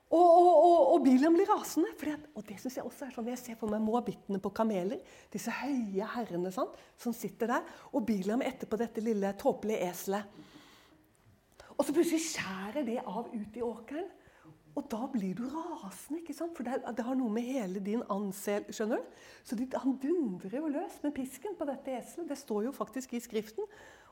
Og, 0.09 0.25
og, 0.25 0.53
og, 0.65 0.93
og 0.95 1.03
Biliam 1.05 1.35
blir 1.37 1.49
rasende. 1.51 1.91
At, 2.09 2.29
og 2.35 2.45
det 2.49 2.57
synes 2.61 2.79
Jeg 2.79 2.87
også 2.89 3.07
er 3.07 3.17
sånn, 3.17 3.29
jeg 3.29 3.41
ser 3.41 3.59
for 3.61 3.73
meg 3.73 3.83
moabittene 3.85 4.41
på 4.41 4.53
kameler. 4.57 5.03
Disse 5.33 5.53
høye 5.53 6.09
herrene 6.15 6.53
sant, 6.55 6.79
som 7.01 7.17
sitter 7.17 7.53
der. 7.53 7.75
Og 7.93 8.07
Biliam 8.09 8.45
etterpå 8.45 8.81
dette 8.81 9.05
lille 9.05 9.35
tåpelige 9.41 9.91
eselet. 9.91 10.39
Og 11.77 11.85
så 11.85 11.93
plutselig 11.95 12.25
skjærer 12.25 12.87
det 12.89 13.03
av 13.05 13.29
ut 13.29 13.59
i 13.61 13.63
åkeren. 13.63 14.09
Og 14.79 14.87
da 14.87 15.09
blir 15.11 15.35
du 15.35 15.45
rasende, 15.51 16.21
ikke 16.23 16.35
sant? 16.37 16.55
for 16.55 16.67
det, 16.67 16.79
det 16.97 17.05
har 17.05 17.17
noe 17.19 17.33
med 17.35 17.47
hele 17.47 17.81
din 17.83 18.05
ansel 18.13 18.67
skjønner 18.71 19.01
du? 19.01 19.23
Så 19.47 19.57
de, 19.59 19.67
Han 19.83 19.97
dundrer 19.99 20.55
jo 20.61 20.71
løs 20.71 21.01
med 21.03 21.15
pisken 21.17 21.57
på 21.59 21.67
dette 21.67 21.97
eselet. 21.99 22.29
Det 22.31 22.39
står 22.39 22.69
jo 22.69 22.75
faktisk 22.77 23.17
i 23.19 23.23
Skriften. 23.23 23.67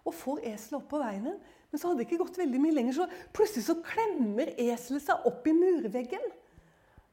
Og 0.06 0.14
får 0.14 0.42
eselet 0.52 0.78
opp 0.80 0.88
på 0.92 1.00
veien. 1.02 1.36
Men 1.70 1.80
så 1.80 1.88
hadde 1.90 2.00
det 2.00 2.06
ikke 2.06 2.22
gått 2.22 2.38
veldig 2.38 2.60
mye 2.62 2.76
lenger, 2.76 2.94
så 2.94 3.06
plutselig 3.34 3.66
så 3.66 3.74
klemmer 3.84 4.52
eselet 4.54 5.02
seg 5.02 5.26
opp 5.28 5.46
i 5.50 5.54
murveggen. 5.56 6.28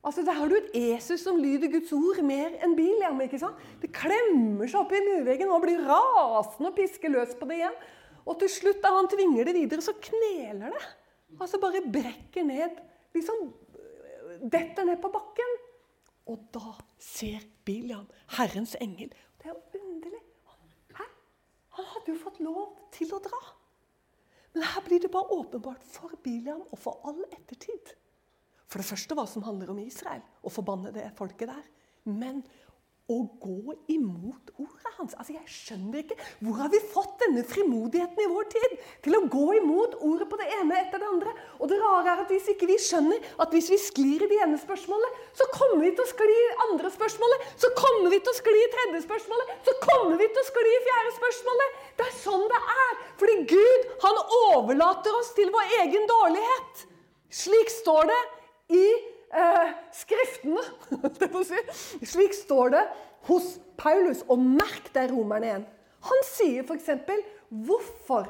Altså, 0.04 0.22
Der 0.28 0.36
har 0.36 0.52
du 0.52 0.56
et 0.58 0.74
esel 0.76 1.18
som 1.18 1.40
lyder 1.40 1.72
Guds 1.72 1.92
ord 1.96 2.20
mer 2.28 2.58
enn 2.64 2.76
Biliam. 2.76 3.22
ikke 3.24 3.40
sant? 3.40 3.60
Det 3.82 3.92
klemmer 3.96 4.68
seg 4.68 4.82
opp 4.82 4.92
i 4.92 5.02
murveggen 5.02 5.50
og 5.50 5.64
blir 5.64 5.82
rasende 5.88 6.70
og 6.70 6.76
pisker 6.78 7.10
løs 7.10 7.36
på 7.40 7.48
det 7.50 7.62
igjen. 7.62 7.78
Og 8.28 8.40
til 8.40 8.52
slutt, 8.52 8.82
da 8.84 8.92
han 8.96 9.08
tvinger 9.12 9.48
det 9.48 9.56
videre, 9.56 9.82
så 9.84 9.96
kneler 10.00 10.76
det. 10.76 10.84
Altså 11.40 11.60
bare 11.60 11.82
brekker 11.82 12.46
ned. 12.46 12.78
Liksom 13.16 13.48
detter 14.52 14.86
ned 14.88 15.02
på 15.02 15.12
bakken. 15.14 15.58
Og 16.32 16.40
da 16.56 16.76
ser 17.00 17.44
Biliam 17.66 18.06
Herrens 18.38 18.76
engel. 18.82 19.12
Det 19.40 19.50
er 19.50 19.56
jo 19.56 19.82
underlig. 19.82 20.22
Hæ? 20.96 21.08
Han 21.78 21.90
hadde 21.90 22.14
jo 22.14 22.22
fått 22.22 22.40
lov 22.44 22.80
til 22.94 23.12
å 23.16 23.22
dra. 23.24 23.42
Men 24.54 24.68
her 24.70 24.86
blir 24.86 25.02
det 25.02 25.12
bare 25.14 25.34
åpenbart 25.34 25.86
for 25.90 26.14
Biliam 26.24 26.62
og 26.70 26.78
for 26.80 27.02
all 27.10 27.24
ettertid. 27.32 27.96
For 28.70 28.82
det 28.82 28.90
første 28.90 29.18
hva 29.18 29.26
som 29.30 29.46
handler 29.46 29.72
om 29.74 29.82
Israel, 29.82 30.22
og 30.42 30.54
forbanne 30.54 30.94
det 30.94 31.08
folket 31.18 31.50
der. 31.50 31.66
Men 32.10 32.44
å 33.12 33.18
gå 33.44 33.74
imot 33.92 34.54
ordet 34.56 34.92
hans. 34.96 35.16
Altså, 35.20 35.34
Jeg 35.36 35.50
skjønner 35.52 36.00
ikke 36.00 36.16
Hvor 36.40 36.56
har 36.62 36.70
vi 36.72 36.80
fått 36.80 37.18
denne 37.20 37.44
frimodigheten 37.44 38.22
i 38.24 38.30
vår 38.32 38.48
tid 38.54 38.76
til 39.04 39.18
å 39.18 39.26
gå 39.28 39.48
imot 39.60 39.98
ordet 40.00 40.30
på 40.32 40.40
det 40.40 40.48
ene 40.56 40.78
etter 40.80 41.04
det 41.04 41.10
andre? 41.10 41.34
Og 41.60 41.68
det 41.68 41.82
rare 41.82 42.14
er 42.14 42.22
at 42.24 42.32
Hvis 42.32 42.48
ikke 42.54 42.70
vi 42.70 42.78
skjønner 42.80 43.28
at 43.44 43.52
hvis 43.52 43.68
vi 43.74 43.80
sklir 43.82 44.24
i 44.24 44.30
det 44.32 44.40
ene 44.46 44.60
spørsmålet, 44.62 45.20
så 45.36 45.50
kommer 45.52 45.84
vi 45.84 45.92
til 45.92 46.06
å 46.06 46.12
skli 46.14 46.38
i 46.38 46.56
andre 46.70 46.92
spørsmålet, 46.94 47.46
så 47.60 47.72
kommer 47.76 48.14
vi 48.14 48.20
til 48.24 48.32
å 48.32 48.38
skli 48.40 48.56
i 48.62 48.72
tredje 48.76 49.04
spørsmålet, 49.04 49.54
så 49.68 49.76
kommer 49.84 50.18
vi 50.22 50.30
til 50.30 50.44
å 50.44 50.48
skli 50.48 50.72
i 50.72 50.82
fjerde 50.88 51.14
spørsmålet. 51.18 51.80
Det 52.00 52.08
er 52.08 52.16
sånn 52.22 52.46
det 52.52 52.62
er. 52.76 52.94
Fordi 53.20 53.38
Gud 53.52 53.90
han 54.06 54.22
overlater 54.40 55.20
oss 55.20 55.34
til 55.38 55.52
vår 55.54 55.76
egen 55.82 56.08
dårlighet. 56.10 56.86
Slik 57.34 57.72
står 57.74 58.08
det 58.12 58.22
i 58.80 58.86
eh, 59.34 59.74
Skriftene. 59.94 60.64
Slik 62.14 62.36
står 62.38 62.74
det 62.76 62.84
hos 63.30 63.56
Paulus. 63.80 64.24
Og 64.30 64.42
merk 64.42 64.92
deg 64.96 65.12
romerne 65.14 65.50
igjen. 65.50 65.68
Han 66.04 66.24
sier 66.28 66.66
f.eks. 66.68 66.90
hvorfor 67.50 68.28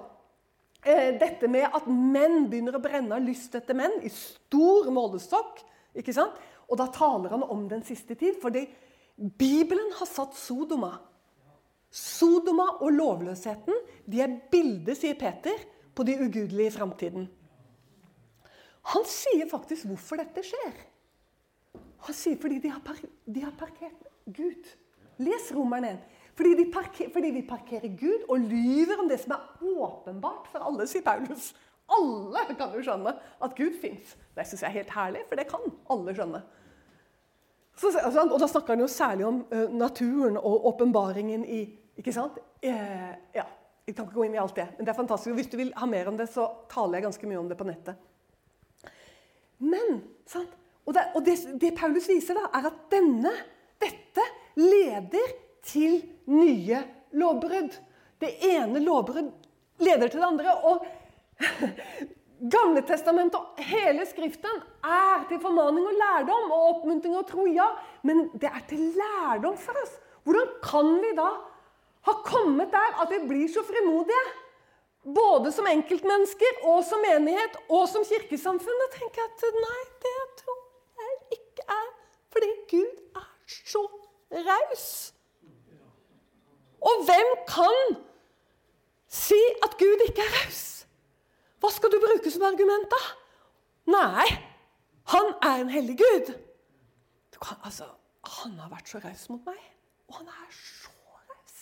eh, 0.86 1.14
dette 1.20 1.50
med 1.52 1.68
at 1.70 1.88
menn 1.90 2.48
begynner 2.52 2.78
å 2.78 2.84
brenne 2.84 3.18
av 3.18 3.26
lyst 3.26 3.56
etter 3.58 3.78
menn 3.78 4.00
i 4.06 4.12
stor 4.14 4.92
målestokk. 4.94 5.64
ikke 5.98 6.16
sant? 6.16 6.38
Og 6.70 6.80
da 6.80 6.88
taler 6.94 7.34
han 7.34 7.46
om 7.46 7.68
den 7.70 7.84
siste 7.86 8.16
tid. 8.16 8.40
fordi 8.42 8.68
Bibelen 9.16 9.92
har 10.00 10.10
satt 10.10 10.34
Sodoma. 10.38 10.96
Sodoma 11.94 12.80
og 12.82 12.90
lovløsheten 12.96 13.76
de 14.10 14.24
er 14.26 14.40
bildet, 14.52 14.98
sier 14.98 15.18
Peter, 15.20 15.60
på 15.94 16.06
de 16.08 16.16
ugudelige 16.18 16.72
i 16.72 16.74
framtiden. 16.74 17.28
Han 18.94 19.06
sier 19.08 19.46
faktisk 19.50 19.86
hvorfor 19.92 20.20
dette 20.20 20.42
skjer. 20.46 20.74
Han 22.08 22.16
sier 22.18 22.40
fordi 22.42 22.60
de 22.64 22.72
har, 22.72 22.82
par 22.84 22.98
de 23.00 23.44
har 23.44 23.54
parkert 23.60 24.08
Gud. 24.26 24.72
Les 25.24 25.52
Romerne 25.56 25.94
1. 25.96 26.10
Fordi, 26.36 26.66
parker, 26.74 27.10
fordi 27.14 27.30
vi 27.30 27.42
parkerer 27.46 27.92
Gud 28.00 28.26
og 28.30 28.40
lyver 28.40 29.00
om 29.00 29.10
det 29.10 29.20
som 29.22 29.36
er 29.36 29.44
åpenbart 29.62 30.50
for 30.50 30.66
alle, 30.66 30.88
sier 30.90 31.06
Paulus. 31.06 31.52
Alle 31.94 32.46
kan 32.58 32.74
jo 32.74 32.82
skjønne 32.82 33.14
at 33.44 33.56
Gud 33.58 33.76
fins. 33.82 34.16
Det 34.34 34.46
syns 34.48 34.64
jeg 34.64 34.70
er 34.72 34.78
helt 34.80 34.94
herlig, 34.96 35.24
for 35.30 35.38
det 35.38 35.46
kan 35.52 35.68
alle 35.94 36.16
skjønne. 36.18 36.42
Så, 37.78 37.92
altså, 38.00 38.24
og 38.26 38.40
da 38.40 38.48
snakker 38.50 38.74
han 38.74 38.82
jo 38.82 38.88
særlig 38.90 39.26
om 39.26 39.44
uh, 39.54 39.70
naturen 39.74 40.38
og 40.38 40.68
åpenbaringen 40.74 41.46
i 41.46 41.64
Ikke 41.98 42.14
sant? 42.14 42.38
Uh, 42.66 43.14
ja, 43.36 43.46
Jeg 43.86 43.96
kan 43.96 44.06
ikke 44.06 44.16
gå 44.16 44.24
inn 44.26 44.34
i 44.34 44.42
alt 44.42 44.56
det, 44.56 44.66
men 44.78 44.86
det 44.86 44.94
er 44.94 44.98
fantastisk. 44.98 45.36
Hvis 45.36 45.50
du 45.52 45.58
vil 45.60 45.74
ha 45.78 45.86
mer 45.86 46.08
om 46.08 46.18
det, 46.18 46.30
så 46.32 46.48
taler 46.72 46.98
jeg 46.98 47.04
ganske 47.04 47.28
mye 47.28 47.38
om 47.42 47.50
det 47.50 47.58
på 47.60 47.68
nettet. 47.68 48.00
Men 49.60 50.00
sant? 50.26 50.56
Og, 50.86 50.94
det, 50.94 51.04
og 51.16 51.26
det, 51.26 51.38
det, 51.62 51.76
Paulus 51.78 52.10
viser, 52.12 52.38
da, 52.38 52.50
er 52.58 52.68
at 52.68 52.82
denne, 52.92 53.32
dette 53.82 54.26
leder 54.60 55.38
til 55.64 56.02
nye 56.32 56.82
lovbrudd. 57.16 57.78
Det 58.20 58.34
ene 58.50 58.82
lovbrudd 58.84 59.32
leder 59.84 60.12
til 60.12 60.20
det 60.20 60.28
andre. 60.28 60.58
Og 60.68 60.84
Gamletestamentet 62.54 63.38
og 63.40 63.64
hele 63.64 64.04
Skriften 64.10 64.58
er 64.84 65.24
til 65.30 65.40
formaning 65.40 65.86
og 65.88 65.96
lærdom 65.96 66.52
og 66.52 66.66
oppmuntring 66.74 67.16
og 67.16 67.28
tro, 67.30 67.46
ja. 67.48 67.70
Men 68.04 68.26
det 68.36 68.50
er 68.52 68.66
til 68.68 68.90
lærdom 68.98 69.56
for 69.58 69.80
oss. 69.80 69.94
Hvordan 70.28 70.52
kan 70.64 70.90
vi 71.04 71.14
da 71.16 71.30
ha 72.08 72.16
kommet 72.28 72.74
der 72.74 73.00
at 73.04 73.14
vi 73.14 73.22
blir 73.30 73.48
så 73.52 73.64
frimodige? 73.64 74.26
Både 75.04 75.52
som 75.56 75.68
enkeltmennesker 75.68 76.66
og 76.72 76.84
som 76.88 77.00
menighet 77.04 77.56
og 77.70 77.88
som 77.92 78.04
kirkesamfunn. 78.08 78.84
Da 78.86 78.92
tenker 78.98 79.24
jeg 79.24 79.32
at 79.32 79.64
nei, 79.64 79.80
det 80.04 80.20
tror 80.44 80.63
fordi 82.34 82.52
Gud 82.72 83.02
er 83.16 83.28
så 83.48 83.84
raus. 84.34 84.88
Og 86.84 87.06
hvem 87.08 87.30
kan 87.48 88.00
si 89.08 89.40
at 89.64 89.78
Gud 89.80 90.08
ikke 90.08 90.26
er 90.26 90.34
raus? 90.40 90.64
Hva 91.64 91.72
skal 91.72 91.94
du 91.94 92.00
bruke 92.04 92.32
som 92.32 92.44
argument, 92.44 92.90
da? 92.92 93.04
Nei, 93.94 94.26
han 95.14 95.30
er 95.40 95.62
en 95.62 95.70
hellig 95.72 95.96
Gud. 96.02 96.34
Kan, 97.44 97.60
altså, 97.64 97.88
han 98.40 98.58
har 98.60 98.72
vært 98.72 98.92
så 98.92 99.00
raus 99.04 99.30
mot 99.32 99.46
meg, 99.48 99.62
og 100.08 100.18
han 100.20 100.32
er 100.32 100.50
så 100.56 100.92
raus. 101.30 101.62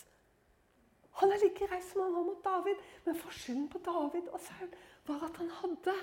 Han 1.22 1.34
er 1.34 1.44
like 1.44 1.70
raus 1.70 1.92
som 1.92 2.02
han 2.06 2.16
var 2.18 2.26
mot 2.32 2.42
David, 2.46 2.82
men 3.06 3.22
forskjellen 3.22 3.70
på 3.70 3.82
David 3.86 4.30
og 4.34 4.42
Saul 4.48 4.74
var 5.10 5.28
at 5.30 5.38
han 5.42 5.54
hadde 5.62 5.96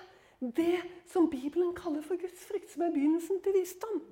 det 0.60 0.78
som 1.10 1.30
Bibelen 1.30 1.74
kaller 1.74 2.02
for 2.02 2.18
Guds 2.20 2.46
frykt, 2.46 2.70
som 2.72 2.86
er 2.86 2.94
begynnelsen 2.94 3.42
til 3.42 3.54
visdom. 3.58 4.02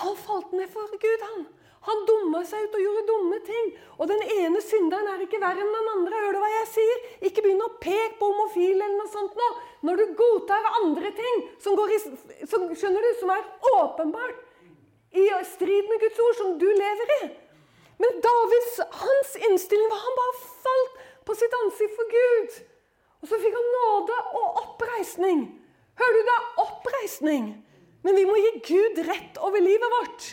Han 0.00 0.16
falt 0.20 0.52
ned 0.52 0.68
for 0.72 0.98
Gud, 1.00 1.22
han. 1.30 1.46
Han 1.86 2.02
dumma 2.08 2.40
seg 2.46 2.66
ut 2.66 2.74
og 2.74 2.82
gjorde 2.82 3.04
dumme 3.06 3.36
ting. 3.46 3.68
Og 3.96 4.08
den 4.10 4.22
ene 4.40 4.60
synderen 4.64 5.06
er 5.12 5.22
ikke 5.22 5.38
verre 5.42 5.62
enn 5.62 5.74
den 5.76 5.90
andre. 5.92 6.18
Hører 6.18 6.34
du 6.34 6.40
hva 6.42 6.50
jeg 6.50 6.68
sier? 6.72 7.04
Ikke 7.28 7.44
begynn 7.44 7.62
å 7.62 7.70
peke 7.82 8.18
på 8.18 8.30
homofile 8.32 8.80
eller 8.80 8.96
noe 8.98 9.12
sånt 9.12 9.38
nå. 9.38 9.50
Når 9.86 10.00
du 10.02 10.16
godtar 10.18 10.66
andre 10.80 11.12
ting 11.14 11.44
som, 11.62 11.78
i, 11.86 12.00
som, 12.50 12.66
skjønner 12.74 13.06
du, 13.06 13.10
som 13.20 13.32
er 13.36 13.46
åpenbart 13.76 14.42
i 15.16 15.28
strid 15.48 15.86
med 15.88 16.02
Guds 16.02 16.22
ord, 16.26 16.38
som 16.40 16.56
du 16.58 16.66
lever 16.66 17.12
i. 17.20 17.20
Men 18.02 18.18
Davids 18.24 18.80
hans 19.00 19.36
innstilling 19.48 19.88
var 19.92 20.02
han 20.02 20.18
bare 20.18 20.40
falt 20.66 20.98
på 21.28 21.36
sitt 21.38 21.54
ansikt 21.62 21.94
for 21.96 22.10
Gud. 22.10 22.58
Og 23.22 23.30
så 23.30 23.38
fikk 23.40 23.54
han 23.56 23.70
nåde 23.78 24.18
og 24.40 24.60
oppreisning. 24.64 25.46
Hører 25.96 26.18
du, 26.18 26.26
det 26.26 26.34
er 26.34 26.60
oppreisning. 26.66 27.46
Men 28.06 28.14
vi 28.14 28.26
må 28.28 28.36
gi 28.38 28.50
Gud 28.68 29.00
rett 29.08 29.38
over 29.42 29.62
livet 29.62 29.94
vårt. 29.96 30.28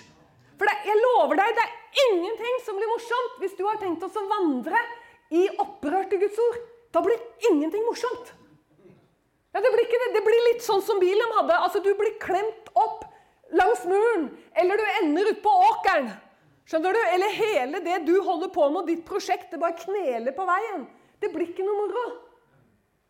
For 0.60 0.70
det, 0.70 0.76
jeg 0.86 1.00
lover 1.00 1.40
deg, 1.40 1.56
det 1.58 1.64
er 1.64 2.04
ingenting 2.06 2.60
som 2.62 2.78
blir 2.78 2.92
morsomt 2.92 3.40
hvis 3.42 3.56
du 3.58 3.64
har 3.66 3.80
tenkt 3.82 4.04
oss 4.06 4.20
å 4.20 4.26
vandre 4.30 4.78
i 5.34 5.48
opprørte 5.58 6.20
Guds 6.22 6.38
ord. 6.44 6.60
Da 6.94 7.02
blir 7.02 7.18
ingenting 7.50 7.82
morsomt. 7.88 8.30
Ja, 9.54 9.62
det, 9.62 9.72
blir 9.74 9.90
det. 9.90 10.12
det, 10.14 10.22
blir 10.26 10.46
litt 10.52 10.62
sånn 10.66 10.86
som 10.86 11.02
Biliam 11.02 11.34
hadde. 11.40 11.58
Altså, 11.66 11.82
Du 11.82 11.90
blir 11.98 12.14
klemt 12.22 12.70
opp 12.78 13.08
langs 13.54 13.82
muren, 13.90 14.30
eller 14.58 14.78
du 14.78 14.86
ender 15.02 15.34
ute 15.34 15.42
på 15.42 15.58
åkeren. 15.72 16.14
Skjønner 16.70 16.94
du? 16.94 17.02
Eller 17.18 17.36
hele 17.38 17.82
det 17.86 18.00
du 18.06 18.16
holder 18.22 18.54
på 18.54 18.70
med, 18.74 18.86
ditt 18.90 19.04
prosjekt, 19.06 19.50
det 19.52 19.62
bare 19.62 19.78
kneler 19.82 20.34
på 20.34 20.46
veien. 20.48 20.86
Det 21.22 21.34
blir 21.34 21.50
ikke 21.50 21.66
noe 21.66 21.82
moro. 21.82 22.08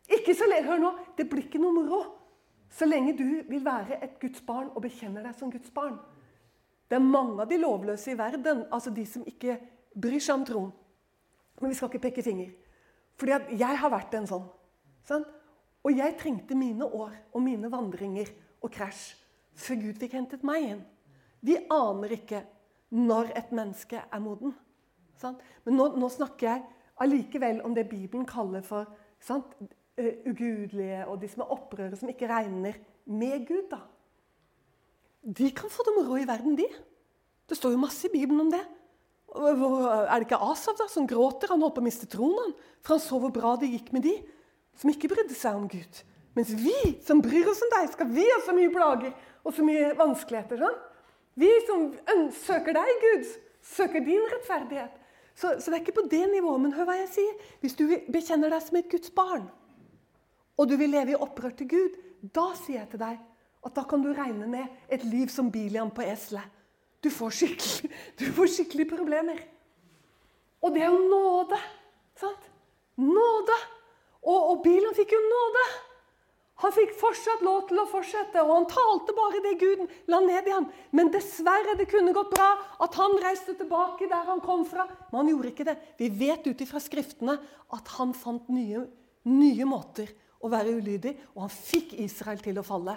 Ikke 0.08 0.36
så 0.36 0.48
lenge, 0.48 0.68
Hør 0.72 0.84
nå. 0.88 0.98
Det 1.16 1.28
blir 1.28 1.44
ikke 1.46 1.60
noe 1.60 1.76
moro 1.76 2.04
så 2.74 2.88
lenge 2.88 3.14
du 3.18 3.28
vil 3.46 3.62
være 3.64 4.00
et 4.02 4.18
Guds 4.22 4.42
barn 4.42 4.72
og 4.74 4.82
bekjenner 4.82 5.22
deg 5.22 5.36
som 5.38 5.52
Guds 5.52 5.70
barn. 5.74 5.96
Det 6.90 6.98
er 6.98 7.04
mange 7.04 7.40
av 7.42 7.48
de 7.48 7.58
lovløse 7.60 8.12
i 8.12 8.18
verden, 8.18 8.66
altså 8.74 8.90
de 8.94 9.04
som 9.06 9.24
ikke 9.26 9.56
bryr 9.94 10.20
seg 10.20 10.40
om 10.40 10.44
troen. 10.48 10.72
Men 11.60 11.70
vi 11.70 11.78
skal 11.78 11.90
ikke 11.90 12.08
peke 12.08 12.24
finger. 12.26 12.50
Fordi 13.20 13.58
jeg 13.60 13.78
har 13.78 13.92
vært 13.92 14.16
en 14.18 14.26
sånn. 14.26 14.48
Sant? 15.06 15.30
Og 15.84 15.94
jeg 15.94 16.16
trengte 16.18 16.56
mine 16.56 16.86
år 16.86 17.14
og 17.34 17.44
mine 17.44 17.70
vandringer 17.70 18.30
og 18.64 18.72
krasj 18.72 19.12
før 19.54 19.78
Gud 19.84 20.00
fikk 20.00 20.16
hentet 20.16 20.44
meg 20.46 20.66
inn. 20.66 20.82
Vi 21.44 21.58
aner 21.70 22.16
ikke 22.16 22.40
når 22.94 23.30
et 23.38 23.52
menneske 23.54 24.00
er 24.02 24.22
moden. 24.22 24.54
Sant? 25.20 25.42
Men 25.64 25.78
nå, 25.78 25.90
nå, 26.00 26.08
snakker 26.10 26.48
jeg 26.48 26.64
allikevel 27.04 27.60
om 27.66 27.74
det 27.76 27.86
Bibelen 27.90 28.26
kaller 28.26 28.64
for 28.66 28.88
sant? 29.22 29.54
Eh, 29.94 30.24
ugudelige 30.26 31.04
og 31.06 31.20
de 31.22 31.28
som 31.30 31.44
er 31.44 31.52
opprørere, 31.54 31.96
som 31.96 32.08
ikke 32.10 32.26
regner 32.26 32.78
med 33.06 33.46
Gud. 33.46 33.68
da. 33.70 33.78
De 35.22 35.50
kan 35.50 35.70
få 35.70 35.84
det 35.86 35.94
moro 35.94 36.16
i 36.16 36.26
verden, 36.26 36.56
de. 36.58 36.66
Det 37.48 37.56
står 37.56 37.70
jo 37.70 37.78
masse 37.78 38.08
i 38.08 38.12
Bibelen 38.12 38.40
om 38.40 38.50
det. 38.50 38.64
Er 39.34 40.18
det 40.18 40.26
ikke 40.26 40.42
Asav 40.42 40.74
da, 40.78 40.88
som 40.88 41.06
gråter? 41.06 41.48
Han 41.50 41.62
holdt 41.62 41.76
på 41.76 41.82
å 41.82 41.86
miste 41.86 42.10
tronen. 42.10 42.54
For 42.82 42.94
han 42.94 43.02
så 43.02 43.18
hvor 43.18 43.32
bra 43.34 43.54
det 43.56 43.70
gikk 43.70 43.92
med 43.94 44.02
de 44.06 44.16
som 44.78 44.90
ikke 44.90 45.10
brydde 45.10 45.34
seg 45.34 45.54
om 45.54 45.68
Gud. 45.70 46.02
Mens 46.34 46.50
vi 46.50 46.74
som 47.06 47.22
bryr 47.22 47.46
oss 47.50 47.62
om 47.62 47.72
deg, 47.78 47.90
skal 47.94 48.10
vi 48.10 48.26
ha 48.26 48.42
så 48.42 48.54
mye 48.54 48.72
plager 48.74 49.14
og 49.44 49.54
så 49.54 49.62
mye 49.62 49.94
vanskeligheter. 49.98 50.58
sånn? 50.58 50.78
Vi 51.38 51.50
som 51.66 51.88
søker 52.34 52.74
deg, 52.74 53.02
Gud, 53.06 53.34
søker 53.62 54.02
din 54.02 54.26
rettferdighet. 54.32 55.02
Så, 55.34 55.54
så, 55.58 55.70
det 55.70 55.78
er 55.78 55.82
ikke 55.82 56.00
på 56.00 56.08
det 56.10 56.24
nivået. 56.30 56.62
Men 56.62 56.74
hør 56.74 56.90
hva 56.90 56.98
jeg 56.98 57.12
sier. 57.14 57.52
Hvis 57.62 57.78
du 57.78 57.86
bekjenner 58.10 58.50
deg 58.50 58.62
som 58.62 58.78
et 58.78 58.90
Guds 58.90 59.10
barn, 59.14 59.48
og 60.58 60.68
du 60.70 60.76
vil 60.78 60.92
leve 60.94 61.14
i 61.14 61.18
opprør 61.18 61.54
til 61.58 61.70
Gud, 61.70 61.96
da 62.34 62.50
sier 62.58 62.82
jeg 62.82 62.92
til 62.94 63.02
deg 63.02 63.22
at 63.64 63.76
da 63.76 63.84
kan 63.88 64.02
du 64.04 64.10
regne 64.12 64.46
med 64.50 64.92
et 64.92 65.04
liv 65.08 65.30
som 65.32 65.50
Bilian 65.52 65.92
på 65.94 66.04
eselet. 66.04 66.44
Du 67.04 67.10
får 67.12 67.32
du 68.18 68.24
skikkelig 68.48 68.88
problemer. 68.88 69.40
Og 70.64 70.72
det 70.72 70.84
er 70.84 70.92
jo 70.92 71.08
nåde. 71.08 71.58
sant? 72.16 72.50
Nåde! 72.96 73.56
Og, 74.24 74.38
og 74.52 74.62
Bilian 74.64 74.94
fikk 74.96 75.12
jo 75.12 75.20
nåde. 75.20 75.64
Han 76.62 76.72
fikk 76.72 76.94
fortsatt 76.96 77.42
lov 77.44 77.66
til 77.68 77.80
å 77.82 77.86
fortsette, 77.90 78.40
og 78.40 78.52
han 78.54 78.66
talte 78.70 79.12
bare 79.16 79.40
det 79.44 79.56
Guden 79.60 79.88
la 80.08 80.20
ned 80.22 80.46
i 80.48 80.52
ham. 80.54 80.68
Men 80.94 81.10
dessverre, 81.12 81.74
det 81.76 81.88
kunne 81.90 82.14
gått 82.14 82.30
bra 82.32 82.52
at 82.84 82.96
han 83.00 83.18
reiste 83.20 83.56
tilbake 83.58 84.08
der 84.08 84.28
han 84.30 84.40
kom 84.44 84.62
fra. 84.68 84.86
Men 85.10 85.18
han 85.18 85.32
gjorde 85.34 85.50
ikke 85.50 85.66
det. 85.68 85.76
Vi 85.98 86.08
vet 86.22 86.46
ut 86.46 86.62
ifra 86.64 86.80
Skriftene 86.80 87.36
at 87.74 87.90
han 87.98 88.14
fant 88.16 88.48
nye, 88.54 88.86
nye 89.28 89.68
måter 89.68 90.14
å 90.44 90.50
være 90.52 90.76
ulydig, 90.76 91.14
og 91.34 91.46
han 91.46 91.52
fikk 91.52 91.96
Israel 92.04 92.42
til 92.44 92.60
å 92.60 92.66
falle. 92.66 92.94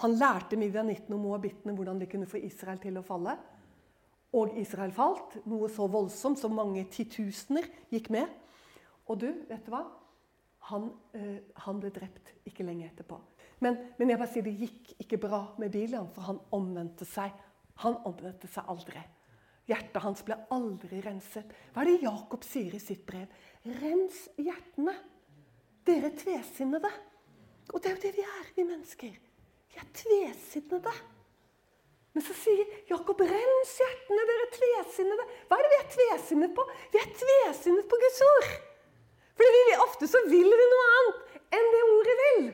Han 0.00 0.16
lærte 0.16 0.56
midjanittene 0.56 1.16
og 1.16 1.24
moabittene 1.26 1.74
hvordan 1.76 2.00
de 2.00 2.08
kunne 2.08 2.28
få 2.28 2.40
Israel 2.40 2.80
til 2.80 2.96
å 2.96 3.04
falle. 3.04 3.36
Og 4.36 4.54
Israel 4.60 4.92
falt, 4.94 5.40
noe 5.50 5.68
så 5.72 5.88
voldsomt 5.90 6.38
som 6.40 6.54
mange 6.56 6.86
titusener 6.92 7.66
gikk 7.90 8.08
med. 8.14 8.30
Og 9.10 9.18
du, 9.20 9.28
vet 9.50 9.66
du 9.66 9.72
hva? 9.74 9.84
Han, 10.70 10.90
øh, 11.18 11.38
han 11.64 11.80
ble 11.82 11.90
drept 11.92 12.34
ikke 12.46 12.64
lenge 12.64 12.86
etterpå. 12.86 13.18
Men, 13.60 13.76
men, 13.98 14.12
jeg 14.12 14.20
bare 14.20 14.32
sier 14.32 14.46
det 14.46 14.56
gikk 14.60 14.92
ikke 15.02 15.18
bra 15.20 15.40
med 15.60 15.72
Bilian, 15.74 16.08
for 16.14 16.30
han 16.30 16.38
omvendte 16.56 17.08
seg. 17.08 17.34
Han 17.82 17.98
omvendte 18.08 18.48
seg 18.48 18.68
aldri. 18.70 19.02
Hjertet 19.68 20.02
hans 20.02 20.22
ble 20.26 20.38
aldri 20.54 21.00
renset. 21.04 21.50
Hva 21.74 21.82
er 21.82 21.90
det 21.90 22.06
Jakob 22.06 22.46
sier 22.46 22.74
i 22.76 22.82
sitt 22.82 23.02
brev? 23.08 23.28
Rens 23.82 24.24
hjertene, 24.40 24.94
dere 25.90 26.10
er 26.10 26.18
tvesinnede. 26.18 26.90
Og 27.70 27.82
det 27.82 27.90
er 27.90 27.96
jo 27.96 28.02
det 28.04 28.12
vi 28.16 28.26
er, 28.26 28.46
vi 28.56 28.66
mennesker. 28.66 29.16
Vi 29.70 29.80
er 29.80 29.88
tvesinnede. 29.94 30.94
Men 32.10 32.24
så 32.26 32.34
sier 32.34 32.66
Jakob, 32.90 33.20
rens 33.22 33.74
hjertene, 33.78 34.24
dere 34.30 34.48
tvesinnede. 34.56 35.26
Hva 35.46 35.58
er 35.58 35.66
det 35.66 35.70
vi 35.74 35.78
er 35.78 35.92
tvesinnet 35.94 36.56
på? 36.56 36.64
Vi 36.94 36.98
er 36.98 37.12
tvesinnet 37.20 37.86
på 37.90 37.98
Guds 38.02 38.22
ord. 38.26 38.48
For 39.38 39.54
vi, 39.56 39.60
ofte 39.80 40.08
så 40.10 40.22
vil 40.26 40.50
vi 40.60 40.66
noe 40.72 40.88
annet 40.96 41.36
enn 41.58 41.70
det 41.74 41.84
ordet 41.90 42.16
vil. 42.22 42.48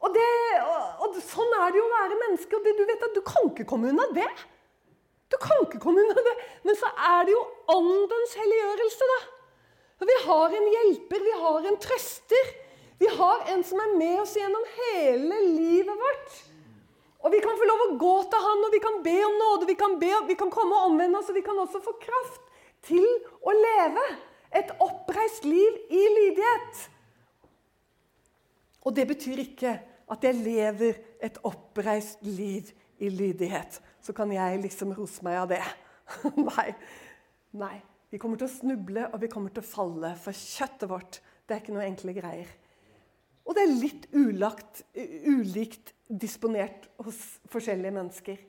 Og, 0.00 0.14
det, 0.16 0.30
og, 0.64 1.04
og 1.04 1.18
Sånn 1.20 1.52
er 1.60 1.74
det 1.74 1.78
jo 1.82 1.84
å 1.84 1.92
være 1.92 2.22
menneske. 2.22 2.56
og 2.56 2.64
det, 2.64 2.72
Du 2.78 2.86
vet 2.88 3.04
at 3.04 3.18
du 3.18 3.20
kan 3.26 3.50
ikke 3.50 3.68
komme 3.68 3.92
unna 3.92 4.08
det. 4.16 4.30
Du 5.30 5.36
kan 5.42 5.60
ikke 5.66 5.82
komme 5.82 6.00
unna 6.00 6.24
det. 6.24 6.34
Men 6.64 6.78
så 6.80 6.88
er 7.12 7.28
det 7.28 7.36
jo 7.36 7.44
åndens 7.76 8.32
helliggjørelse, 8.40 9.10
da. 9.12 9.20
Vi 10.00 10.16
har 10.24 10.56
en 10.56 10.68
hjelper, 10.74 11.24
vi 11.24 11.34
har 11.42 11.66
en 11.68 11.78
trøster. 11.80 12.52
Vi 13.00 13.08
har 13.16 13.44
en 13.52 13.64
som 13.64 13.80
er 13.80 13.96
med 13.96 14.20
oss 14.20 14.36
gjennom 14.36 14.64
hele 14.76 15.40
livet 15.56 16.00
vårt. 16.04 16.38
Og 17.20 17.32
vi 17.32 17.40
kan 17.44 17.56
få 17.56 17.68
lov 17.68 17.82
å 17.84 17.96
gå 18.00 18.14
til 18.32 18.44
han, 18.46 18.64
og 18.64 18.72
vi 18.72 18.80
kan 18.80 18.98
be 19.04 19.16
om 19.26 19.36
nåde, 19.40 19.68
vi 19.68 19.76
kan, 19.76 19.98
be, 20.00 20.12
vi 20.28 20.36
kan 20.40 20.52
komme 20.52 20.76
og 20.76 20.92
omvende 20.92 21.20
oss, 21.20 21.28
og 21.28 21.36
vi 21.36 21.44
kan 21.44 21.58
også 21.60 21.82
få 21.84 21.94
kraft 22.00 22.46
til 22.88 23.04
å 23.44 23.52
leve 23.56 24.06
et 24.56 24.72
oppreist 24.80 25.44
liv 25.44 25.76
i 25.92 26.00
lydighet. 26.16 26.86
Og 28.88 28.96
det 28.96 29.04
betyr 29.10 29.44
ikke 29.44 29.74
at 30.10 30.24
jeg 30.24 30.40
lever 30.40 30.96
et 31.22 31.36
oppreist 31.44 32.24
liv 32.24 32.72
i 32.98 33.12
lydighet. 33.12 33.80
Så 34.00 34.16
kan 34.16 34.32
jeg 34.32 34.62
liksom 34.64 34.96
rose 34.96 35.24
meg 35.24 35.42
av 35.42 35.52
det. 35.52 35.62
Nei. 36.50 36.70
Nei. 37.52 37.76
Vi 38.10 38.18
kommer 38.18 38.40
til 38.40 38.48
å 38.48 38.52
snuble, 38.52 39.06
og 39.12 39.20
vi 39.22 39.30
kommer 39.30 39.54
til 39.54 39.62
å 39.62 39.70
falle. 39.70 40.14
For 40.18 40.34
kjøttet 40.34 40.90
vårt 40.90 41.20
det 41.46 41.54
er 41.54 41.62
ikke 41.62 41.74
noe 41.74 41.86
enkle 41.86 42.14
greier. 42.14 42.50
Og 43.46 43.56
det 43.56 43.64
er 43.64 43.76
litt 43.82 44.06
ulagt, 44.14 44.82
ulikt 44.94 45.94
disponert 46.06 46.88
hos 47.02 47.18
forskjellige 47.50 47.94
mennesker. 47.94 48.42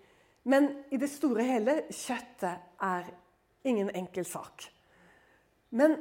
Men 0.49 0.71
i 0.93 0.97
det 1.01 1.09
store 1.09 1.45
og 1.45 1.51
hele 1.53 1.75
kjøttet 1.93 2.81
er 2.85 3.11
ingen 3.69 3.91
enkel 3.97 4.25
sak. 4.25 4.65
Men 5.77 5.97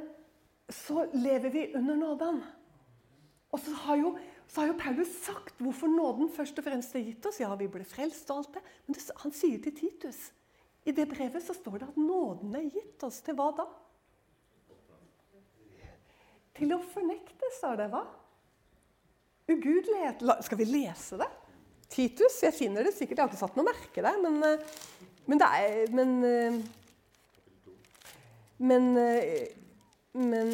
så 0.71 1.05
lever 1.13 1.53
vi 1.53 1.67
under 1.77 1.97
nåden. 1.97 2.41
Og 3.51 3.59
så 3.61 3.73
har, 3.85 3.97
jo, 3.99 4.13
så 4.47 4.61
har 4.61 4.71
jo 4.71 4.77
Paulus 4.79 5.15
sagt 5.25 5.61
hvorfor 5.61 5.91
nåden 5.91 6.31
først 6.33 6.57
og 6.61 6.65
fremst 6.65 6.95
er 6.95 7.05
gitt 7.05 7.25
oss. 7.29 7.41
Ja, 7.43 7.51
vi 7.59 7.69
ble 7.71 7.85
frelst 7.85 8.29
og 8.31 8.41
alt 8.41 8.55
det. 8.57 8.63
Men 8.87 9.01
han 9.23 9.35
sier 9.35 9.61
til 9.61 9.75
Titus 9.77 10.29
I 10.83 10.91
det 10.91 11.05
brevet 11.05 11.43
så 11.45 11.53
står 11.53 11.77
det 11.81 11.89
at 11.91 11.99
nåden 11.99 12.55
er 12.57 12.65
gitt 12.73 13.03
oss. 13.05 13.19
Til 13.21 13.37
hva 13.37 13.51
da? 13.57 13.67
Til 16.57 16.73
å 16.73 16.81
fornekte, 16.93 17.53
står 17.59 17.77
det. 17.83 17.87
hva? 17.93 18.01
Ugudelighet. 19.51 20.25
Skal 20.45 20.59
vi 20.61 20.67
lese 20.69 21.19
det? 21.21 21.29
Titus. 21.91 22.39
Jeg 22.43 22.57
finner 22.57 22.87
det 22.87 22.95
sikkert. 22.95 23.17
Jeg 23.17 23.25
har 23.25 23.31
ikke 23.31 23.41
satt 23.43 23.57
noe 23.59 23.67
merke 23.67 24.03
der, 24.05 24.19
men, 24.23 24.37
eh, 24.47 24.67
men 25.27 25.41
det 25.41 25.47
er 25.47 25.91
Men, 25.91 26.11
eh, 26.25 26.61
men, 28.57 28.97
eh, 28.97 29.47
men, 30.13 30.49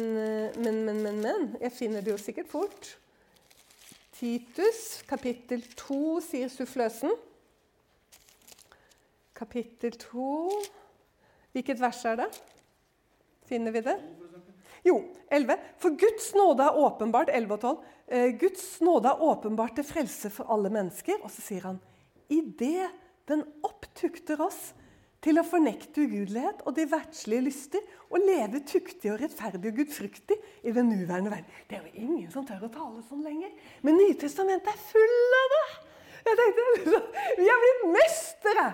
men, 0.56 0.84
men, 0.84 1.20
men. 1.22 1.56
Jeg 1.60 1.72
finner 1.72 2.00
det 2.00 2.12
jo 2.12 2.18
sikkert 2.20 2.48
fort. 2.48 2.96
Titus, 4.18 5.02
kapittel 5.06 5.62
2, 5.76 6.20
sier 6.20 6.48
suffløsen. 6.48 7.12
Kapittel 9.38 9.94
2 10.02 10.48
Hvilket 11.54 11.80
vers 11.80 12.00
er 12.06 12.18
det? 12.18 12.28
Finner 13.48 13.72
vi 13.72 13.82
det? 13.86 13.94
Jo, 14.86 14.98
11. 15.30 15.56
For 15.80 15.94
Guds 15.98 16.32
nåde 16.36 16.66
er 16.66 16.78
åpenbart 16.78 17.30
11 17.32 17.54
og 17.54 17.60
12. 17.60 17.78
Eh, 18.08 18.32
Guds 18.40 18.66
nåde 18.84 19.10
er 19.10 19.22
åpenbart 19.22 19.78
til 19.78 19.86
frelse 19.86 20.30
for 20.30 20.50
alle 20.52 20.70
mennesker. 20.72 21.22
Og 21.22 21.32
så 21.32 21.44
sier 21.44 21.66
han 21.70 21.80
i 22.28 22.42
det 22.58 22.88
den 23.28 23.44
opptukter 23.64 24.40
oss 24.44 24.72
til 25.24 25.40
å 25.40 25.46
fornekte 25.46 26.04
ugudelighet 26.06 26.62
og 26.68 26.76
de 26.76 26.86
verdslige 26.88 27.46
lyster 27.48 27.88
og 28.08 28.22
leve 28.22 28.60
tuktig 28.68 29.10
og 29.12 29.18
rettferdig 29.22 29.72
og 29.72 29.80
gudfryktig 29.80 30.36
i 30.62 30.74
den 30.74 30.92
nuværende 30.92 31.32
verden. 31.32 31.56
Det 31.68 31.78
er 31.78 31.88
jo 31.88 32.06
ingen 32.06 32.30
som 32.32 32.46
tør 32.46 32.68
å 32.68 32.72
tale 32.72 33.02
sånn 33.08 33.24
lenger. 33.26 33.50
Men 33.82 33.98
Nytestamentet 33.98 34.70
er 34.72 34.86
full 34.92 35.40
av 35.42 35.56
det! 35.56 35.66
Jeg 36.28 36.38
tenkte, 36.38 37.02
Vi 37.40 37.50
er 37.50 37.60
blitt 37.64 37.84
mestere 37.96 38.68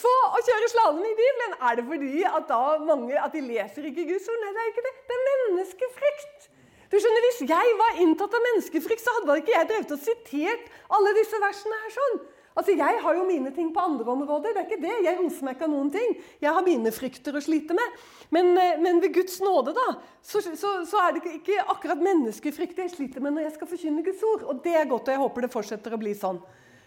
for 0.00 0.36
å 0.36 0.40
kjøre 0.46 0.70
slalåm 0.72 1.04
i 1.04 1.12
Bibelen. 1.18 1.58
Er 1.60 1.78
det 1.78 1.86
fordi 1.88 2.24
at, 2.24 2.48
da 2.48 2.62
mange, 2.84 3.14
at 3.20 3.36
de 3.36 3.44
leser 3.44 3.86
ikke 3.90 4.08
Guds 4.08 4.28
ord? 4.32 4.40
Nei, 4.42 4.54
det 4.56 4.64
er 4.64 4.72
ikke 4.72 4.86
det. 4.88 4.96
Det 5.10 5.16
er 5.18 5.28
menneskefrykt. 5.28 6.50
Du 6.90 6.98
skjønner, 6.98 7.24
Hvis 7.28 7.40
jeg 7.46 7.78
var 7.78 8.02
inntatt 8.02 8.34
av 8.34 8.44
menneskefrykt, 8.48 9.02
så 9.04 9.14
hadde 9.18 9.38
ikke 9.44 9.54
jeg 9.54 9.70
drevet 9.70 9.94
og 9.94 10.02
sitert 10.02 10.70
alle 10.90 11.16
disse 11.20 11.38
versene 11.42 11.82
her 11.84 11.96
sånn. 11.96 12.20
Altså, 12.58 12.74
Jeg 12.74 12.98
har 13.02 13.14
jo 13.14 13.24
mine 13.24 13.52
ting 13.54 13.70
på 13.72 13.80
andre 13.80 14.04
områder. 14.10 14.52
det 14.52 14.56
er 14.56 14.66
ikke 14.66 14.82
det. 14.82 14.96
Jeg 15.04 15.18
roser 15.20 15.44
meg 15.44 15.54
ikke 15.54 15.64
av 15.64 15.70
noen 15.70 15.90
ting. 15.90 16.16
Jeg 16.42 16.52
har 16.52 16.62
mine 16.66 16.90
frykter 16.90 17.32
å 17.38 17.40
slite 17.40 17.74
med. 17.78 18.00
Men, 18.30 18.58
eh, 18.58 18.76
men 18.80 19.00
ved 19.00 19.14
Guds 19.14 19.40
nåde 19.40 19.72
da, 19.72 20.00
så, 20.20 20.42
så, 20.42 20.84
så, 20.84 20.96
er 20.98 21.12
det 21.12 21.22
ikke 21.38 21.62
akkurat 21.62 22.02
menneskefrykt 22.02 22.78
jeg 22.78 22.90
sliter 22.90 23.20
med 23.20 23.32
når 23.32 23.42
jeg 23.46 23.54
skal 23.54 23.70
forkynne 23.70 24.02
Guds 24.02 24.22
ord. 24.22 24.42
Og 24.42 24.64
det 24.64 24.74
er 24.74 24.90
godt, 24.90 25.08
og 25.08 25.14
jeg 25.14 25.22
håper 25.22 25.40
det 25.46 25.52
fortsetter 25.52 25.94
å 25.94 26.00
bli 26.02 26.14
sånn. 26.14 26.42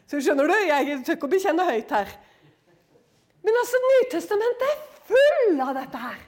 Så 0.05 0.19
skjønner 0.19 0.51
du, 0.51 0.53
Jeg 0.67 1.03
tør 1.05 1.15
ikke 1.15 1.31
å 1.31 1.31
bekjenne 1.31 1.63
høyt 1.63 1.95
her. 1.95 2.11
Men 3.43 3.59
altså, 3.61 3.81
Nytestamentet 3.87 4.69
er 4.69 4.85
full 5.09 5.63
av 5.63 5.73
dette 5.77 6.03
her. 6.03 6.21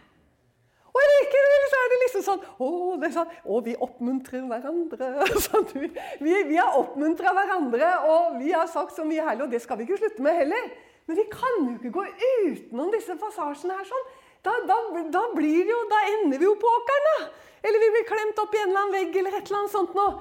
Og 0.96 1.04
likevel 1.12 1.66
så 1.68 1.80
er 1.80 1.90
det 1.92 1.98
liksom 2.02 2.24
sånn 2.24 2.44
Å, 2.64 2.68
sånn, 3.12 3.32
å 3.52 3.60
vi 3.66 3.76
oppmuntrer 3.84 4.46
hverandre. 4.48 5.10
Sånn, 5.46 5.66
vi, 5.76 5.90
vi, 6.24 6.56
har 6.56 6.78
oppmuntra 6.80 7.34
hverandre, 7.36 7.90
og 8.08 8.38
vi 8.40 8.54
har 8.56 8.70
sagt 8.72 8.96
så 8.96 9.04
mye 9.08 9.26
herlig, 9.26 9.48
og 9.48 9.52
det 9.52 9.60
skal 9.64 9.80
vi 9.80 9.88
ikke 9.88 10.00
slutte 10.00 10.24
med 10.24 10.40
heller. 10.40 10.70
Men 11.06 11.20
vi 11.20 11.26
kan 11.30 11.58
jo 11.60 11.74
ikke 11.76 11.92
gå 11.98 12.06
utenom 12.46 12.94
disse 12.94 13.18
passasjene 13.20 13.76
her 13.76 13.90
sånn. 13.90 14.08
Da, 14.46 14.54
da, 14.70 14.78
da, 15.14 15.26
blir 15.36 15.68
jo, 15.68 15.82
da 15.90 16.00
ender 16.14 16.40
vi 16.40 16.48
jo 16.48 16.56
på 16.62 16.70
åkeren, 16.70 17.10
da. 17.10 17.28
Eller 17.66 17.82
vi 17.82 17.92
blir 17.96 18.08
klemt 18.08 18.40
opp 18.42 18.56
i 18.56 18.62
en 18.62 18.70
eller 18.70 18.84
annen 18.84 18.96
vegg 18.96 19.20
eller 19.20 19.36
et 19.36 19.50
eller 19.50 19.64
annet 19.64 19.74
sånt 19.74 19.96
noe. 19.98 20.20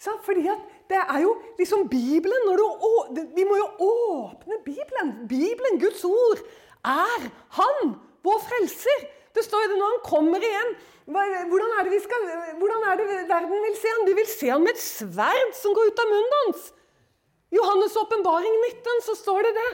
Så 0.00 0.16
fordi 0.24 0.48
at 0.52 0.75
det 0.90 1.00
er 1.02 1.20
jo 1.24 1.32
liksom 1.58 1.88
Bibelen. 1.90 2.46
Du, 2.46 3.22
vi 3.36 3.44
må 3.48 3.58
jo 3.58 3.68
åpne 3.88 4.60
Bibelen. 4.64 5.12
Bibelen, 5.28 5.80
Guds 5.82 6.04
ord, 6.04 6.42
er 6.84 7.30
Han, 7.58 7.96
vår 8.22 8.38
frelser. 8.48 9.06
Det 9.34 9.44
står 9.44 9.64
jo 9.64 9.72
det 9.72 9.80
når 9.80 9.92
han 9.94 10.04
kommer 10.06 10.46
igjen. 10.48 10.70
Hvordan 11.06 11.74
er, 11.78 11.90
det 11.90 12.00
skal, 12.02 12.22
hvordan 12.58 12.86
er 12.90 12.96
det 12.98 13.06
verden 13.28 13.66
vil 13.66 13.76
se 13.78 13.90
han? 13.92 14.06
Du 14.08 14.14
vil 14.16 14.30
se 14.30 14.48
han 14.50 14.64
med 14.64 14.74
et 14.74 14.82
sverd 14.82 15.52
som 15.58 15.74
går 15.76 15.90
ut 15.90 16.00
av 16.02 16.08
munnen 16.10 16.38
hans. 16.40 16.70
Johannes' 17.54 17.98
åpenbaring 18.00 18.56
19 18.82 19.04
så 19.06 19.14
står 19.14 19.46
det 19.46 19.52
det. 19.58 19.68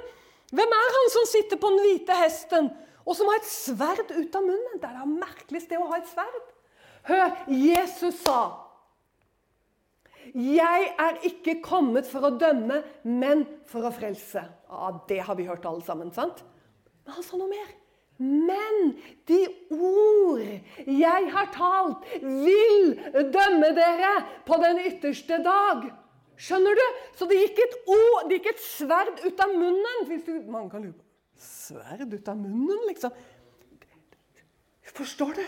Hvem 0.52 0.74
er 0.76 0.96
han 0.96 1.12
som 1.14 1.28
sitter 1.30 1.60
på 1.60 1.70
den 1.72 1.80
hvite 1.86 2.16
hesten, 2.18 2.68
og 3.06 3.16
som 3.16 3.30
har 3.30 3.40
et 3.40 3.48
sverd 3.48 4.10
ut 4.12 4.36
av 4.36 4.44
munnen? 4.44 4.76
Det 4.76 4.90
er 4.90 4.98
da 4.98 5.06
merkelig 5.08 5.62
sted 5.64 5.80
å 5.80 5.88
ha 5.88 6.02
et 6.02 6.10
sverd. 6.10 6.50
Hør, 7.08 7.32
Jesus 7.48 8.20
sa 8.20 8.42
jeg 10.34 10.88
er 11.04 11.20
ikke 11.28 11.58
kommet 11.64 12.08
for 12.08 12.28
å 12.28 12.34
dømme, 12.38 12.82
men 13.04 13.44
for 13.68 13.88
å 13.88 13.92
frelse. 13.94 14.42
Ja, 14.70 14.90
Det 15.08 15.20
har 15.26 15.38
vi 15.38 15.48
hørt 15.48 15.66
alle 15.66 15.82
sammen, 15.84 16.12
sant? 16.12 16.44
Men 17.04 17.16
han 17.18 17.26
sa 17.26 17.36
noe 17.36 17.50
mer. 17.50 17.70
Men 18.22 18.92
de 19.26 19.40
ord 19.74 20.42
jeg 20.86 21.30
har 21.34 21.48
talt, 21.54 22.04
vil 22.22 22.92
dømme 23.34 23.72
dere 23.74 24.12
på 24.46 24.58
den 24.62 24.78
ytterste 24.86 25.40
dag. 25.42 25.88
Skjønner 26.38 26.78
du? 26.78 26.84
Så 27.18 27.26
det 27.30 27.40
gikk 27.40 27.58
et 27.64 27.74
ord, 27.86 28.28
det 28.28 28.38
gikk 28.38 28.52
et 28.52 28.62
sverd 28.62 29.24
ut 29.24 29.42
av 29.42 29.56
munnen. 29.56 30.06
Hvis 30.08 30.24
du, 30.26 30.36
man 30.50 30.70
kan 30.70 30.84
lure 30.84 30.94
på 30.94 31.08
Sverd 31.42 32.12
ut 32.12 32.28
av 32.30 32.38
munnen, 32.38 32.78
liksom? 32.86 33.10
Forstår 34.92 35.38
du? 35.40 35.42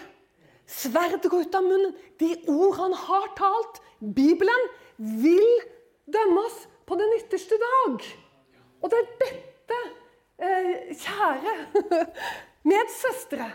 Sverdet 0.66 1.28
går 1.30 1.44
ut 1.46 1.54
av 1.54 1.66
munnen. 1.66 1.92
De 2.18 2.30
ord 2.50 2.78
han 2.80 2.96
har 2.98 3.28
talt, 3.38 3.80
Bibelen, 4.00 4.68
vil 4.98 5.60
dømme 6.06 6.44
oss 6.46 6.64
på 6.86 6.96
den 6.98 7.12
ytterste 7.18 7.58
dag. 7.60 8.08
Og 8.82 8.90
det 8.92 9.00
er 9.00 9.12
dette, 9.22 9.78
eh, 10.38 10.94
kjære 11.00 11.54
medsøstre, 12.70 13.50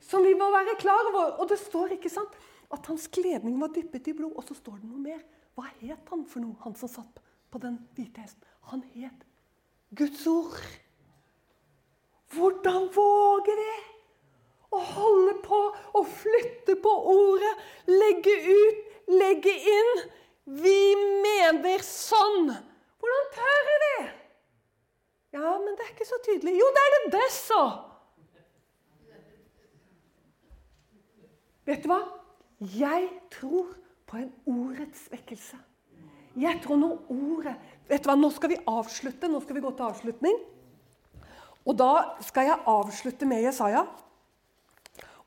som 0.00 0.24
vi 0.24 0.34
må 0.34 0.50
være 0.52 0.76
klar 0.78 1.10
over. 1.12 1.40
Og 1.40 1.48
det 1.50 1.58
står 1.58 1.96
ikke 1.96 2.12
sant, 2.12 2.34
at 2.72 2.86
hans 2.86 3.06
kledning 3.08 3.60
var 3.60 3.72
dyppet 3.74 4.10
i 4.10 4.16
blod. 4.16 4.34
Og 4.36 4.44
så 4.44 4.56
står 4.58 4.80
det 4.80 4.90
noe 4.90 5.02
mer. 5.02 5.22
Hva 5.56 5.70
het 5.80 6.10
han 6.12 6.26
for 6.28 6.44
noe, 6.44 6.58
han 6.64 6.76
som 6.76 6.90
satt 6.92 7.22
på 7.50 7.60
den 7.62 7.78
hvite 7.96 8.20
hesten? 8.20 8.42
Han 8.72 8.82
het 8.94 9.24
Guds 9.96 10.26
ord. 10.26 10.58
Hvordan 12.34 12.90
våger 12.92 13.60
vi 13.62 13.74
å 14.74 14.80
holde 14.82 15.36
på 15.44 15.60
å 15.96 16.02
flytte 16.04 16.74
på 16.82 16.92
ordet, 17.12 17.52
legge 17.88 18.34
ut, 18.50 18.85
legge 19.10 19.52
inn? 19.52 19.92
Vi 20.46 20.78
mener 21.24 21.82
sånn. 21.82 22.52
Hvordan 23.02 23.28
tør 23.34 23.70
vi? 23.82 23.96
Ja, 25.36 25.56
men 25.60 25.74
det 25.76 25.84
er 25.84 25.92
ikke 25.92 26.08
så 26.08 26.18
tydelig. 26.24 26.54
Jo, 26.56 26.68
det 26.72 26.82
er 26.82 26.94
det 26.94 27.12
best 27.16 27.50
så! 27.50 27.62
Vet 31.66 31.82
du 31.82 31.90
hva? 31.90 32.00
Jeg 32.78 33.08
tror 33.34 33.74
på 34.06 34.20
en 34.20 34.30
ordets 34.48 35.08
vekkelse. 35.10 35.58
Jeg 36.36 36.60
tror 36.64 36.78
når 36.78 37.10
ordet 37.10 37.54
Vet 37.88 38.04
du 38.04 38.10
hva, 38.10 38.16
Nå 38.18 38.28
skal 38.34 38.52
vi 38.52 38.58
avslutte. 38.70 39.28
Nå 39.30 39.40
skal 39.42 39.58
vi 39.58 39.64
gå 39.64 39.72
til 39.74 39.86
avslutning. 39.88 40.38
Og 41.66 41.74
da 41.78 41.92
skal 42.22 42.50
jeg 42.50 42.64
avslutte 42.70 43.28
med 43.28 43.42
Jesaja. 43.46 43.82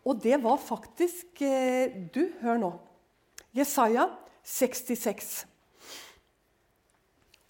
Og 0.08 0.20
det 0.24 0.40
var 0.44 0.60
faktisk 0.64 1.42
eh, 1.44 1.92
Du, 2.14 2.24
hør 2.42 2.62
nå. 2.62 2.72
Jesaja 3.60 4.07
66. 4.43 5.32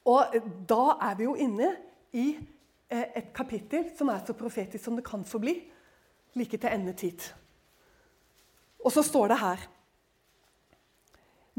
Og 0.10 0.38
da 0.70 0.84
er 1.10 1.18
vi 1.20 1.28
jo 1.28 1.36
inne 1.38 1.74
i 2.18 2.28
eh, 2.90 3.06
et 3.22 3.34
kapittel 3.36 3.92
som 3.98 4.10
er 4.10 4.24
så 4.26 4.36
profetisk 4.38 4.84
som 4.84 4.98
det 4.98 5.06
kan 5.08 5.26
få 5.28 5.42
bli. 5.44 5.56
Like 6.38 6.58
til 6.58 6.74
endetid. 6.74 7.26
Og 8.86 8.94
så 8.94 9.04
står 9.06 9.32
det 9.32 9.42
her 9.42 9.68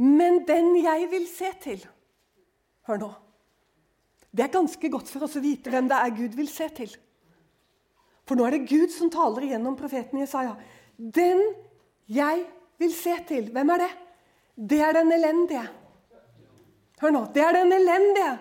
men 0.01 0.45
den 0.49 0.73
jeg 0.81 1.09
vil 1.13 1.27
se 1.29 1.51
til 1.61 1.83
Hør 2.89 3.01
nå. 3.03 3.11
Det 4.33 4.47
er 4.47 4.55
ganske 4.55 4.89
godt 4.91 5.11
for 5.13 5.27
oss 5.27 5.37
å 5.37 5.43
vite 5.45 5.71
hvem 5.71 5.91
det 5.91 5.99
er 5.99 6.15
Gud 6.17 6.37
vil 6.39 6.49
se 6.49 6.69
til. 6.73 6.93
For 8.25 8.39
nå 8.39 8.47
er 8.47 8.57
det 8.57 8.71
Gud 8.71 8.93
som 8.95 9.11
taler 9.13 9.45
igjennom 9.45 9.77
profeten 9.79 10.23
Jesaja. 10.23 10.55
Den 10.97 11.43
jeg 12.09 12.47
vil 12.81 12.95
se 12.97 13.19
til, 13.29 13.51
hvem 13.53 13.73
er 13.75 13.83
det? 13.85 13.91
Det 14.69 14.81
er 14.81 14.93
den 14.93 15.13
elendige. 15.13 15.65
Hør 17.01 17.11
nå. 17.11 17.25
Det 17.35 17.43
er 17.43 17.53
den 17.57 17.73
elendige. 17.73 18.39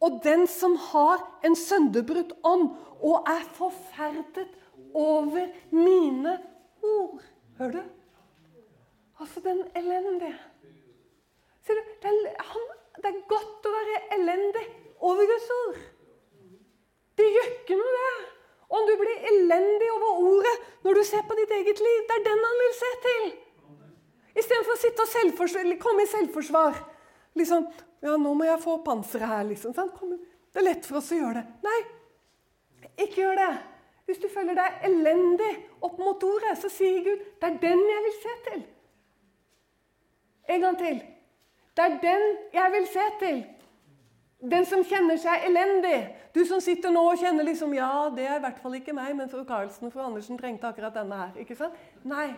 Og 0.00 0.20
den 0.24 0.46
som 0.48 0.76
har 0.76 1.20
en 1.44 1.56
sønderbrutt 1.56 2.32
ånd 2.44 2.70
og 3.02 3.28
er 3.28 3.44
forferdet 3.58 4.48
over 4.94 5.46
mine 5.70 6.38
ord. 6.82 7.20
Hør 7.58 7.70
du? 7.70 7.82
Altså 9.20 9.40
den 9.44 9.60
elendige. 9.76 10.38
Ser 11.66 11.78
du, 11.78 11.82
det 12.02 12.10
er, 12.10 12.42
han, 12.42 12.64
det 12.96 13.12
er 13.12 13.20
godt 13.30 13.68
å 13.68 13.74
være 13.76 14.00
elendig 14.16 14.64
over 14.98 15.28
Guds 15.30 15.50
ord. 15.58 15.78
Det 17.18 17.28
gjør 17.28 17.52
ikke 17.52 17.78
noe, 17.78 17.92
det. 18.00 18.26
Om 18.72 18.88
du 18.88 18.92
blir 18.98 19.26
elendig 19.30 19.88
over 19.92 20.26
ordet 20.32 20.56
når 20.82 20.98
du 20.98 21.04
ser 21.04 21.24
på 21.28 21.36
ditt 21.38 21.50
eget 21.60 21.82
liv. 21.86 22.04
Det 22.08 22.18
er 22.18 22.28
den 22.30 22.46
han 22.48 22.62
vil 22.64 22.78
se 22.78 22.92
til. 23.06 23.32
Istedenfor 24.32 24.74
å 24.74 24.80
sitte 24.80 25.04
og 25.04 25.78
komme 25.82 26.02
i 26.04 26.10
selvforsvar. 26.10 26.78
Liksom, 27.34 27.66
ja, 28.02 28.16
'Nå 28.16 28.34
må 28.34 28.44
jeg 28.44 28.60
få 28.60 28.82
panseret 28.84 29.28
her.' 29.28 29.44
liksom. 29.44 29.72
Det 29.72 30.60
er 30.60 30.64
lett 30.64 30.86
for 30.86 30.96
oss 30.96 31.12
å 31.12 31.16
gjøre 31.16 31.34
det. 31.34 31.46
Nei, 31.62 31.80
ikke 32.98 33.22
gjør 33.22 33.36
det. 33.36 33.58
Hvis 34.06 34.18
du 34.18 34.28
føler 34.28 34.54
deg 34.54 34.84
elendig 34.84 35.52
opp 35.80 35.98
mot 35.98 36.22
ordet, 36.22 36.58
så 36.58 36.68
sier 36.68 37.04
Gud 37.04 37.18
'Det 37.40 37.48
er 37.48 37.58
den 37.58 37.78
jeg 37.78 38.02
vil 38.04 38.16
se 38.22 38.34
til'. 38.50 38.64
En 40.48 40.60
gang 40.60 40.78
til. 40.78 41.02
Det 41.76 41.84
er 41.84 41.98
den 42.02 42.36
jeg 42.52 42.72
vil 42.72 42.86
se 42.86 43.06
til. 43.20 43.44
Den 44.50 44.64
som 44.66 44.84
kjenner 44.84 45.16
seg 45.16 45.44
elendig. 45.46 46.16
Du 46.34 46.44
som 46.44 46.60
sitter 46.60 46.90
nå 46.90 47.04
og 47.12 47.18
kjenner 47.18 47.44
liksom 47.44 47.74
Ja, 47.74 48.10
det 48.16 48.26
er 48.26 48.36
i 48.36 48.40
hvert 48.40 48.58
fall 48.62 48.74
ikke 48.74 48.92
meg, 48.92 49.16
men 49.16 49.30
fru 49.30 49.44
Karlsen 49.44 49.86
og 49.86 49.92
fru 49.92 50.00
Andersen 50.02 50.38
trengte 50.38 50.66
akkurat 50.66 50.94
denne 50.94 51.14
her. 51.14 51.30
ikke 51.36 51.56
sant? 51.56 51.74
Nei. 52.04 52.34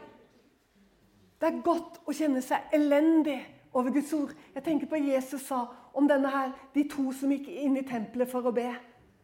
Det 1.44 1.50
er 1.52 1.60
godt 1.60 1.98
å 2.08 2.12
kjenne 2.16 2.40
seg 2.40 2.70
elendig 2.72 3.36
over 3.76 3.92
Guds 3.92 4.14
ord. 4.16 4.30
Jeg 4.54 4.64
tenker 4.64 4.88
på 4.88 4.96
Jesus 4.96 5.42
sa 5.44 5.66
om 5.92 6.06
denne 6.08 6.30
her, 6.32 6.54
de 6.72 6.86
to 6.88 7.10
som 7.12 7.32
gikk 7.34 7.50
inn 7.52 7.74
i 7.76 7.82
tempelet 7.84 8.30
for 8.30 8.48
å 8.48 8.52
be. 8.56 8.70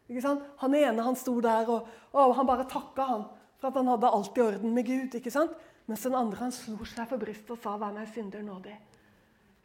Ikke 0.05 0.21
sant? 0.21 0.43
Han 0.61 0.75
ene 0.77 1.01
han 1.01 1.17
sto 1.17 1.33
der, 1.41 1.65
og, 1.65 1.87
og 2.13 2.35
han 2.37 2.45
bare 2.45 2.67
takka 2.69 3.07
han 3.09 3.23
for 3.57 3.71
at 3.71 3.79
han 3.79 3.89
hadde 3.89 4.11
alt 4.13 4.37
i 4.37 4.43
orden 4.43 4.75
med 4.75 4.85
Gud. 4.85 5.17
ikke 5.17 5.33
sant? 5.33 5.55
Mens 5.89 6.05
den 6.05 6.19
andre 6.19 6.43
han 6.43 6.53
slo 6.53 6.85
seg 6.85 7.09
for 7.09 7.17
brystet 7.17 7.55
og 7.55 7.57
sa 7.63 7.73
'Vær 7.73 7.95
meg 7.95 8.13
synder 8.13 8.45
nådig'. 8.45 8.77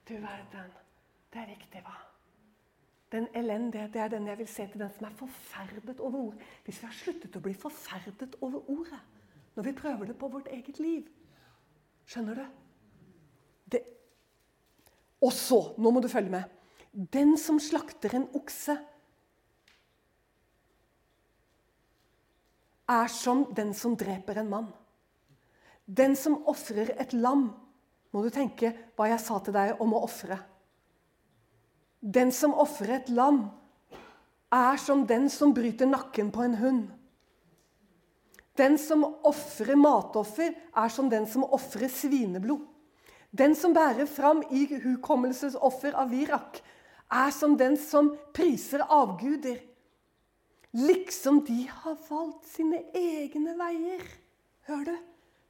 Du 0.09 0.15
verden. 0.15 0.73
Det 1.33 1.43
er 1.43 1.53
viktig, 1.53 1.83
hva? 1.85 1.99
Den 3.13 3.29
elendige, 3.35 3.91
det 3.93 4.01
er 4.01 4.09
den 4.09 4.27
jeg 4.27 4.39
vil 4.39 4.49
se 4.49 4.67
til 4.67 4.81
den 4.81 4.91
som 4.97 5.07
er 5.07 5.19
forferdet 5.21 6.01
over 6.01 6.19
ord. 6.19 6.41
Hvis 6.65 6.81
vi 6.81 6.87
har 6.87 6.97
sluttet 7.05 7.37
å 7.37 7.45
bli 7.45 7.53
forferdet 7.53 8.41
over 8.41 8.65
ordet 8.71 9.03
når 9.57 9.63
vi 9.63 9.73
prøver 9.73 10.05
det 10.07 10.19
på 10.19 10.29
vårt 10.29 10.49
eget 10.49 10.79
liv 10.79 11.05
Skjønner 12.07 12.39
du? 12.39 12.45
Det. 13.75 13.83
Og 15.27 15.33
så, 15.35 15.59
nå 15.79 15.91
må 15.91 16.03
du 16.03 16.11
følge 16.11 16.31
med 16.31 16.53
Den 17.17 17.35
som 17.41 17.59
slakter 17.61 18.15
en 18.17 18.29
okse, 18.39 18.77
er 22.87 23.09
som 23.11 23.43
den 23.55 23.73
som 23.75 23.97
dreper 23.99 24.39
en 24.39 24.51
mann. 24.51 24.67
Den 25.87 26.15
som 26.19 26.39
ofrer 26.47 26.93
et 26.95 27.13
lam, 27.13 27.49
må 28.15 28.23
du 28.23 28.31
tenke 28.31 28.71
hva 28.97 29.09
jeg 29.11 29.23
sa 29.23 29.41
til 29.43 29.57
deg 29.57 29.83
om 29.83 29.95
å 29.95 30.05
ofre. 30.07 30.39
Den 32.01 32.31
som 32.35 32.55
ofrer 32.55 33.01
et 33.01 33.11
lam, 33.11 33.49
er 34.55 34.79
som 34.79 35.03
den 35.07 35.27
som 35.33 35.53
bryter 35.55 35.91
nakken 35.91 36.31
på 36.33 36.45
en 36.47 36.55
hund. 36.61 36.85
Den 38.57 38.79
som 38.81 39.05
ofrer 39.27 39.77
matoffer, 39.77 40.55
er 40.77 40.93
som 40.93 41.11
den 41.13 41.27
som 41.29 41.45
ofrer 41.45 41.91
svineblod. 41.93 42.65
Den 43.37 43.55
som 43.55 43.75
bærer 43.77 44.07
fram 44.09 44.43
hukommelsesoffer 44.49 45.97
av 45.99 46.11
virak, 46.11 46.61
er 47.13 47.31
som 47.35 47.57
den 47.59 47.77
som 47.77 48.15
priser 48.35 48.83
avguder. 48.89 49.59
Liksom 50.77 51.43
de 51.45 51.67
har 51.69 51.99
valgt 52.09 52.49
sine 52.49 52.83
egne 52.97 53.55
veier. 53.59 54.03
Hør 54.67 54.89
du? 54.89 54.97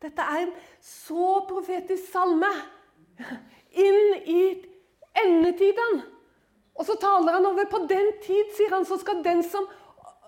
Dette 0.03 0.23
er 0.23 0.45
en 0.45 0.53
så 0.85 1.41
profetisk 1.49 2.11
salme 2.13 2.51
inn 3.73 4.29
i 4.29 4.43
endetiden. 5.23 6.03
Og 6.77 6.85
så 6.85 6.99
taler 7.01 7.39
han 7.39 7.49
over 7.49 7.69
på 7.71 7.81
den 7.89 8.11
tid, 8.25 8.53
sier 8.57 8.75
han, 8.77 8.85
så 8.85 8.99
skal 9.01 9.23
den 9.25 9.41
som 9.47 9.65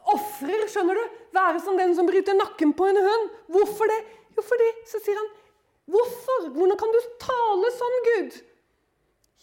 ofrer, 0.09 0.65
skjønner 0.73 0.97
du, 0.97 1.18
være 1.35 1.61
som 1.65 1.77
den 1.79 1.95
som 1.97 2.09
bryter 2.09 2.37
nakken 2.37 2.73
på 2.77 2.89
en 2.89 3.01
hund. 3.05 3.29
Hvorfor 3.53 3.91
det? 3.91 3.99
Jo, 4.37 4.45
fordi, 4.47 4.69
så 4.87 5.01
sier 5.03 5.19
han, 5.19 5.29
hvorfor? 5.91 6.49
Hvordan 6.55 6.79
kan 6.81 6.95
du 6.95 7.01
tale 7.23 7.75
sånn, 7.75 7.99
Gud? 8.09 8.41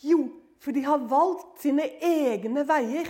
Jo, 0.05 0.19
for 0.61 0.75
de 0.75 0.83
har 0.86 1.07
valgt 1.09 1.63
sine 1.63 1.88
egne 2.03 2.65
veier. 2.67 3.09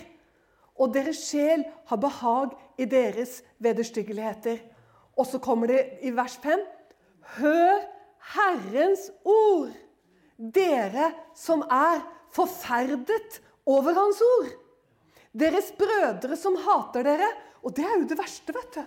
Og 0.75 0.91
deres 0.95 1.21
sjel 1.29 1.63
har 1.87 1.99
behag 2.01 2.55
i 2.81 2.87
deres 2.89 3.39
vederstyggeligheter. 3.63 4.59
Og 5.15 5.27
så 5.29 5.39
kommer 5.39 5.71
det 5.71 5.81
i 6.03 6.11
vers 6.15 6.35
5.: 6.43 6.65
Hør 7.37 7.85
Herrens 8.35 9.07
ord, 9.23 9.71
dere 10.35 11.11
som 11.37 11.63
er 11.71 12.03
forferdet 12.35 13.39
over 13.65 13.95
Hans 13.95 14.21
ord. 14.21 14.51
Deres 15.35 15.71
brødre 15.75 16.35
som 16.39 16.55
hater 16.59 17.03
dere. 17.07 17.29
Og 17.65 17.73
det 17.75 17.85
er 17.85 17.97
jo 17.97 18.07
det 18.09 18.19
verste, 18.19 18.53
vet 18.53 18.77
du. 18.77 18.81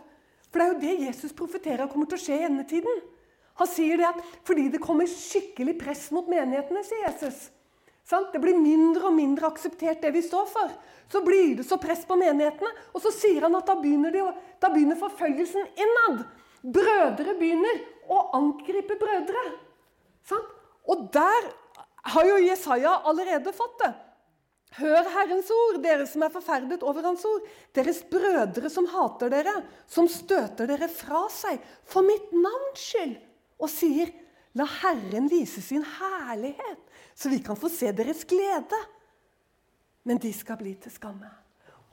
For 0.48 0.60
det 0.60 0.64
er 0.64 0.72
jo 0.72 0.82
det 0.82 1.06
Jesus 1.08 1.34
profeterer 1.36 1.90
kommer 1.90 2.08
til 2.08 2.16
å 2.16 2.22
skje 2.22 2.38
i 2.38 2.46
endetiden. 2.46 3.00
Han 3.58 3.68
sier 3.68 3.98
det 3.98 4.06
at 4.06 4.20
fordi 4.46 4.68
det 4.72 4.80
kommer 4.80 5.08
skikkelig 5.10 5.74
press 5.80 6.08
mot 6.14 6.28
menighetene, 6.30 6.84
sier 6.86 7.08
Jesus. 7.08 7.48
Det 8.08 8.40
blir 8.40 8.56
mindre 8.56 9.10
og 9.10 9.16
mindre 9.18 9.50
akseptert, 9.50 10.00
det 10.00 10.14
vi 10.14 10.22
står 10.24 10.46
for. 10.48 10.70
Så 11.12 11.20
blir 11.26 11.58
det 11.58 11.66
så 11.68 11.76
press 11.80 12.06
på 12.08 12.16
menighetene, 12.16 12.70
og 12.94 13.02
så 13.04 13.12
sier 13.12 13.44
han 13.44 13.56
at 13.58 13.68
da 13.68 13.76
begynner, 13.76 14.14
de, 14.14 14.22
da 14.62 14.70
begynner 14.72 14.96
forfølgelsen 15.00 15.66
innad. 15.76 16.22
Brødre 16.62 17.34
begynner 17.36 17.82
å 18.08 18.22
angripe 18.38 18.96
brødre. 19.00 19.44
Og 20.88 21.08
der 21.12 21.50
har 22.14 22.30
jo 22.30 22.38
Jesaja 22.46 22.94
allerede 23.10 23.52
fått 23.52 23.76
det. 23.82 23.92
Hør 24.76 25.08
Herrens 25.14 25.48
ord, 25.50 25.78
dere 25.82 26.04
som 26.06 26.22
er 26.22 26.32
forferdet 26.32 26.84
over 26.86 27.06
Hans 27.06 27.24
ord. 27.26 27.46
Deres 27.74 28.02
brødre 28.10 28.70
som 28.70 28.86
hater 28.92 29.32
dere, 29.32 29.54
som 29.88 30.08
støter 30.12 30.68
dere 30.68 30.90
fra 30.92 31.24
seg 31.32 31.62
for 31.88 32.04
mitt 32.06 32.34
navns 32.36 32.84
skyld, 32.90 33.16
og 33.58 33.72
sier, 33.72 34.12
la 34.58 34.66
Herren 34.82 35.30
vise 35.32 35.62
sin 35.64 35.84
herlighet, 35.96 36.80
så 37.16 37.32
vi 37.32 37.40
kan 37.44 37.58
få 37.58 37.70
se 37.72 37.90
deres 37.96 38.24
glede. 38.28 38.78
Men 40.06 40.20
de 40.22 40.30
skal 40.36 40.60
bli 40.60 40.76
til 40.80 40.92
skamme. 40.94 41.30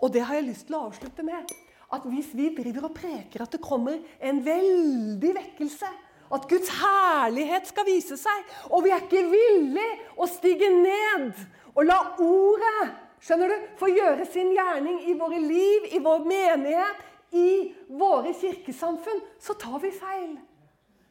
Og 0.04 0.12
det 0.14 0.26
har 0.28 0.38
jeg 0.38 0.50
lyst 0.50 0.68
til 0.68 0.78
å 0.78 0.86
avslutte 0.90 1.24
med. 1.26 1.50
At 1.96 2.06
hvis 2.10 2.34
vi 2.36 2.52
driver 2.58 2.90
og 2.90 2.98
preker 2.98 3.46
at 3.46 3.56
det 3.56 3.64
kommer 3.64 4.02
en 4.20 4.42
veldig 4.46 5.32
vekkelse, 5.38 5.90
at 6.36 6.48
Guds 6.50 6.72
herlighet 6.74 7.68
skal 7.70 7.86
vise 7.88 8.18
seg, 8.18 8.48
og 8.74 8.82
vi 8.86 8.92
er 8.94 9.04
ikke 9.04 9.28
villige 9.30 9.92
å 10.18 10.28
stige 10.30 10.72
ned 10.74 11.38
og 11.76 11.84
la 11.88 11.98
ordet 12.24 12.88
skjønner 13.24 13.52
du, 13.52 13.70
få 13.80 13.90
gjøre 13.92 14.26
sin 14.30 14.54
gjerning 14.56 15.02
i 15.10 15.16
våre 15.20 15.40
liv, 15.42 15.90
i 15.92 16.02
vår 16.04 16.26
menighet, 16.28 17.02
i 17.36 17.74
våre 17.90 18.32
kirkesamfunn, 18.38 19.24
så 19.42 19.56
tar 19.60 19.80
vi 19.84 19.92
feil. 19.92 20.36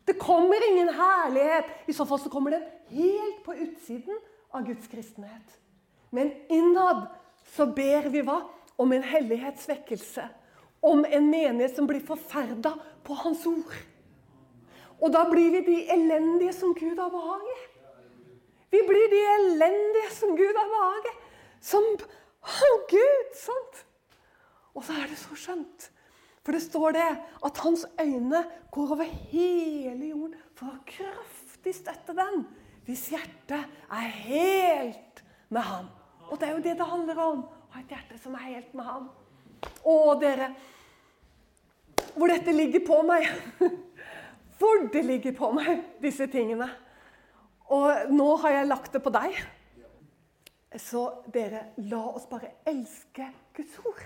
Det 0.05 0.17
kommer 0.21 0.71
ingen 0.71 0.89
herlighet. 0.95 1.69
I 1.87 1.93
så 1.97 2.07
fall 2.09 2.21
så 2.21 2.31
kommer 2.33 2.57
den 2.57 2.65
helt 2.93 3.45
på 3.45 3.55
utsiden 3.57 4.19
av 4.53 4.65
Guds 4.67 4.89
kristenhet. 4.89 5.59
Men 6.11 6.33
innad 6.53 7.07
så 7.57 7.67
ber 7.67 8.09
vi 8.13 8.23
hva? 8.25 8.43
Om 8.77 8.93
en 8.93 9.05
hellighetsvekkelse. 9.07 10.29
Om 10.85 11.05
en 11.05 11.29
menighet 11.31 11.77
som 11.77 11.89
blir 11.89 12.05
forferda 12.05 12.75
på 13.05 13.17
Hans 13.25 13.45
ord. 13.49 13.73
Og 15.01 15.13
da 15.13 15.25
blir 15.29 15.51
vi 15.57 15.63
de 15.67 15.79
elendige 15.93 16.53
som 16.57 16.75
Gud 16.77 16.99
har 17.01 17.13
behag 17.13 17.49
i. 17.49 17.57
Vi 18.75 18.83
blir 18.89 19.11
de 19.13 19.23
elendige 19.39 20.11
som 20.11 20.35
Gud 20.37 20.57
har 20.59 20.71
behaget. 20.73 21.19
Som 21.63 21.85
oh, 21.95 22.79
Gud! 22.91 23.35
sant? 23.39 23.85
Og 24.75 24.83
så 24.83 24.97
er 24.99 25.11
det 25.11 25.19
så 25.21 25.37
skjønt. 25.39 25.91
For 26.45 26.57
det 26.57 26.63
står 26.65 26.97
det 26.97 27.07
at 27.47 27.61
hans 27.65 27.87
øyne 28.01 28.43
går 28.75 28.95
over 28.97 29.07
hele 29.31 30.11
jorden 30.11 30.41
for 30.59 30.75
å 30.75 30.83
kraftig 30.89 31.73
støtte 31.79 32.17
den 32.19 32.43
hvis 32.85 33.07
hjertet 33.15 33.63
er 33.97 34.11
helt 34.27 35.23
med 35.49 35.65
ham. 35.65 35.87
Og 36.29 36.37
det 36.41 36.49
er 36.49 36.57
jo 36.57 36.65
det 36.67 36.75
det 36.77 36.89
handler 36.89 37.21
om. 37.23 37.45
Å 37.47 37.77
ha 37.77 37.81
et 37.81 37.95
hjerte 37.95 38.19
som 38.21 38.35
er 38.37 38.49
helt 38.51 38.75
med 38.77 38.85
ham. 38.85 39.07
Å, 39.89 39.95
dere, 40.21 40.51
hvor 42.13 42.29
dette 42.29 42.53
ligger 42.53 42.85
på 42.85 43.01
meg. 43.09 43.31
Hvor 44.55 44.85
det 44.95 45.01
ligger 45.05 45.33
på 45.35 45.49
meg, 45.53 45.81
disse 46.01 46.29
tingene. 46.31 46.69
Og 47.73 48.11
nå 48.13 48.27
har 48.43 48.59
jeg 48.59 48.69
lagt 48.69 48.93
det 48.93 49.01
på 49.05 49.13
deg. 49.15 49.39
Så 50.81 51.05
dere, 51.33 51.69
la 51.87 52.03
oss 52.11 52.27
bare 52.29 52.57
elske 52.67 53.29
Guds 53.55 53.79
ord. 53.87 54.03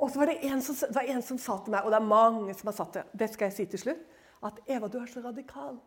Og 0.00 0.10
så 0.10 0.18
var 0.18 0.30
det 0.30 0.40
en 0.48 0.62
som, 0.64 0.76
det 0.92 1.04
en 1.12 1.22
som 1.22 1.38
sa 1.38 1.58
til 1.60 1.74
meg, 1.74 1.84
og 1.84 1.92
det 1.92 2.00
er 2.00 2.08
mange 2.08 2.54
som 2.56 2.70
har 2.70 2.76
sagt 2.76 2.96
det, 2.96 3.04
det 3.12 3.28
skal 3.30 3.50
jeg 3.50 3.56
si 3.56 3.66
til 3.70 3.82
slutt, 3.84 4.04
at 4.42 4.60
'Eva, 4.66 4.88
du 4.88 4.98
er 4.98 5.06
så 5.06 5.20
radikal'. 5.20 5.78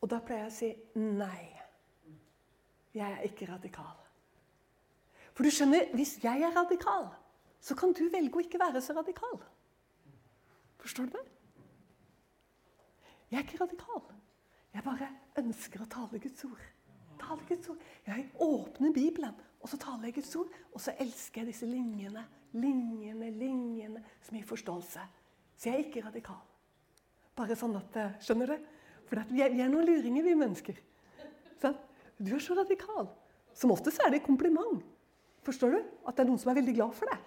Og 0.00 0.10
da 0.10 0.18
pleier 0.18 0.42
jeg 0.42 0.50
å 0.50 0.54
si 0.56 0.70
nei. 0.98 1.58
Jeg 2.94 3.12
er 3.12 3.22
ikke 3.22 3.46
radikal. 3.52 3.98
For 5.32 5.46
du 5.46 5.50
skjønner, 5.50 5.94
hvis 5.94 6.18
jeg 6.24 6.42
er 6.42 6.56
radikal, 6.56 7.06
så 7.60 7.74
kan 7.78 7.92
du 7.92 8.08
velge 8.10 8.36
å 8.36 8.42
ikke 8.42 8.58
være 8.60 8.82
så 8.82 8.96
radikal. 8.96 9.38
Forstår 10.82 11.06
du 11.06 11.14
meg? 11.16 11.30
Jeg 13.30 13.38
er 13.38 13.46
ikke 13.46 13.62
radikal. 13.62 14.02
Jeg 14.72 14.84
bare 14.86 15.08
ønsker 15.40 15.82
å 15.84 15.88
tale 15.92 16.20
Guds 16.22 16.44
ord. 16.48 16.62
Tale 17.20 17.44
Guds 17.48 17.72
ord. 17.72 17.82
Jeg 18.08 18.28
åpner 18.40 18.94
Bibelen, 18.94 19.34
og 19.60 19.70
så 19.70 19.78
taler 19.80 20.08
jeg 20.08 20.20
Guds 20.20 20.32
ord. 20.40 20.54
Og 20.72 20.80
så 20.82 20.94
elsker 21.02 21.42
jeg 21.42 21.52
disse 21.52 21.68
linjene, 21.68 22.24
linjene, 22.56 23.28
linjene 23.36 24.04
som 24.24 24.38
gir 24.38 24.48
forståelse. 24.48 25.04
Så 25.56 25.68
jeg 25.68 25.76
er 25.76 25.84
ikke 25.86 26.06
radikal. 26.06 26.40
Bare 27.38 27.56
sånn 27.56 27.76
at 27.78 27.98
eh, 28.00 28.16
Skjønner 28.24 28.52
du? 28.52 28.70
For 29.08 29.20
vi 29.28 29.42
er, 29.44 29.52
vi 29.52 29.66
noen 29.68 29.88
luringer, 29.88 30.24
vi 30.24 30.38
mennesker. 30.40 30.80
Sånn? 31.60 31.76
Du 32.16 32.32
er 32.34 32.42
så 32.42 32.56
radikal. 32.56 33.10
Som 33.56 33.74
oftest 33.74 34.00
er 34.04 34.12
det 34.14 34.24
kompliment. 34.24 34.80
Forstår 35.44 35.76
du? 35.76 35.78
At 36.08 36.16
det 36.16 36.24
er 36.24 36.30
noen 36.30 36.40
som 36.40 36.52
er 36.52 36.60
veldig 36.60 36.74
glad 36.78 36.96
for 36.96 37.12
det. 37.12 37.18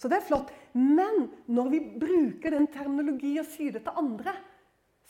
Så 0.00 0.08
det 0.10 0.18
er 0.18 0.26
flott. 0.26 0.50
Men 0.74 1.28
når 1.50 1.72
vi 1.74 1.80
bruker 2.02 2.56
den 2.56 2.66
terminologien 2.72 3.44
og 3.44 3.50
sier 3.52 3.74
det 3.74 3.84
til 3.84 4.00
andre, 4.00 4.32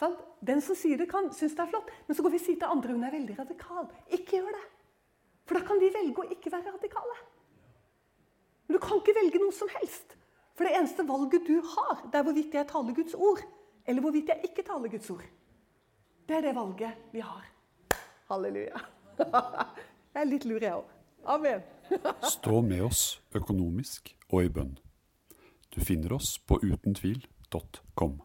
Sant? 0.01 0.21
Den 0.41 0.63
som 0.65 0.77
sier 0.79 0.97
det, 0.97 1.11
kan 1.11 1.29
synes 1.37 1.53
det 1.57 1.65
er 1.67 1.73
flott, 1.75 1.91
men 2.07 2.17
så 2.17 2.25
går 2.25 2.33
vi 2.33 2.41
og 2.41 2.45
sier 2.47 2.61
til 2.61 2.73
andre 2.73 2.95
hun 2.97 3.05
er 3.05 3.13
veldig 3.13 3.37
radikal. 3.37 3.91
Ikke 4.17 4.39
gjør 4.39 4.55
det. 4.57 4.63
For 5.45 5.59
da 5.59 5.67
kan 5.67 5.83
de 5.83 5.91
velge 5.93 6.23
å 6.23 6.31
ikke 6.33 6.53
være 6.55 6.73
radikale. 6.73 7.17
Men 8.67 8.79
du 8.79 8.81
kan 8.81 9.03
ikke 9.03 9.17
velge 9.19 9.43
noe 9.43 9.53
som 9.53 9.69
helst. 9.75 10.17
For 10.57 10.69
det 10.69 10.77
eneste 10.79 11.05
valget 11.09 11.49
du 11.49 11.59
har, 11.75 12.05
det 12.07 12.21
er 12.21 12.25
hvorvidt 12.25 12.57
jeg 12.57 12.69
taler 12.71 12.97
Guds 12.97 13.17
ord, 13.17 13.43
eller 13.85 14.05
hvorvidt 14.05 14.33
jeg 14.33 14.51
ikke 14.51 14.65
taler 14.65 14.93
Guds 14.93 15.11
ord. 15.13 15.27
Det 16.29 16.39
er 16.39 16.47
det 16.47 16.55
valget 16.57 17.13
vi 17.13 17.25
har. 17.27 17.45
Halleluja. 18.31 18.81
Jeg 20.11 20.25
er 20.25 20.27
litt 20.27 20.45
lur, 20.49 20.59
jeg 20.59 20.75
òg. 20.75 20.87
Amen. 21.31 21.61
Stå 22.35 22.61
med 22.67 22.81
oss 22.83 23.21
økonomisk 23.37 24.11
og 24.33 24.43
i 24.43 24.51
bønn. 24.51 24.73
Du 25.71 25.79
finner 25.87 26.17
oss 26.17 26.33
på 26.43 26.59
utentvil.com. 26.65 28.17